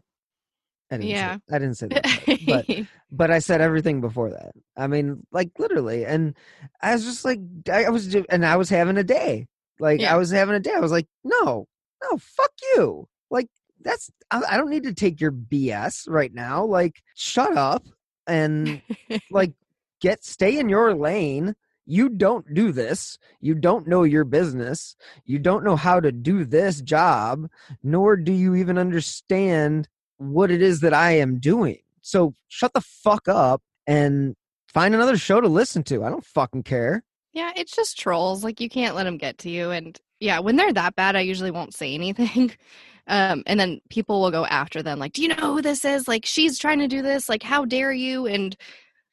I 0.90 0.96
didn't 0.96 1.10
Yeah. 1.10 1.36
say, 1.36 1.56
I 1.56 1.60
didn't 1.60 1.76
say 1.76 1.88
that. 1.90 2.40
but 2.48 2.66
but 3.12 3.30
I 3.30 3.40
said 3.40 3.60
everything 3.60 4.00
before 4.00 4.30
that. 4.30 4.54
I 4.78 4.88
mean, 4.88 5.28
like 5.34 5.50
literally, 5.60 6.06
and 6.06 6.34
I 6.82 6.94
was 6.94 7.04
just 7.04 7.26
like, 7.26 7.40
I, 7.70 7.84
I 7.84 7.90
was, 7.90 8.16
and 8.30 8.46
I 8.46 8.56
was 8.56 8.70
having 8.70 8.96
a 8.98 9.04
day. 9.04 9.48
Like 9.80 10.00
Yeah. 10.00 10.14
I 10.14 10.18
was 10.18 10.32
having 10.32 10.56
a 10.56 10.62
day. 10.62 10.72
I 10.74 10.80
was 10.80 10.94
like, 10.94 11.08
no, 11.26 11.68
no, 12.02 12.18
fuck 12.18 12.52
you. 12.76 13.06
Like 13.30 13.50
that's, 13.82 14.10
I, 14.32 14.42
I 14.52 14.56
don't 14.56 14.70
need 14.70 14.84
to 14.84 14.94
take 14.94 15.20
your 15.20 15.34
BS 15.34 16.08
right 16.10 16.34
now. 16.34 16.64
Like, 16.64 17.04
shut 17.16 17.58
up 17.58 17.84
and 18.28 18.82
like 19.30 19.52
get 20.00 20.24
stay 20.24 20.58
in 20.58 20.70
your 20.70 20.96
lane. 20.96 21.54
You 21.86 22.10
don't 22.10 22.54
do 22.54 22.72
this. 22.72 23.18
You 23.42 23.56
don't 23.56 23.88
know 23.88 24.04
your 24.04 24.24
business. 24.24 24.96
You 25.26 25.40
don't 25.40 25.64
know 25.64 25.76
how 25.76 26.00
to 26.00 26.12
do 26.12 26.46
this 26.46 26.82
job, 26.82 27.48
nor 27.84 28.16
do 28.16 28.32
you 28.32 28.56
even 28.56 28.78
understand 28.78 29.88
what 30.18 30.52
it 30.52 30.62
is 30.62 30.80
that 30.82 30.94
I 30.94 31.12
am 31.12 31.40
doing. 31.40 31.80
So 32.02 32.36
shut 32.48 32.74
the 32.74 32.82
fuck 32.82 33.28
up 33.28 33.62
and 33.88 34.36
find 34.68 34.96
another 34.96 35.18
show 35.18 35.42
to 35.42 35.48
listen 35.48 35.84
to. 35.84 36.04
I 36.04 36.10
don't 36.10 36.26
fucking 36.26 36.64
care. 36.64 37.04
Yeah, 37.34 37.52
it's 37.56 37.76
just 37.76 38.00
trolls. 38.00 38.44
Like 38.44 38.62
you 38.62 38.70
can't 38.70 38.96
let 38.96 39.04
them 39.04 39.18
get 39.18 39.38
to 39.40 39.50
you. 39.50 39.72
And 39.72 40.00
yeah, 40.20 40.40
when 40.40 40.56
they're 40.56 40.74
that 40.74 40.96
bad, 40.96 41.16
I 41.16 41.22
usually 41.22 41.52
won't 41.52 41.74
say 41.74 41.94
anything. 41.94 42.52
Um, 43.08 43.44
and 43.46 43.60
then 43.60 43.82
people 43.90 44.22
will 44.22 44.32
go 44.32 44.46
after 44.46 44.82
them, 44.82 44.98
like, 44.98 45.12
"Do 45.12 45.22
you 45.22 45.28
know 45.28 45.56
who 45.56 45.62
this 45.62 45.84
is? 45.84 46.08
Like, 46.08 46.26
she's 46.26 46.58
trying 46.58 46.80
to 46.80 46.88
do 46.88 47.02
this. 47.02 47.28
Like, 47.28 47.44
how 47.44 47.66
dare 47.66 47.92
you?" 47.92 48.28
And 48.28 48.56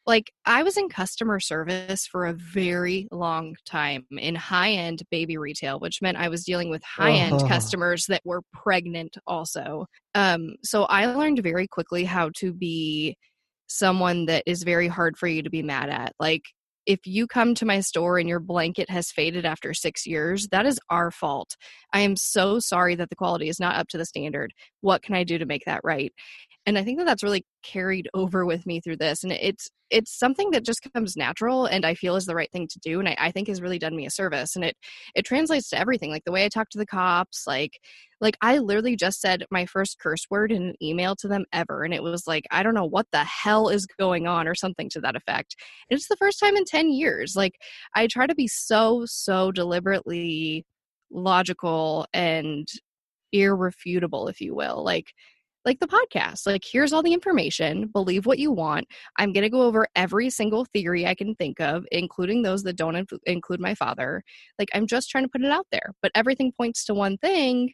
like, 0.07 0.33
I 0.45 0.63
was 0.63 0.77
in 0.77 0.89
customer 0.89 1.41
service 1.41 2.07
for 2.07 2.27
a 2.27 2.33
very 2.33 3.07
long 3.13 3.55
time 3.67 4.07
in 4.11 4.35
high-end 4.35 5.03
baby 5.11 5.37
retail, 5.37 5.79
which 5.79 6.01
meant 6.03 6.17
I 6.17 6.29
was 6.29 6.45
dealing 6.45 6.71
with 6.71 6.83
high-end 6.83 7.35
Oh. 7.43 7.47
customers 7.49 8.07
that 8.07 8.23
were 8.25 8.43
pregnant, 8.53 9.17
also. 9.27 9.87
Um, 10.15 10.57
so 10.65 10.85
I 10.85 11.07
learned 11.07 11.43
very 11.43 11.69
quickly 11.69 12.05
how 12.05 12.31
to 12.39 12.53
be 12.53 13.17
someone 13.69 14.27
that 14.27 14.43
is 14.47 14.63
very 14.65 14.89
hard 14.89 15.17
for 15.17 15.29
you 15.29 15.43
to 15.43 15.51
be 15.51 15.63
mad 15.63 15.91
at. 15.91 16.13
Like 16.19 16.43
if 16.87 17.01
you 17.07 17.27
come 17.29 17.55
to 17.55 17.65
my 17.67 17.79
store 17.81 18.19
and 18.19 18.29
your 18.29 18.41
blanket 18.41 18.91
has 18.91 19.13
faded 19.13 19.45
after 19.45 19.73
six 19.75 20.07
years, 20.07 20.49
that 20.49 20.67
is 20.67 20.81
our 20.89 21.13
fault. 21.13 21.57
I 21.93 22.01
am 22.01 22.17
so 22.17 22.59
sorry 22.59 22.97
that 22.97 23.11
the 23.11 23.17
quality 23.17 23.49
is 23.49 23.61
not 23.61 23.77
up 23.77 23.87
to 23.89 23.99
the 23.99 24.07
standard. 24.07 24.53
What 24.81 25.03
can 25.03 25.15
I 25.15 25.23
do 25.23 25.39
to 25.39 25.47
make 25.47 25.63
that 25.67 25.83
right? 25.85 26.13
And 26.67 26.77
I 26.79 26.85
think 26.85 26.99
that 26.99 27.05
that's 27.05 27.23
really 27.23 27.47
carried 27.63 28.09
over 28.13 28.45
with 28.45 28.67
me 28.67 28.81
through 28.81 28.99
this. 28.99 29.25
And 29.25 29.33
it's 29.33 29.71
it's 29.91 30.17
something 30.17 30.51
that 30.53 30.65
just 30.65 30.87
comes 30.95 31.17
natural 31.17 31.67
and 31.67 31.85
I 31.85 31.95
feel 31.95 32.15
is 32.15 32.27
the 32.27 32.35
right 32.35 32.51
thing 32.53 32.69
to 32.69 32.79
do. 32.79 33.01
And 33.01 33.09
I, 33.09 33.17
I 33.19 33.31
think 33.33 33.49
has 33.49 33.63
really 33.63 33.79
done 33.79 33.97
me 33.97 34.07
a 34.07 34.11
service. 34.11 34.55
And 34.55 34.65
it 34.65 34.77
it 35.15 35.25
translates 35.25 35.71
to 35.71 35.79
everything. 35.79 36.11
Like 36.11 36.25
the 36.25 36.33
way 36.33 36.45
I 36.45 36.49
talk 36.49 36.69
to 36.71 36.79
the 36.79 36.87
cops, 36.87 37.45
like 37.47 37.81
like 38.21 38.37
I 38.43 38.59
literally 38.59 38.95
just 38.95 39.21
said 39.21 39.45
my 39.51 39.65
first 39.67 39.99
curse 39.99 40.27
word 40.31 40.53
in 40.53 40.63
an 40.63 40.75
email 40.83 41.17
to 41.17 41.29
them 41.29 41.47
ever. 41.53 41.83
And 41.83 41.95
it 41.95 42.03
was 42.03 42.27
like, 42.27 42.45
I 42.51 42.63
don't 42.63 42.75
know 42.75 42.85
what 42.85 43.07
the 43.11 43.25
hell 43.25 43.69
is 43.69 43.87
going 43.87 44.27
on 44.27 44.47
or 44.47 44.55
something 44.55 44.91
to 44.91 45.01
that 45.01 45.17
effect. 45.17 45.57
And 45.91 45.97
it's 45.97 46.09
the 46.09 46.17
first 46.17 46.39
time 46.39 46.57
in 46.57 46.65
10 46.65 46.93
years. 46.93 47.35
Like 47.37 47.55
I 47.95 48.07
try 48.07 48.27
to 48.27 48.35
be 48.35 48.47
so, 48.49 49.05
so 49.07 49.51
deliberately 49.51 50.67
logical 51.11 52.07
and 52.13 52.69
irrefutable, 53.33 54.29
if 54.29 54.41
you 54.41 54.55
will. 54.55 54.85
Like 54.85 55.13
like 55.65 55.79
the 55.81 55.87
podcast. 55.87 56.47
Like 56.47 56.65
here's 56.65 56.93
all 56.93 57.03
the 57.03 57.13
information, 57.13 57.89
believe 57.89 58.27
what 58.27 58.39
you 58.39 58.51
want. 58.53 58.87
I'm 59.19 59.33
going 59.33 59.43
to 59.43 59.51
go 59.51 59.63
over 59.63 59.87
every 59.95 60.31
single 60.31 60.65
theory 60.65 61.07
I 61.07 61.15
can 61.15 61.35
think 61.35 61.61
of, 61.61 61.85
including 61.93 62.43
those 62.43 62.63
that 62.63 62.77
don't 62.77 62.97
inf- 62.97 63.13
include 63.27 63.61
my 63.61 63.75
father. 63.75 64.23
Like 64.59 64.69
I'm 64.75 64.87
just 64.87 65.11
trying 65.11 65.25
to 65.25 65.31
put 65.31 65.43
it 65.43 65.51
out 65.51 65.67
there, 65.71 65.93
but 66.03 66.13
everything 66.15 66.53
points 66.53 66.85
to 66.87 66.95
one 66.95 67.19
thing. 67.19 67.73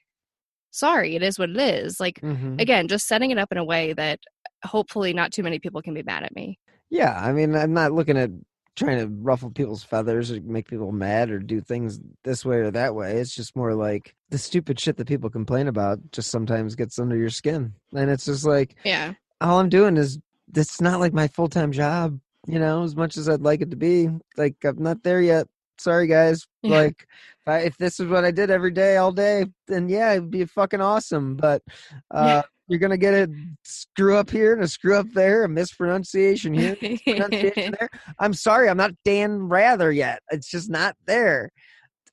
Sorry, 0.71 1.17
it 1.17 1.23
is 1.23 1.39
what 1.39 1.51
it 1.51 1.59
is. 1.59 2.01
Like 2.01 2.21
Mhm. 2.21 2.61
again, 2.61 2.89
just 2.89 3.07
setting 3.07 3.31
it 3.31 3.39
up 3.39 3.53
in 3.53 3.59
a 3.59 3.65
way 3.65 3.93
that 3.95 4.21
hopefully 4.65 5.13
not 5.13 5.33
too 5.33 5.43
many 5.43 5.59
people 5.59 5.81
can 5.81 5.95
be 5.95 6.03
mad 6.03 6.25
at 6.25 6.35
me. 6.35 6.59
Yeah, 6.91 7.19
I 7.19 7.33
mean, 7.33 7.55
I'm 7.55 7.73
not 7.73 7.93
looking 7.93 8.17
at 8.17 8.31
trying 8.77 8.99
to 8.99 9.07
ruffle 9.07 9.51
people's 9.51 9.83
feathers 9.83 10.31
or 10.31 10.41
make 10.43 10.69
people 10.69 10.93
mad 10.93 11.31
or 11.31 11.39
do 11.39 11.61
things 11.61 11.99
this 12.25 12.45
way 12.45 12.57
or 12.59 12.71
that 12.71 12.95
way. 12.95 13.17
It's 13.17 13.35
just 13.35 13.57
more 13.57 13.75
like 13.75 14.15
the 14.31 14.39
stupid 14.39 14.79
shit 14.79 14.97
that 14.99 15.09
people 15.09 15.31
complain 15.31 15.67
about 15.67 15.99
just 16.13 16.31
sometimes 16.31 16.75
gets 16.75 16.99
under 16.99 17.17
your 17.17 17.31
skin. 17.31 17.73
And 17.95 18.11
it's 18.11 18.27
just 18.27 18.45
like, 18.45 18.77
Yeah. 18.85 19.15
all 19.41 19.59
I'm 19.59 19.69
doing 19.71 19.97
is 19.97 20.19
it's 20.55 20.81
not 20.81 21.01
like 21.01 21.13
my 21.13 21.27
full 21.29 21.49
time 21.49 21.73
job, 21.73 22.21
you 22.47 22.59
know, 22.59 22.83
as 22.85 22.95
much 22.95 23.17
as 23.17 23.29
I'd 23.29 23.41
like 23.41 23.63
it 23.63 23.71
to 23.71 23.77
be. 23.77 24.09
Like 24.37 24.57
I'm 24.65 24.83
not 24.83 25.03
there 25.03 25.21
yet. 25.23 25.47
Sorry, 25.79 26.07
guys. 26.07 26.47
Yeah. 26.63 26.77
Like, 26.77 27.07
if, 27.43 27.49
I, 27.49 27.59
if 27.61 27.77
this 27.77 28.01
is 28.01 28.09
what 28.09 28.25
I 28.25 28.31
did 28.31 28.51
every 28.51 28.71
day, 28.71 28.97
all 28.97 29.13
day, 29.13 29.45
then 29.69 29.89
yeah, 29.89 30.13
it'd 30.13 30.31
be 30.31 30.45
fucking 30.47 30.81
awesome. 30.81 31.37
But 31.37 31.63
uh, 32.11 32.43
you're 32.69 32.79
gonna 32.79 32.97
get 32.97 33.15
a 33.15 33.29
screw 33.65 34.17
up 34.17 34.31
here 34.31 34.53
and 34.53 34.63
a 34.63 34.69
screw 34.69 34.97
up 34.97 35.07
there, 35.13 35.45
a 35.45 35.49
mispronunciation 35.49 36.55
here, 36.55 36.77
pronunciation 37.05 37.75
there. 37.79 37.89
I'm 38.19 38.35
sorry, 38.35 38.69
I'm 38.69 38.77
not 38.77 38.93
Dan 39.05 39.49
Rather 39.49 39.93
yet. 39.93 40.21
It's 40.31 40.51
just 40.51 40.69
not 40.71 40.97
there. 41.07 41.51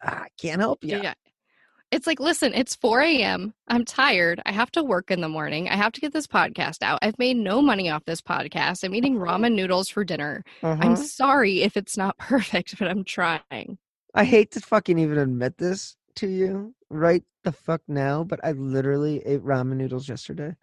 I 0.01 0.28
can't 0.39 0.60
help 0.62 0.84
you. 0.84 0.97
yeah. 1.01 1.14
It's 1.91 2.08
like, 2.08 2.20
listen, 2.20 2.54
it's 2.56 2.74
4 2.76 3.01
a.m. 3.01 3.54
I'm 3.68 3.86
tired. 3.86 4.41
I 4.47 4.51
have 4.51 4.72
to 4.72 4.84
work 4.84 5.12
in 5.12 5.22
the 5.22 5.30
morning. 5.30 5.70
I 5.70 5.76
have 5.76 5.91
to 5.91 6.01
get 6.01 6.12
this 6.12 6.26
podcast 6.26 6.82
out. 6.82 6.97
I've 7.04 7.20
made 7.20 7.38
no 7.38 7.62
money 7.62 7.88
off 7.91 8.04
this 8.06 8.20
podcast. 8.20 8.84
I'm 8.84 8.95
eating 8.95 9.16
ramen 9.18 9.54
noodles 9.54 9.89
for 9.89 10.04
dinner. 10.04 10.43
Uh-huh. 10.64 10.82
I'm 10.82 10.95
sorry 10.95 11.62
if 11.62 11.78
it's 11.78 11.95
not 11.95 12.18
perfect, 12.20 12.80
but 12.80 12.88
I'm 12.88 13.04
trying. 13.04 13.78
I 14.16 14.24
hate 14.24 14.49
to 14.54 14.60
fucking 14.60 14.97
even 14.97 15.20
admit 15.20 15.60
this 15.60 15.95
to 16.16 16.28
you 16.28 16.74
right 16.89 17.24
the 17.44 17.52
fuck 17.52 17.82
now, 17.88 18.24
but 18.24 18.39
I 18.44 18.52
literally 18.54 19.22
ate 19.26 19.44
ramen 19.44 19.78
noodles 19.78 20.08
yesterday. 20.08 20.56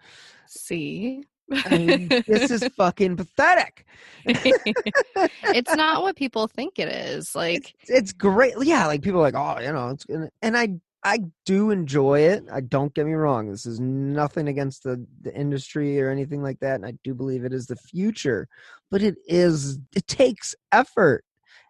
See? 0.47 1.25
I 1.53 1.79
mean, 1.79 2.09
this 2.27 2.51
is 2.51 2.65
fucking 2.77 3.17
pathetic. 3.17 3.87
it's 4.25 5.75
not 5.75 6.03
what 6.03 6.17
people 6.17 6.47
think 6.47 6.79
it 6.79 6.89
is. 6.89 7.35
Like, 7.35 7.75
it's, 7.81 7.91
it's 7.91 8.13
great. 8.13 8.55
Yeah, 8.61 8.87
like 8.87 9.03
people 9.03 9.21
are 9.21 9.31
like, 9.31 9.35
oh, 9.35 9.61
you 9.61 9.73
know, 9.73 10.29
and 10.43 10.57
I 10.57 10.81
I 11.03 11.21
do 11.47 11.71
enjoy 11.71 12.21
it. 12.21 12.45
I 12.53 12.61
don't 12.61 12.95
get 12.95 13.07
me 13.07 13.15
wrong. 13.15 13.51
This 13.51 13.65
is 13.67 13.81
nothing 13.81 14.49
against 14.49 14.85
the 14.85 15.05
the 15.23 15.35
industry 15.35 16.01
or 16.01 16.11
anything 16.11 16.43
like 16.43 16.61
that, 16.61 16.77
and 16.77 16.87
I 16.87 16.95
do 17.03 17.15
believe 17.15 17.45
it 17.45 17.53
is 17.53 17.67
the 17.67 17.77
future. 17.77 18.49
But 18.91 19.03
it 19.03 19.17
is 19.27 19.79
it 19.95 20.07
takes 20.07 20.55
effort 20.73 21.25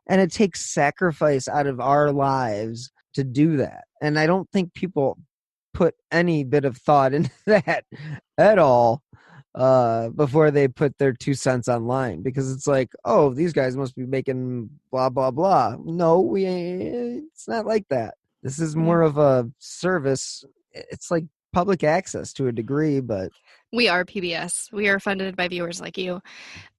and 0.08 0.20
it 0.20 0.32
takes 0.32 0.72
sacrifice 0.72 1.46
out 1.48 1.66
of 1.66 1.80
our 1.80 2.12
lives 2.12 2.90
to 3.14 3.24
do 3.24 3.56
that. 3.58 3.84
And 4.00 4.18
I 4.18 4.26
don't 4.26 4.50
think 4.50 4.74
people 4.74 5.18
put 5.72 5.94
any 6.10 6.44
bit 6.44 6.64
of 6.64 6.76
thought 6.76 7.14
into 7.14 7.30
that 7.46 7.84
at 8.38 8.58
all 8.58 9.02
uh 9.56 10.08
before 10.10 10.52
they 10.52 10.68
put 10.68 10.96
their 10.98 11.12
two 11.12 11.34
cents 11.34 11.66
online 11.66 12.22
because 12.22 12.52
it's 12.52 12.68
like 12.68 12.88
oh 13.04 13.34
these 13.34 13.52
guys 13.52 13.76
must 13.76 13.96
be 13.96 14.06
making 14.06 14.70
blah 14.92 15.08
blah 15.08 15.32
blah 15.32 15.74
no 15.84 16.20
we 16.20 16.46
it's 16.46 17.48
not 17.48 17.66
like 17.66 17.84
that 17.88 18.14
this 18.44 18.60
is 18.60 18.76
more 18.76 19.02
of 19.02 19.18
a 19.18 19.50
service 19.58 20.44
it's 20.70 21.10
like 21.10 21.24
public 21.52 21.82
access 21.82 22.32
to 22.32 22.46
a 22.46 22.52
degree 22.52 23.00
but 23.00 23.32
we 23.72 23.88
are 23.88 24.04
PBS. 24.04 24.72
We 24.72 24.88
are 24.88 24.98
funded 24.98 25.36
by 25.36 25.48
viewers 25.48 25.80
like 25.80 25.96
you. 25.96 26.20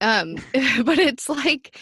Um, 0.02 0.36
but 0.84 1.00
it's 1.00 1.30
like, 1.30 1.78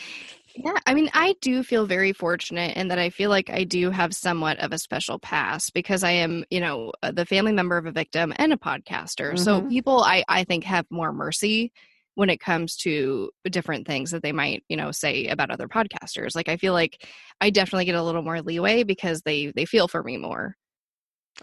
yeah, 0.62 0.74
I 0.86 0.93
mean, 0.93 1.10
I 1.14 1.36
do 1.41 1.64
feel 1.64 1.86
very 1.86 2.12
fortunate 2.12 2.76
in 2.76 2.89
that 2.89 2.99
I 2.99 3.10
feel 3.12 3.30
like 3.30 3.49
I 3.49 3.64
do 3.64 3.91
have 3.91 4.14
somewhat 4.14 4.60
of 4.60 4.74
a 4.74 4.78
special 4.78 5.18
pass 5.18 5.70
because 5.70 6.03
I 6.03 6.12
am, 6.12 6.43
you 6.49 6.60
know, 6.60 6.91
uh, 7.01 7.12
the 7.12 7.26
family 7.26 7.53
member 7.53 7.78
of 7.78 7.86
a 7.86 7.91
victim 7.93 8.34
and 8.36 8.51
a 8.51 8.57
podcaster. 8.57 9.39
So 9.39 9.62
Mhm. 9.62 9.70
people, 9.70 10.01
I, 10.03 10.24
I 10.28 10.43
think, 10.43 10.66
have 10.66 10.86
more 10.89 11.14
mercy 11.14 11.72
when 12.16 12.30
it 12.30 12.41
comes 12.41 12.76
to 12.78 13.32
different 13.49 13.88
things 13.88 14.12
that 14.12 14.22
they 14.22 14.34
might, 14.34 14.64
you 14.68 14.76
know, 14.76 14.91
say 14.91 15.28
about 15.28 15.49
other 15.49 15.70
podcasters. 15.70 16.36
Like 16.36 16.49
I 16.49 16.57
feel 16.57 16.74
like 16.74 17.07
I 17.39 17.51
definitely 17.51 17.86
get 17.86 17.95
a 17.95 18.03
little 18.03 18.22
more 18.24 18.41
leeway 18.41 18.84
because 18.84 19.22
they 19.22 19.53
they 19.55 19.64
feel 19.66 19.88
for 19.88 20.03
me 20.03 20.18
more. 20.18 20.55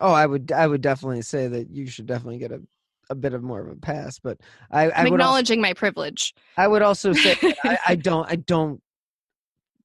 oh 0.01 0.12
i 0.12 0.27
would 0.27 0.53
i 0.53 0.67
would 0.67 0.81
definitely 0.81 1.23
say 1.23 1.49
that 1.49 1.71
you 1.71 1.87
should 1.87 2.07
definitely 2.07 2.39
get 2.39 2.53
a 2.53 2.61
a 3.09 3.14
bit 3.14 3.35
of 3.35 3.43
more 3.43 3.61
of 3.61 3.69
a 3.69 3.77
pass 3.77 4.19
but 4.19 4.39
i 4.71 4.91
i 4.91 5.05
I'm 5.05 5.07
would 5.07 5.21
also, 5.21 5.39
acknowledging 5.39 5.61
my 5.61 5.73
privilege. 5.75 6.35
i 6.57 6.67
would 6.67 6.83
also 6.83 7.12
say 7.12 7.35
I, 7.64 7.79
I 7.89 7.95
don't 7.97 8.31
i 8.31 8.37
don't 8.37 8.81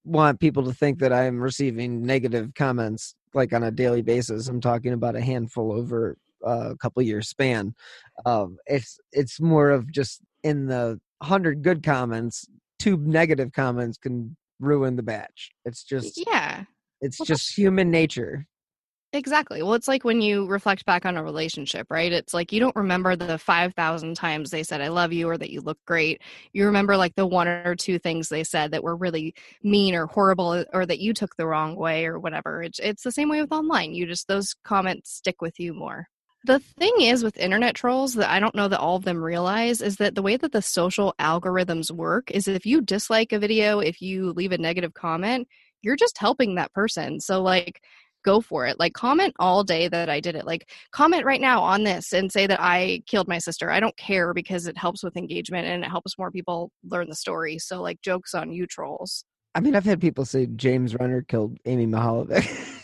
want 0.03 0.39
people 0.39 0.63
to 0.63 0.73
think 0.73 0.99
that 0.99 1.13
i'm 1.13 1.39
receiving 1.39 2.01
negative 2.03 2.51
comments 2.55 3.15
like 3.33 3.53
on 3.53 3.63
a 3.63 3.71
daily 3.71 4.01
basis 4.01 4.47
i'm 4.47 4.61
talking 4.61 4.93
about 4.93 5.15
a 5.15 5.21
handful 5.21 5.71
over 5.71 6.17
uh, 6.45 6.71
a 6.71 6.77
couple 6.77 7.03
year 7.03 7.21
span. 7.21 7.73
Um 8.25 8.57
it's 8.65 8.99
it's 9.11 9.39
more 9.39 9.69
of 9.69 9.91
just 9.91 10.21
in 10.43 10.65
the 10.65 10.99
100 11.19 11.61
good 11.61 11.83
comments 11.83 12.47
two 12.79 12.97
negative 12.97 13.51
comments 13.53 13.97
can 13.99 14.35
ruin 14.59 14.95
the 14.95 15.03
batch. 15.03 15.51
It's 15.65 15.83
just 15.83 16.23
Yeah. 16.25 16.63
it's 16.99 17.19
Well, 17.19 17.25
just 17.25 17.55
human 17.55 17.91
nature 17.91 18.47
Exactly. 19.13 19.61
Well, 19.61 19.73
it's 19.73 19.89
like 19.89 20.05
when 20.05 20.21
you 20.21 20.45
reflect 20.47 20.85
back 20.85 21.05
on 21.05 21.17
a 21.17 21.23
relationship, 21.23 21.87
right? 21.89 22.13
It's 22.13 22.33
like 22.33 22.53
you 22.53 22.61
don't 22.61 22.75
remember 22.77 23.17
the 23.17 23.37
5,000 23.37 24.15
times 24.15 24.51
they 24.51 24.63
said, 24.63 24.79
I 24.79 24.87
love 24.87 25.11
you, 25.11 25.27
or 25.27 25.37
that 25.37 25.49
you 25.49 25.59
look 25.59 25.77
great. 25.85 26.21
You 26.53 26.65
remember 26.65 26.95
like 26.95 27.15
the 27.15 27.25
one 27.25 27.45
or 27.49 27.75
two 27.75 27.99
things 27.99 28.29
they 28.29 28.45
said 28.45 28.71
that 28.71 28.83
were 28.83 28.95
really 28.95 29.35
mean 29.63 29.95
or 29.95 30.05
horrible, 30.07 30.63
or 30.71 30.85
that 30.85 30.99
you 30.99 31.13
took 31.13 31.35
the 31.35 31.45
wrong 31.45 31.75
way, 31.75 32.05
or 32.05 32.19
whatever. 32.19 32.63
It's, 32.63 32.79
it's 32.79 33.03
the 33.03 33.11
same 33.11 33.27
way 33.27 33.41
with 33.41 33.51
online. 33.51 33.93
You 33.93 34.05
just, 34.05 34.29
those 34.29 34.55
comments 34.63 35.11
stick 35.11 35.41
with 35.41 35.59
you 35.59 35.73
more. 35.73 36.07
The 36.45 36.59
thing 36.59 36.93
is 37.01 37.21
with 37.21 37.37
internet 37.37 37.75
trolls 37.75 38.13
that 38.13 38.31
I 38.31 38.39
don't 38.39 38.55
know 38.55 38.69
that 38.69 38.79
all 38.79 38.95
of 38.95 39.03
them 39.03 39.21
realize 39.21 39.81
is 39.81 39.97
that 39.97 40.15
the 40.15 40.21
way 40.23 40.37
that 40.37 40.53
the 40.53 40.61
social 40.61 41.13
algorithms 41.19 41.91
work 41.91 42.31
is 42.31 42.47
if 42.47 42.65
you 42.65 42.79
dislike 42.81 43.33
a 43.33 43.39
video, 43.39 43.79
if 43.79 44.01
you 44.01 44.31
leave 44.31 44.53
a 44.53 44.57
negative 44.57 44.93
comment, 44.93 45.49
you're 45.81 45.97
just 45.97 46.17
helping 46.17 46.55
that 46.55 46.73
person. 46.73 47.19
So, 47.19 47.41
like, 47.43 47.81
go 48.23 48.41
for 48.41 48.65
it. 48.65 48.79
Like 48.79 48.93
comment 48.93 49.35
all 49.39 49.63
day 49.63 49.87
that 49.87 50.09
I 50.09 50.19
did 50.19 50.35
it. 50.35 50.45
Like 50.45 50.69
comment 50.91 51.25
right 51.25 51.41
now 51.41 51.61
on 51.61 51.83
this 51.83 52.13
and 52.13 52.31
say 52.31 52.47
that 52.47 52.61
I 52.61 53.01
killed 53.07 53.27
my 53.27 53.39
sister. 53.39 53.69
I 53.71 53.79
don't 53.79 53.95
care 53.97 54.33
because 54.33 54.67
it 54.67 54.77
helps 54.77 55.03
with 55.03 55.17
engagement 55.17 55.67
and 55.67 55.83
it 55.83 55.89
helps 55.89 56.17
more 56.17 56.31
people 56.31 56.71
learn 56.83 57.09
the 57.09 57.15
story. 57.15 57.57
So 57.59 57.81
like 57.81 58.01
jokes 58.01 58.33
on 58.33 58.51
you 58.51 58.65
trolls. 58.67 59.23
i 59.55 59.59
mean 59.59 59.75
i've 59.75 59.85
had 59.85 59.99
people 59.99 60.23
say 60.23 60.45
james 60.55 60.95
renner 60.95 61.21
killed 61.21 61.57
amy 61.65 61.85
Mihaljevic 61.85 62.79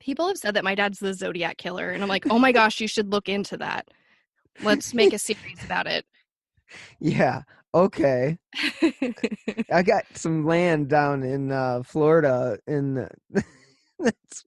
People 0.00 0.26
have 0.28 0.38
said 0.38 0.54
that 0.54 0.64
my 0.64 0.74
dad's 0.74 0.98
the 0.98 1.12
Zodiac 1.12 1.58
killer 1.58 1.90
and 1.90 2.02
I'm 2.02 2.08
like, 2.08 2.24
"Oh 2.30 2.38
my 2.38 2.52
gosh, 2.52 2.80
you 2.80 2.88
should 2.88 3.12
look 3.12 3.28
into 3.28 3.56
that. 3.58 3.86
Let's 4.62 4.94
make 4.94 5.12
a 5.12 5.18
series 5.18 5.62
about 5.64 5.86
it." 5.86 6.04
yeah 7.00 7.42
okay 7.74 8.38
I 9.72 9.82
got 9.82 10.04
some 10.14 10.44
land 10.44 10.88
down 10.88 11.22
in 11.22 11.52
uh, 11.52 11.82
Florida, 11.84 12.58
and 12.66 13.08
that's 14.00 14.44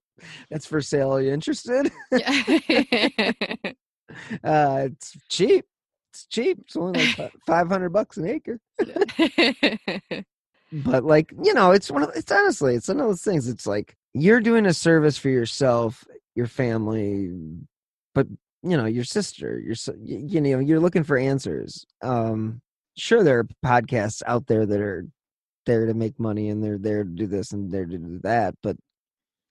that's 0.49 0.65
for 0.65 0.81
sale. 0.81 1.13
Are 1.13 1.21
you 1.21 1.31
interested? 1.31 1.91
Uh, 4.43 4.89
it's 4.91 5.17
cheap. 5.29 5.65
It's 6.11 6.25
cheap. 6.27 6.59
It's 6.61 6.75
only 6.75 7.03
like 7.17 7.33
five 7.47 7.67
hundred 7.67 7.89
bucks 7.89 8.17
an 8.17 8.27
acre. 8.27 8.59
But 10.71 11.03
like 11.03 11.31
you 11.43 11.53
know, 11.53 11.71
it's 11.71 11.91
one 11.91 12.01
of 12.01 12.09
it's 12.15 12.31
honestly 12.31 12.73
it's 12.75 12.87
one 12.87 12.99
of 12.99 13.05
those 13.05 13.21
things. 13.21 13.47
It's 13.47 13.67
like 13.67 13.95
you're 14.13 14.41
doing 14.41 14.65
a 14.65 14.73
service 14.73 15.17
for 15.17 15.29
yourself, 15.29 16.03
your 16.35 16.47
family, 16.47 17.31
but 18.15 18.25
you 18.63 18.75
know 18.75 18.85
your 18.85 19.03
sister. 19.03 19.59
Your 19.59 19.75
you 20.03 20.41
know 20.41 20.59
you're 20.59 20.79
looking 20.79 21.03
for 21.03 21.15
answers. 21.15 21.85
Um, 22.01 22.59
sure, 22.97 23.23
there 23.23 23.39
are 23.39 23.47
podcasts 23.63 24.23
out 24.25 24.47
there 24.47 24.65
that 24.65 24.81
are 24.81 25.05
there 25.67 25.85
to 25.85 25.93
make 25.93 26.19
money 26.19 26.49
and 26.49 26.63
they're 26.63 26.79
there 26.79 27.03
to 27.03 27.09
do 27.09 27.27
this 27.27 27.51
and 27.51 27.71
they're 27.71 27.85
there 27.85 27.97
to 27.99 28.05
do 28.05 28.19
that, 28.23 28.55
but 28.63 28.75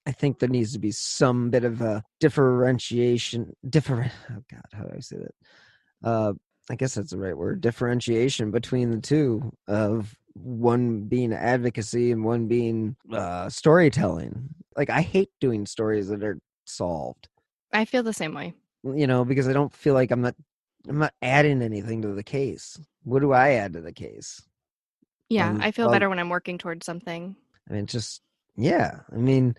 I 0.07 0.13
think 0.13 0.39
there 0.39 0.49
needs 0.49 0.73
to 0.73 0.79
be 0.79 0.91
some 0.91 1.51
bit 1.51 1.65
of 1.65 1.81
a 1.81 2.03
differentiation. 2.21 3.55
Different. 3.69 4.13
Oh 4.31 4.43
God, 4.51 4.65
how 4.73 4.85
do 4.85 4.93
I 4.97 5.01
say 5.01 5.17
that? 5.19 6.09
Uh, 6.09 6.33
I 6.71 6.77
guess 6.77 6.95
that's 6.95 7.11
the 7.11 7.19
right 7.19 7.37
word. 7.37 7.61
Differentiation 7.61 8.51
between 8.51 8.91
the 8.91 9.01
two 9.01 9.53
of 9.69 10.17
one 10.35 11.03
being 11.03 11.33
advocacy 11.33 12.11
and 12.13 12.25
one 12.25 12.47
being 12.47 12.97
uh, 13.13 13.49
storytelling. 13.49 14.49
Like 14.77 14.91
I 14.91 15.03
hate 15.03 15.31
doing 15.41 15.67
stories 15.67 16.09
that 16.09 16.23
are 16.23 16.39
solved. 16.65 17.29
I 17.73 17.85
feel 17.85 18.03
the 18.03 18.13
same 18.13 18.35
way. 18.35 18.55
You 18.85 19.07
know, 19.07 19.25
because 19.25 19.49
I 19.49 19.53
don't 19.53 19.73
feel 19.73 19.95
like 19.95 20.11
I'm 20.11 20.23
not. 20.23 20.35
I'm 20.89 20.99
not 20.99 21.15
adding 21.23 21.63
anything 21.63 22.03
to 22.03 22.09
the 22.09 22.25
case. 22.25 22.77
What 23.05 23.21
do 23.21 23.33
I 23.33 23.53
add 23.53 23.75
to 23.75 23.81
the 23.81 23.93
case? 23.93 24.43
Yeah, 25.29 25.57
I 25.61 25.71
feel 25.71 25.87
well- 25.87 25.93
better 25.93 26.09
when 26.09 26.19
I'm 26.19 26.29
working 26.29 26.59
towards 26.59 26.85
something. 26.85 27.37
I 27.71 27.75
mean, 27.75 27.87
just 27.87 28.21
yeah. 28.57 29.01
I 29.13 29.17
mean, 29.17 29.55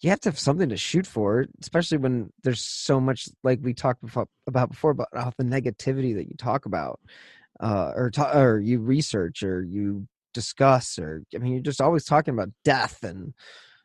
you 0.00 0.10
have 0.10 0.20
to 0.20 0.30
have 0.30 0.38
something 0.38 0.68
to 0.70 0.76
shoot 0.76 1.06
for, 1.06 1.46
especially 1.60 1.98
when 1.98 2.32
there's 2.42 2.62
so 2.62 3.00
much 3.00 3.28
like 3.44 3.60
we 3.62 3.72
talked 3.74 4.00
before, 4.02 4.26
about 4.46 4.70
before 4.70 4.90
about 4.90 5.08
all 5.16 5.32
the 5.38 5.44
negativity 5.44 6.14
that 6.16 6.28
you 6.28 6.34
talk 6.36 6.66
about, 6.66 7.00
uh, 7.60 7.92
or 7.94 8.10
ta- 8.10 8.38
or 8.38 8.58
you 8.58 8.80
research 8.80 9.42
or 9.42 9.62
you 9.62 10.06
discuss, 10.34 10.98
or 10.98 11.22
I 11.34 11.38
mean, 11.38 11.52
you're 11.52 11.62
just 11.62 11.80
always 11.80 12.04
talking 12.04 12.34
about 12.34 12.50
death 12.64 13.02
and 13.04 13.34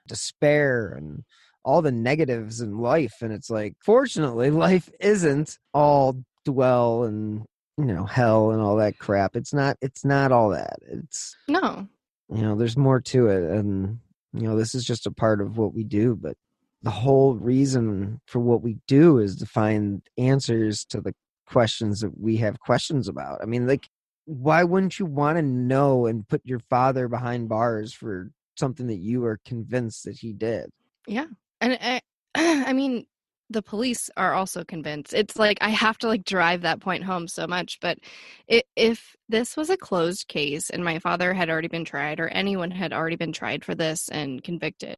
despair 0.08 0.93
and 0.97 1.24
all 1.64 1.82
the 1.82 1.91
negatives 1.91 2.62
in 2.62 2.78
life, 2.80 3.16
and 3.22 3.34
it's 3.34 3.49
like, 3.49 3.76
fortunately, 3.84 4.49
life 4.51 4.89
isn't 4.99 5.58
all 5.74 6.24
dwell 6.45 7.03
and 7.03 7.43
you 7.78 7.86
know 7.86 8.05
hell 8.05 8.51
and 8.51 8.62
all 8.62 8.78
that 8.78 8.97
crap. 8.97 9.36
It's 9.36 9.53
not. 9.53 9.78
It's 9.82 10.03
not 10.03 10.32
all 10.32 10.49
that. 10.49 10.78
It's 10.82 11.36
No. 11.47 11.88
you 12.34 12.41
know 12.41 12.55
there's 12.55 12.78
more 12.78 13.01
to 13.01 13.28
it 13.28 13.43
and 13.51 13.99
you 14.38 14.48
know 14.48 14.58
this 14.58 14.76
is 14.76 14.86
just 14.86 15.06
a 15.06 15.12
part 15.12 15.42
of 15.42 15.58
what 15.58 15.74
we 15.74 15.84
do 15.84 16.16
but 16.16 16.36
the 16.84 16.92
whole 16.92 17.36
reason 17.36 18.22
for 18.28 18.40
what 18.40 18.62
we 18.62 18.78
do 18.88 19.18
is 19.18 19.36
to 19.36 19.46
find 19.46 20.02
answers 20.18 20.86
to 20.86 21.02
the 21.02 21.14
questions 21.48 22.02
that 22.02 22.20
we 22.20 22.38
have 22.38 22.60
questions 22.60 23.08
about 23.08 23.40
i 23.42 23.46
mean 23.46 23.68
like 23.68 23.88
why 24.26 24.64
wouldn't 24.64 25.00
you 25.00 25.06
want 25.06 25.38
to 25.38 25.42
know 25.42 26.06
and 26.06 26.28
put 26.28 26.42
your 26.44 26.60
father 26.60 27.08
behind 27.08 27.48
bars 27.48 27.94
for 27.94 28.32
something 28.58 28.88
that 28.88 28.98
you 28.98 29.26
are 29.26 29.40
convinced 29.46 30.04
that 30.06 30.18
he 30.18 30.34
did. 30.34 30.70
Yeah. 31.08 31.26
And 31.62 31.74
I, 31.74 32.02
eh, 32.36 32.64
I 32.68 32.74
mean, 32.74 33.06
the 33.50 33.62
police 33.62 34.10
are 34.18 34.34
also 34.34 34.64
convinced. 34.64 35.14
It's 35.14 35.38
like 35.38 35.58
I 35.62 35.70
have 35.70 35.98
to 36.00 36.08
like 36.08 36.26
drive 36.26 36.62
that 36.62 36.82
point 36.82 37.04
home 37.04 37.28
so 37.28 37.48
much. 37.48 37.80
But 37.82 38.00
it, 38.48 38.66
if 38.76 39.16
this 39.30 39.56
was 39.56 39.70
a 39.70 39.78
closed 39.78 40.28
case 40.28 40.70
and 40.70 40.84
my 40.84 41.00
father 41.00 41.34
had 41.34 41.50
already 41.50 41.70
been 41.70 41.86
tried 41.86 42.20
or 42.20 42.28
anyone 42.30 42.72
had 42.72 42.93
already 42.93 43.16
been 43.16 43.32
tried 43.32 43.64
for 43.64 43.76
this 43.76 44.10
and 44.10 44.43
convicted, 44.43 44.98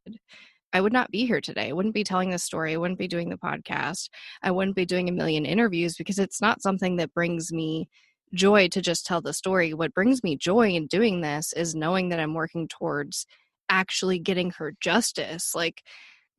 I 0.72 0.80
would 0.80 0.92
not 0.92 1.10
be 1.10 1.26
here 1.26 1.40
today. 1.40 1.68
I 1.68 1.72
wouldn't 1.72 1.94
be 1.94 2.04
telling 2.04 2.30
this 2.30 2.44
story. 2.44 2.74
I 2.74 2.76
wouldn't 2.76 2.98
be 2.98 3.08
doing 3.08 3.28
the 3.28 3.36
podcast. 3.36 4.08
I 4.42 4.50
wouldn't 4.50 4.76
be 4.76 4.86
doing 4.86 5.08
a 5.08 5.12
million 5.12 5.44
interviews 5.44 5.96
because 5.96 6.18
it's 6.18 6.40
not 6.40 6.62
something 6.62 6.96
that 6.96 7.14
brings 7.14 7.52
me 7.52 7.88
joy 8.34 8.68
to 8.68 8.80
just 8.80 9.06
tell 9.06 9.20
the 9.20 9.32
story. 9.32 9.74
What 9.74 9.94
brings 9.94 10.22
me 10.22 10.36
joy 10.36 10.70
in 10.70 10.86
doing 10.86 11.20
this 11.20 11.52
is 11.52 11.74
knowing 11.74 12.10
that 12.10 12.20
I'm 12.20 12.34
working 12.34 12.68
towards 12.68 13.26
actually 13.68 14.18
getting 14.18 14.50
her 14.52 14.74
justice. 14.80 15.54
Like, 15.54 15.82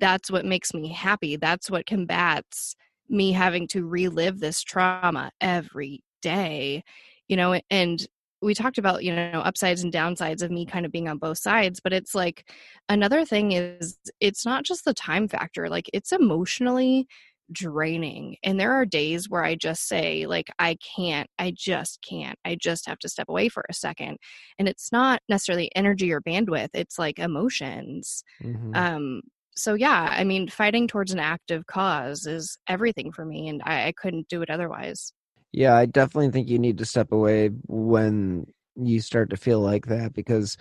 that's 0.02 0.30
what 0.30 0.44
makes 0.44 0.74
me 0.74 0.90
happy. 0.90 1.38
That's 1.38 1.70
what 1.72 1.86
combats 1.86 2.76
me 3.08 3.32
having 3.32 3.68
to 3.68 3.86
relive 3.86 4.40
this 4.40 4.62
trauma 4.62 5.32
every 5.40 6.04
day, 6.22 6.84
you 7.30 7.38
know, 7.38 7.60
and 7.70 8.06
we 8.42 8.56
talked 8.56 8.80
about 8.80 9.04
you 9.04 9.16
know 9.16 9.42
upsides 9.46 9.84
and 9.84 9.94
downsides 9.94 10.42
of 10.42 10.50
me 10.50 10.66
kind 10.66 10.84
of 10.84 10.92
being 10.92 11.08
on 11.08 11.20
both 11.20 11.38
sides 11.38 11.80
but 11.80 11.94
it's 11.94 12.16
like 12.16 12.52
another 12.90 13.24
thing 13.24 13.52
is 13.52 14.00
it's 14.20 14.48
not 14.48 14.64
just 14.64 14.84
the 14.84 14.96
time 14.96 15.28
factor 15.28 15.70
like 15.70 15.88
it's 15.94 16.12
emotionally 16.12 17.08
draining 17.52 18.36
and 18.44 18.60
there 18.60 18.72
are 18.72 18.86
days 18.86 19.30
where 19.30 19.44
i 19.44 19.54
just 19.54 19.88
say 19.88 20.26
like 20.26 20.50
i 20.58 20.76
can't 20.96 21.30
i 21.38 21.54
just 21.56 22.00
can't 22.02 22.40
i 22.44 22.56
just 22.60 22.88
have 22.88 22.98
to 22.98 23.10
step 23.10 23.30
away 23.30 23.48
for 23.48 23.64
a 23.70 23.74
second 23.74 24.18
and 24.58 24.68
it's 24.68 24.92
not 24.92 25.22
necessarily 25.30 25.70
energy 25.76 26.12
or 26.12 26.22
bandwidth 26.22 26.70
it's 26.74 26.98
like 26.98 27.20
emotions 27.20 28.24
mm-hmm. 28.42 28.72
um 28.74 29.22
so 29.56 29.74
yeah 29.74 30.08
i 30.12 30.24
mean 30.24 30.48
fighting 30.48 30.88
towards 30.88 31.12
an 31.12 31.20
active 31.20 31.66
cause 31.68 32.26
is 32.26 32.58
everything 32.68 33.12
for 33.12 33.26
me 33.26 33.48
and 33.48 33.62
I, 33.66 33.88
I 33.88 33.92
couldn't 33.92 34.28
do 34.28 34.42
it 34.42 34.50
otherwise 34.50 35.14
yeah 35.52 35.76
i 35.76 35.86
definitely 35.86 36.32
think 36.32 36.50
you 36.50 36.60
need 36.60 36.78
to 36.80 36.86
step 36.86 37.12
away 37.12 37.50
when 37.68 38.46
you 38.76 39.02
start 39.02 39.30
to 39.32 39.38
feel 39.38 39.60
like 39.60 39.88
that 39.88 40.14
because 40.14 40.58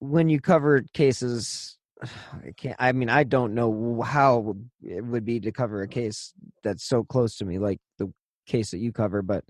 when 0.00 0.28
you 0.28 0.40
cover 0.40 0.82
cases 0.92 1.78
I 2.02 2.52
can't. 2.56 2.76
I 2.78 2.92
mean, 2.92 3.08
I 3.08 3.24
don't 3.24 3.54
know 3.54 4.02
how 4.02 4.56
it 4.82 5.04
would 5.04 5.24
be 5.24 5.40
to 5.40 5.52
cover 5.52 5.82
a 5.82 5.88
case 5.88 6.32
that's 6.62 6.84
so 6.84 7.04
close 7.04 7.36
to 7.36 7.44
me, 7.44 7.58
like 7.58 7.80
the 7.98 8.12
case 8.46 8.70
that 8.72 8.78
you 8.78 8.92
cover. 8.92 9.22
But 9.22 9.44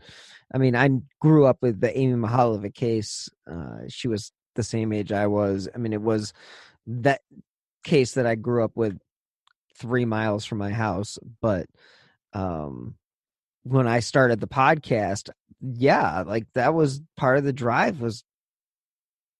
I 0.54 0.58
mean, 0.58 0.76
I 0.76 0.90
grew 1.20 1.46
up 1.46 1.58
with 1.62 1.80
the 1.80 1.96
Amy 1.96 2.14
Mihaljevic 2.14 2.74
case. 2.74 3.28
Uh, 3.50 3.82
she 3.88 4.08
was 4.08 4.32
the 4.56 4.62
same 4.62 4.92
age 4.92 5.12
I 5.12 5.26
was. 5.26 5.68
I 5.74 5.78
mean, 5.78 5.92
it 5.92 6.02
was 6.02 6.32
that 6.86 7.20
case 7.84 8.12
that 8.12 8.26
I 8.26 8.34
grew 8.34 8.64
up 8.64 8.72
with 8.74 8.98
three 9.76 10.04
miles 10.04 10.44
from 10.44 10.58
my 10.58 10.70
house. 10.70 11.18
But 11.40 11.66
um, 12.32 12.96
when 13.62 13.86
I 13.86 14.00
started 14.00 14.40
the 14.40 14.48
podcast, 14.48 15.30
yeah, 15.60 16.22
like 16.26 16.46
that 16.54 16.74
was 16.74 17.00
part 17.16 17.38
of 17.38 17.44
the 17.44 17.52
drive 17.52 18.00
was 18.00 18.24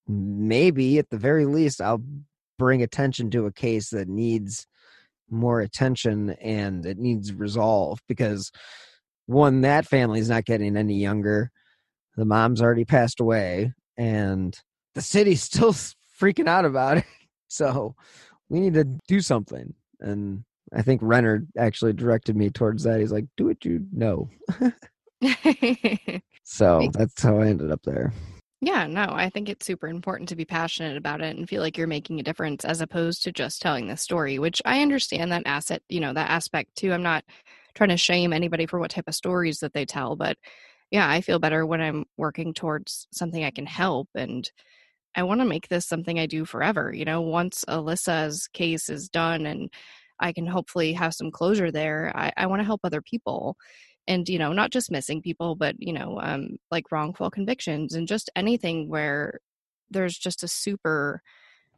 maybe 0.09 0.99
at 0.99 1.11
the 1.11 1.18
very 1.18 1.47
least 1.47 1.80
I'll 1.80 2.03
bring 2.59 2.82
attention 2.82 3.30
to 3.30 3.47
a 3.47 3.53
case 3.53 3.91
that 3.91 4.09
needs 4.09 4.66
more 5.30 5.61
attention 5.61 6.30
and 6.43 6.84
it 6.84 6.99
needs 6.99 7.32
resolve 7.32 8.01
because 8.09 8.51
one 9.26 9.61
that 9.61 9.86
family 9.86 10.18
is 10.18 10.28
not 10.28 10.45
getting 10.45 10.76
any 10.76 10.99
younger 10.99 11.51
the 12.16 12.24
mom's 12.24 12.61
already 12.61 12.84
passed 12.84 13.20
away 13.20 13.72
and 13.97 14.59
the 14.95 15.01
city's 15.01 15.43
still 15.45 15.72
freaking 16.20 16.49
out 16.49 16.64
about 16.64 16.99
it 16.99 17.05
so 17.49 17.95
we 18.51 18.61
need 18.61 18.74
to 18.74 18.84
do 19.09 19.20
something. 19.20 19.74
And 20.01 20.44
i 20.72 20.82
think 20.82 21.01
renner 21.03 21.46
actually 21.59 21.92
directed 21.94 22.36
me 22.36 22.51
towards 22.51 22.84
that. 22.84 23.01
He's 23.01 23.12
like 23.12 23.26
do 23.36 23.46
what 23.46 23.64
you 23.64 23.86
know. 23.92 24.28
So 26.42 26.88
that's 26.92 27.22
how 27.22 27.38
i 27.38 27.46
ended 27.46 27.70
up 27.70 27.82
there. 27.84 28.12
Yeah, 28.61 28.86
no, 28.88 29.07
I 29.09 29.30
think 29.30 29.48
it's 29.48 29.64
super 29.64 29.86
important 29.86 30.28
to 30.30 30.36
be 30.36 30.44
passionate 30.44 30.96
about 30.96 31.22
it 31.22 31.36
and 31.36 31.48
feel 31.48 31.62
like 31.62 31.78
you're 31.78 31.86
making 31.86 32.18
a 32.18 32.24
difference 32.24 32.64
as 32.64 32.80
opposed 32.80 33.22
to 33.22 33.32
just 33.32 33.62
telling 33.62 33.86
the 33.86 33.96
story, 33.96 34.38
which 34.38 34.61
I 34.64 34.82
understand 34.82 35.30
that 35.30 35.44
asset, 35.46 35.80
you 35.88 36.01
know, 36.01 36.12
that 36.12 36.28
aspect 36.28 36.74
too. 36.76 36.92
I'm 36.92 37.05
not 37.05 37.24
trying 37.74 37.90
to 37.90 37.96
shame 37.96 38.32
anybody 38.32 38.66
for 38.66 38.80
what 38.80 38.90
type 38.90 39.07
of 39.07 39.14
stories 39.14 39.61
that 39.61 39.72
they 39.72 39.86
tell, 39.86 40.16
but 40.16 40.36
yeah, 40.90 41.09
I 41.09 41.20
feel 41.20 41.38
better 41.38 41.64
when 41.64 41.80
I'm 41.80 42.05
working 42.16 42.53
towards 42.53 43.07
something 43.12 43.44
I 43.44 43.51
can 43.51 43.66
help 43.66 44.09
and 44.14 44.51
I 45.14 45.24
want 45.24 45.40
to 45.40 45.46
make 45.46 45.68
this 45.68 45.86
something 45.86 46.18
I 46.18 46.26
do 46.26 46.44
forever. 46.44 46.92
You 46.94 47.04
know, 47.04 47.20
once 47.20 47.64
Alissa's 47.68 48.48
case 48.52 48.88
is 48.88 49.08
done 49.08 49.46
and 49.46 49.70
I 50.18 50.32
can 50.32 50.46
hopefully 50.46 50.92
have 50.92 51.14
some 51.14 51.30
closure 51.30 51.70
there, 51.70 52.12
I, 52.14 52.32
I 52.36 52.46
want 52.46 52.61
to 52.61 52.66
help 52.66 52.80
other 52.84 53.02
people 53.02 53.56
and 54.06 54.28
you 54.28 54.38
know 54.38 54.52
not 54.52 54.70
just 54.70 54.90
missing 54.90 55.22
people 55.22 55.54
but 55.54 55.76
you 55.78 55.92
know 55.92 56.18
um, 56.20 56.56
like 56.70 56.90
wrongful 56.90 57.30
convictions 57.30 57.94
and 57.94 58.08
just 58.08 58.30
anything 58.34 58.88
where 58.88 59.38
there's 59.90 60.16
just 60.16 60.42
a 60.42 60.48
super 60.48 61.22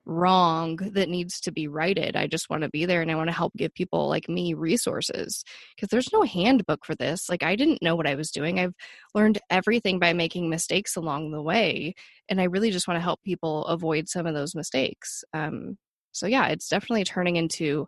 wrong 0.05 0.77
that 0.95 1.09
needs 1.09 1.41
to 1.41 1.53
be 1.53 1.69
righted. 1.69 2.17
I 2.17 2.27
just 2.27 2.51
want 2.51 2.63
to 2.63 2.69
be 2.71 2.85
there 2.87 3.03
and 3.03 3.11
i 3.11 3.15
want 3.15 3.29
to 3.29 3.37
help 3.37 3.53
give 3.57 3.73
people 3.75 4.09
like 4.09 4.29
me 4.29 4.53
resources 4.55 5.45
because 5.75 5.89
there's 5.91 6.13
no 6.13 6.23
handbook 6.23 6.85
for 6.85 6.95
this 6.97 7.29
like 7.29 7.43
i 7.43 7.55
didn't 7.55 7.83
know 7.83 7.95
what 7.95 8.09
i 8.09 8.15
was 8.15 8.31
doing. 8.31 8.59
I've 8.59 8.75
learned 9.15 9.39
everything 9.51 9.99
by 9.99 10.13
making 10.13 10.51
mistakes 10.51 10.97
along 10.97 11.31
the 11.31 11.43
way 11.43 11.95
and 12.29 12.41
i 12.41 12.45
really 12.45 12.71
just 12.71 12.89
want 12.89 12.97
to 12.97 13.03
help 13.03 13.23
people 13.23 13.65
avoid 13.67 14.09
some 14.09 14.27
of 14.27 14.35
those 14.35 14.55
mistakes 14.55 15.23
um, 15.35 15.77
so 16.11 16.27
yeah 16.27 16.49
it's 16.49 16.69
definitely 16.69 17.05
turning 17.05 17.37
into 17.37 17.87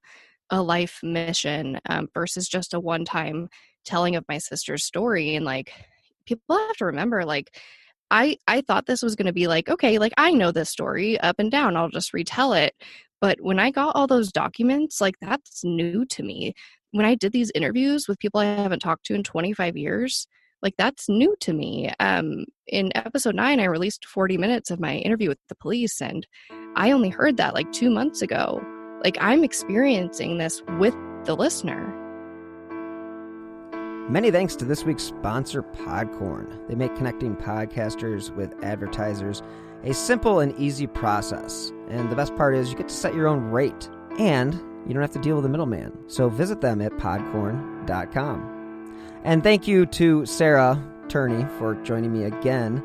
a 0.50 0.62
life 0.62 1.00
mission 1.02 1.80
um, 1.88 2.08
versus 2.14 2.48
just 2.48 2.74
a 2.74 2.80
one 2.80 3.04
time 3.04 3.48
telling 3.84 4.14
of 4.14 4.24
my 4.28 4.38
sister's 4.38 4.84
story 4.84 5.34
and 5.34 5.44
like 5.44 5.72
people 6.26 6.56
have 6.56 6.76
to 6.76 6.86
remember 6.86 7.24
like 7.24 7.58
i 8.10 8.36
i 8.46 8.60
thought 8.60 8.86
this 8.86 9.02
was 9.02 9.16
going 9.16 9.26
to 9.26 9.32
be 9.32 9.46
like 9.46 9.68
okay 9.68 9.98
like 9.98 10.12
i 10.16 10.30
know 10.30 10.52
this 10.52 10.70
story 10.70 11.18
up 11.20 11.36
and 11.38 11.50
down 11.50 11.76
i'll 11.76 11.88
just 11.88 12.12
retell 12.12 12.52
it. 12.52 12.74
But 13.20 13.40
when 13.40 13.58
i 13.58 13.70
got 13.70 13.96
all 13.96 14.06
those 14.06 14.32
documents 14.32 15.00
like 15.00 15.16
that's 15.20 15.64
new 15.64 16.04
to 16.06 16.22
me. 16.22 16.54
When 16.92 17.06
i 17.06 17.14
did 17.14 17.32
these 17.32 17.52
interviews 17.54 18.06
with 18.08 18.18
people 18.18 18.40
i 18.40 18.44
haven't 18.44 18.80
talked 18.80 19.06
to 19.06 19.14
in 19.14 19.22
25 19.22 19.76
years 19.76 20.26
like 20.62 20.74
that's 20.78 21.08
new 21.08 21.36
to 21.40 21.52
me. 21.52 21.92
Um 22.00 22.44
in 22.66 22.90
episode 22.94 23.34
9 23.34 23.60
i 23.60 23.64
released 23.64 24.06
40 24.06 24.38
minutes 24.38 24.70
of 24.70 24.80
my 24.80 24.96
interview 24.96 25.28
with 25.28 25.38
the 25.48 25.56
police 25.56 26.00
and 26.00 26.26
i 26.76 26.90
only 26.92 27.10
heard 27.10 27.36
that 27.38 27.54
like 27.54 27.70
2 27.72 27.90
months 27.90 28.22
ago. 28.22 28.62
Like 29.02 29.16
i'm 29.20 29.44
experiencing 29.44 30.38
this 30.38 30.62
with 30.78 30.94
the 31.24 31.34
listener 31.34 32.03
Many 34.08 34.30
thanks 34.30 34.54
to 34.56 34.66
this 34.66 34.84
week's 34.84 35.02
sponsor, 35.02 35.62
Podcorn. 35.62 36.68
They 36.68 36.74
make 36.74 36.94
connecting 36.94 37.34
podcasters 37.34 38.28
with 38.36 38.52
advertisers 38.62 39.42
a 39.82 39.94
simple 39.94 40.40
and 40.40 40.54
easy 40.58 40.86
process. 40.86 41.72
And 41.88 42.10
the 42.10 42.16
best 42.16 42.36
part 42.36 42.54
is 42.54 42.70
you 42.70 42.76
get 42.76 42.88
to 42.88 42.94
set 42.94 43.14
your 43.14 43.26
own 43.26 43.44
rate 43.50 43.88
and 44.18 44.52
you 44.86 44.92
don't 44.92 45.00
have 45.00 45.12
to 45.12 45.18
deal 45.20 45.36
with 45.36 45.46
a 45.46 45.48
middleman. 45.48 45.96
So 46.06 46.28
visit 46.28 46.60
them 46.60 46.82
at 46.82 46.92
podcorn.com. 46.92 48.50
And 49.24 49.42
thank 49.42 49.66
you 49.66 49.86
to 49.86 50.26
Sarah 50.26 50.78
Turney 51.08 51.46
for 51.58 51.74
joining 51.76 52.12
me 52.12 52.24
again 52.24 52.84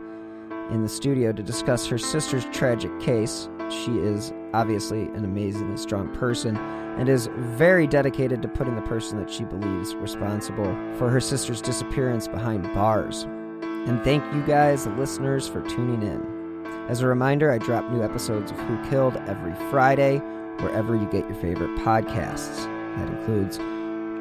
in 0.72 0.84
the 0.84 0.90
studio 0.90 1.34
to 1.34 1.44
discuss 1.44 1.86
her 1.88 1.98
sister's 1.98 2.46
tragic 2.46 2.98
case. 3.02 3.50
She 3.72 3.98
is 3.98 4.34
obviously 4.54 5.04
an 5.04 5.24
amazingly 5.24 5.78
strong 5.78 6.14
person 6.16 6.58
and 6.58 7.08
is 7.08 7.30
very 7.38 7.88
dedicated 7.88 8.42
to 8.42 8.48
putting 8.48 8.76
the 8.76 8.82
person 8.82 9.20
that 9.20 9.30
she 9.30 9.44
believes 9.46 9.96
responsible 9.96 10.76
for 10.98 11.10
her 11.10 11.22
sister's 11.22 11.62
disappearance 11.62 12.28
behind 12.28 12.64
bars. 12.74 13.24
And 13.24 14.04
thank 14.04 14.24
you 14.34 14.42
guys, 14.44 14.84
the 14.84 14.92
listeners, 14.92 15.48
for 15.48 15.62
tuning 15.70 16.04
in. 16.04 16.66
As 16.90 17.02
a 17.02 17.08
reminder, 17.08 17.52
I 17.52 17.60
drop 17.60 17.90
new 17.92 18.04
episodes 18.04 18.52
of 18.52 18.58
Who 18.62 18.90
Killed 18.90 19.16
every 19.28 19.54
Friday, 19.70 20.18
wherever 20.60 20.96
you 20.96 21.06
get 21.06 21.30
your 21.30 21.36
favorite 21.36 21.76
podcasts. 21.80 22.66
That 22.98 23.08
includes 23.08 23.60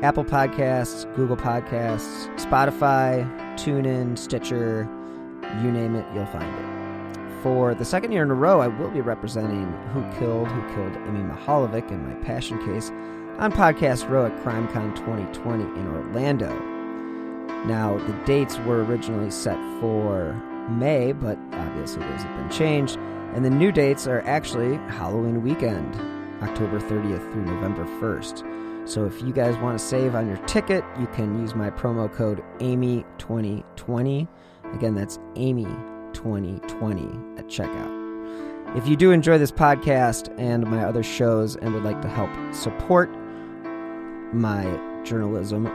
Apple 0.04 0.24
Podcasts, 0.24 1.12
Google 1.16 1.36
Podcasts, 1.36 2.28
Spotify, 2.36 3.28
TuneIn, 3.56 4.16
Stitcher, 4.16 4.88
you 5.62 5.72
name 5.72 5.96
it, 5.96 6.06
you'll 6.14 6.26
find 6.26 6.54
it. 6.60 6.67
For 7.42 7.72
the 7.72 7.84
second 7.84 8.10
year 8.10 8.24
in 8.24 8.30
a 8.30 8.34
row, 8.34 8.60
I 8.60 8.66
will 8.66 8.90
be 8.90 9.00
representing 9.00 9.72
Who 9.92 10.02
Killed, 10.18 10.48
Who 10.48 10.74
Killed 10.74 10.96
Amy 11.06 11.20
Mihaljevic 11.20 11.88
in 11.90 12.08
my 12.08 12.14
passion 12.24 12.58
case 12.66 12.90
on 13.38 13.52
Podcast 13.52 14.08
Row 14.08 14.26
at 14.26 14.36
CrimeCon 14.42 14.96
2020 14.96 15.62
in 15.62 15.86
Orlando. 15.86 16.48
Now, 17.64 17.96
the 17.98 18.12
dates 18.24 18.58
were 18.60 18.82
originally 18.82 19.30
set 19.30 19.56
for 19.80 20.32
May, 20.68 21.12
but 21.12 21.38
obviously 21.52 22.02
those 22.02 22.22
have 22.22 22.36
been 22.38 22.50
changed. 22.50 22.96
And 23.34 23.44
the 23.44 23.50
new 23.50 23.70
dates 23.70 24.08
are 24.08 24.22
actually 24.22 24.74
Halloween 24.88 25.42
weekend, 25.42 25.94
October 26.42 26.80
30th 26.80 27.32
through 27.32 27.44
November 27.44 27.84
1st. 28.00 28.88
So 28.88 29.04
if 29.04 29.22
you 29.22 29.32
guys 29.32 29.56
want 29.58 29.78
to 29.78 29.84
save 29.84 30.16
on 30.16 30.26
your 30.26 30.38
ticket, 30.46 30.82
you 30.98 31.06
can 31.08 31.40
use 31.40 31.54
my 31.54 31.70
promo 31.70 32.12
code 32.12 32.42
AMY2020. 32.58 34.26
Again, 34.74 34.94
that's 34.96 35.18
AMY 35.36 35.97
2020 36.18 37.38
at 37.38 37.46
checkout. 37.46 38.76
If 38.76 38.88
you 38.88 38.96
do 38.96 39.12
enjoy 39.12 39.38
this 39.38 39.52
podcast 39.52 40.34
and 40.36 40.66
my 40.66 40.84
other 40.84 41.04
shows 41.04 41.54
and 41.56 41.72
would 41.72 41.84
like 41.84 42.02
to 42.02 42.08
help 42.08 42.30
support 42.52 43.08
my 44.34 44.64
journalism, 45.04 45.66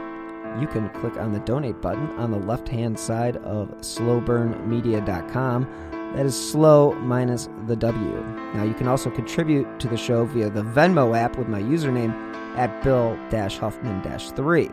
you 0.60 0.66
can 0.68 0.90
click 1.00 1.16
on 1.16 1.32
the 1.32 1.40
donate 1.40 1.80
button 1.80 2.10
on 2.18 2.30
the 2.30 2.38
left 2.38 2.68
hand 2.68 2.98
side 2.98 3.38
of 3.38 3.70
slowburnmedia.com. 3.78 5.66
That 6.14 6.26
is 6.26 6.50
slow 6.50 6.92
minus 6.92 7.48
the 7.66 7.74
W. 7.74 8.20
Now, 8.54 8.64
you 8.64 8.74
can 8.74 8.86
also 8.86 9.10
contribute 9.10 9.80
to 9.80 9.88
the 9.88 9.96
show 9.96 10.26
via 10.26 10.50
the 10.50 10.62
Venmo 10.62 11.16
app 11.16 11.38
with 11.38 11.48
my 11.48 11.60
username 11.60 12.12
at 12.56 12.84
Bill 12.84 13.16
Huffman 13.32 14.02
3. 14.02 14.70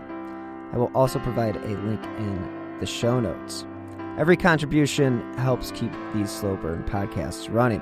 I 0.74 0.78
will 0.78 0.92
also 0.94 1.18
provide 1.20 1.56
a 1.56 1.70
link 1.80 2.04
in 2.18 2.78
the 2.80 2.86
show 2.86 3.22
notes. 3.22 3.66
Every 4.18 4.36
contribution 4.36 5.22
helps 5.38 5.72
keep 5.72 5.92
these 6.14 6.30
slow 6.30 6.58
burn 6.58 6.84
podcasts 6.84 7.52
running. 7.52 7.82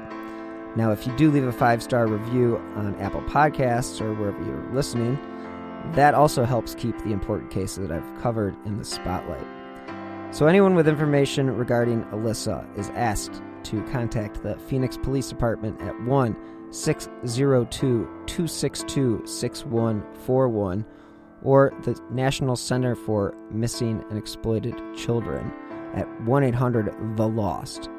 Now, 0.75 0.91
if 0.91 1.07
you 1.07 1.15
do 1.17 1.31
leave 1.31 1.45
a 1.45 1.51
five 1.51 1.81
star 1.81 2.05
review 2.05 2.57
on 2.75 2.95
Apple 2.99 3.23
Podcasts 3.23 3.99
or 3.99 4.13
wherever 4.13 4.39
you're 4.43 4.71
listening, 4.71 5.17
that 5.93 6.13
also 6.13 6.45
helps 6.45 6.75
keep 6.75 6.95
the 6.99 7.11
important 7.11 7.49
cases 7.49 7.87
that 7.87 7.91
I've 7.91 8.21
covered 8.21 8.55
in 8.65 8.77
the 8.77 8.85
spotlight. 8.85 9.45
So, 10.31 10.45
anyone 10.45 10.75
with 10.75 10.87
information 10.87 11.49
regarding 11.55 12.03
Alissa 12.05 12.63
is 12.77 12.89
asked 12.89 13.41
to 13.63 13.81
contact 13.85 14.43
the 14.43 14.55
Phoenix 14.67 14.97
Police 14.97 15.29
Department 15.29 15.81
at 15.81 15.99
1 16.03 16.37
602 16.71 17.67
262 18.27 19.23
6141 19.25 20.85
or 21.41 21.73
the 21.81 21.99
National 22.11 22.55
Center 22.55 22.95
for 22.95 23.33
Missing 23.49 24.05
and 24.09 24.19
Exploited 24.19 24.79
Children 24.95 25.51
at 25.95 26.07
1 26.21 26.43
800 26.43 27.17
The 27.17 27.27
Lost. 27.27 27.89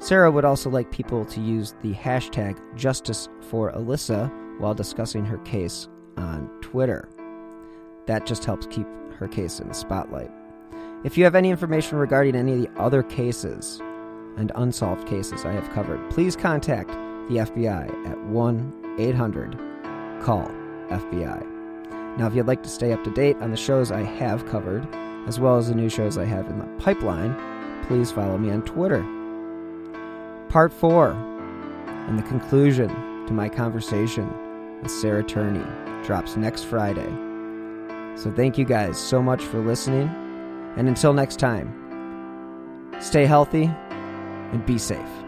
Sarah 0.00 0.30
would 0.30 0.44
also 0.44 0.70
like 0.70 0.90
people 0.92 1.24
to 1.24 1.40
use 1.40 1.74
the 1.82 1.94
hashtag 1.94 2.58
Justice 2.76 3.28
for 3.40 3.72
Alissa 3.72 4.30
while 4.58 4.74
discussing 4.74 5.24
her 5.24 5.38
case 5.38 5.88
on 6.16 6.48
Twitter. 6.60 7.08
That 8.06 8.26
just 8.26 8.44
helps 8.44 8.66
keep 8.66 8.86
her 9.18 9.28
case 9.28 9.60
in 9.60 9.68
the 9.68 9.74
spotlight. 9.74 10.30
If 11.04 11.18
you 11.18 11.24
have 11.24 11.34
any 11.34 11.50
information 11.50 11.98
regarding 11.98 12.36
any 12.36 12.52
of 12.52 12.60
the 12.60 12.80
other 12.80 13.02
cases 13.02 13.80
and 14.36 14.52
unsolved 14.54 15.08
cases 15.08 15.44
I 15.44 15.52
have 15.52 15.70
covered, 15.70 16.10
please 16.10 16.36
contact 16.36 16.90
the 17.28 17.38
FBI 17.38 18.06
at 18.08 18.18
1 18.26 18.96
800 18.98 19.52
CALL 20.24 20.50
FBI. 20.88 21.58
Now, 22.18 22.26
if 22.26 22.34
you'd 22.34 22.46
like 22.46 22.62
to 22.64 22.68
stay 22.68 22.92
up 22.92 23.04
to 23.04 23.10
date 23.10 23.36
on 23.36 23.50
the 23.50 23.56
shows 23.56 23.92
I 23.92 24.02
have 24.02 24.46
covered, 24.46 24.88
as 25.28 25.38
well 25.38 25.58
as 25.58 25.68
the 25.68 25.74
new 25.74 25.90
shows 25.90 26.16
I 26.16 26.24
have 26.24 26.46
in 26.46 26.58
the 26.58 26.64
pipeline, 26.78 27.36
please 27.86 28.10
follow 28.10 28.38
me 28.38 28.50
on 28.50 28.62
Twitter. 28.62 29.04
Part 30.48 30.72
4 30.72 31.10
and 32.08 32.18
the 32.18 32.22
conclusion 32.22 32.88
to 33.26 33.34
my 33.34 33.48
conversation 33.48 34.26
with 34.80 34.90
Sarah 34.90 35.22
Turney 35.22 35.64
drops 36.02 36.36
next 36.36 36.64
Friday. 36.64 37.08
So 38.16 38.32
thank 38.34 38.56
you 38.56 38.64
guys 38.64 38.98
so 38.98 39.22
much 39.22 39.44
for 39.44 39.58
listening. 39.58 40.08
And 40.76 40.88
until 40.88 41.12
next 41.12 41.38
time, 41.38 41.68
stay 42.98 43.26
healthy 43.26 43.70
and 44.50 44.64
be 44.64 44.78
safe. 44.78 45.27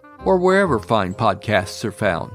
or 0.25 0.37
wherever 0.37 0.79
fine 0.79 1.13
podcasts 1.13 1.83
are 1.83 1.91
found. 1.91 2.31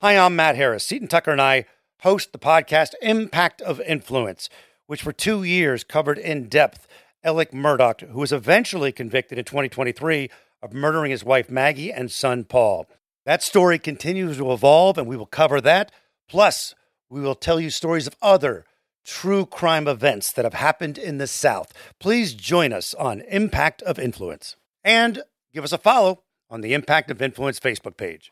Hi, 0.00 0.16
I'm 0.16 0.36
Matt 0.36 0.56
Harris. 0.56 0.84
Seton 0.84 1.08
Tucker 1.08 1.32
and 1.32 1.40
I 1.40 1.64
host 2.02 2.32
the 2.32 2.38
podcast 2.38 2.90
Impact 3.02 3.60
of 3.60 3.80
Influence, 3.80 4.48
which 4.86 5.02
for 5.02 5.12
two 5.12 5.42
years 5.42 5.82
covered 5.82 6.18
in 6.18 6.48
depth 6.48 6.86
Alex 7.24 7.52
Murdaugh, 7.52 8.08
who 8.10 8.20
was 8.20 8.32
eventually 8.32 8.92
convicted 8.92 9.38
in 9.38 9.44
2023 9.44 10.30
of 10.62 10.72
murdering 10.72 11.10
his 11.10 11.24
wife 11.24 11.50
Maggie 11.50 11.92
and 11.92 12.10
son 12.10 12.44
Paul. 12.44 12.86
That 13.26 13.42
story 13.42 13.78
continues 13.78 14.38
to 14.38 14.52
evolve, 14.52 14.98
and 14.98 15.06
we 15.06 15.16
will 15.16 15.26
cover 15.26 15.60
that. 15.60 15.92
Plus, 16.28 16.74
we 17.10 17.20
will 17.20 17.34
tell 17.34 17.58
you 17.58 17.70
stories 17.70 18.06
of 18.06 18.16
other 18.22 18.64
true 19.04 19.46
crime 19.46 19.88
events 19.88 20.32
that 20.32 20.44
have 20.44 20.54
happened 20.54 20.98
in 20.98 21.18
the 21.18 21.26
South. 21.26 21.72
Please 21.98 22.34
join 22.34 22.72
us 22.72 22.94
on 22.94 23.22
Impact 23.22 23.82
of 23.82 23.98
Influence. 23.98 24.56
And 24.84 25.22
give 25.52 25.64
us 25.64 25.72
a 25.72 25.78
follow 25.78 26.24
on 26.50 26.60
the 26.60 26.74
Impact 26.74 27.10
of 27.10 27.20
Influence 27.20 27.60
Facebook 27.60 27.96
page. 27.96 28.30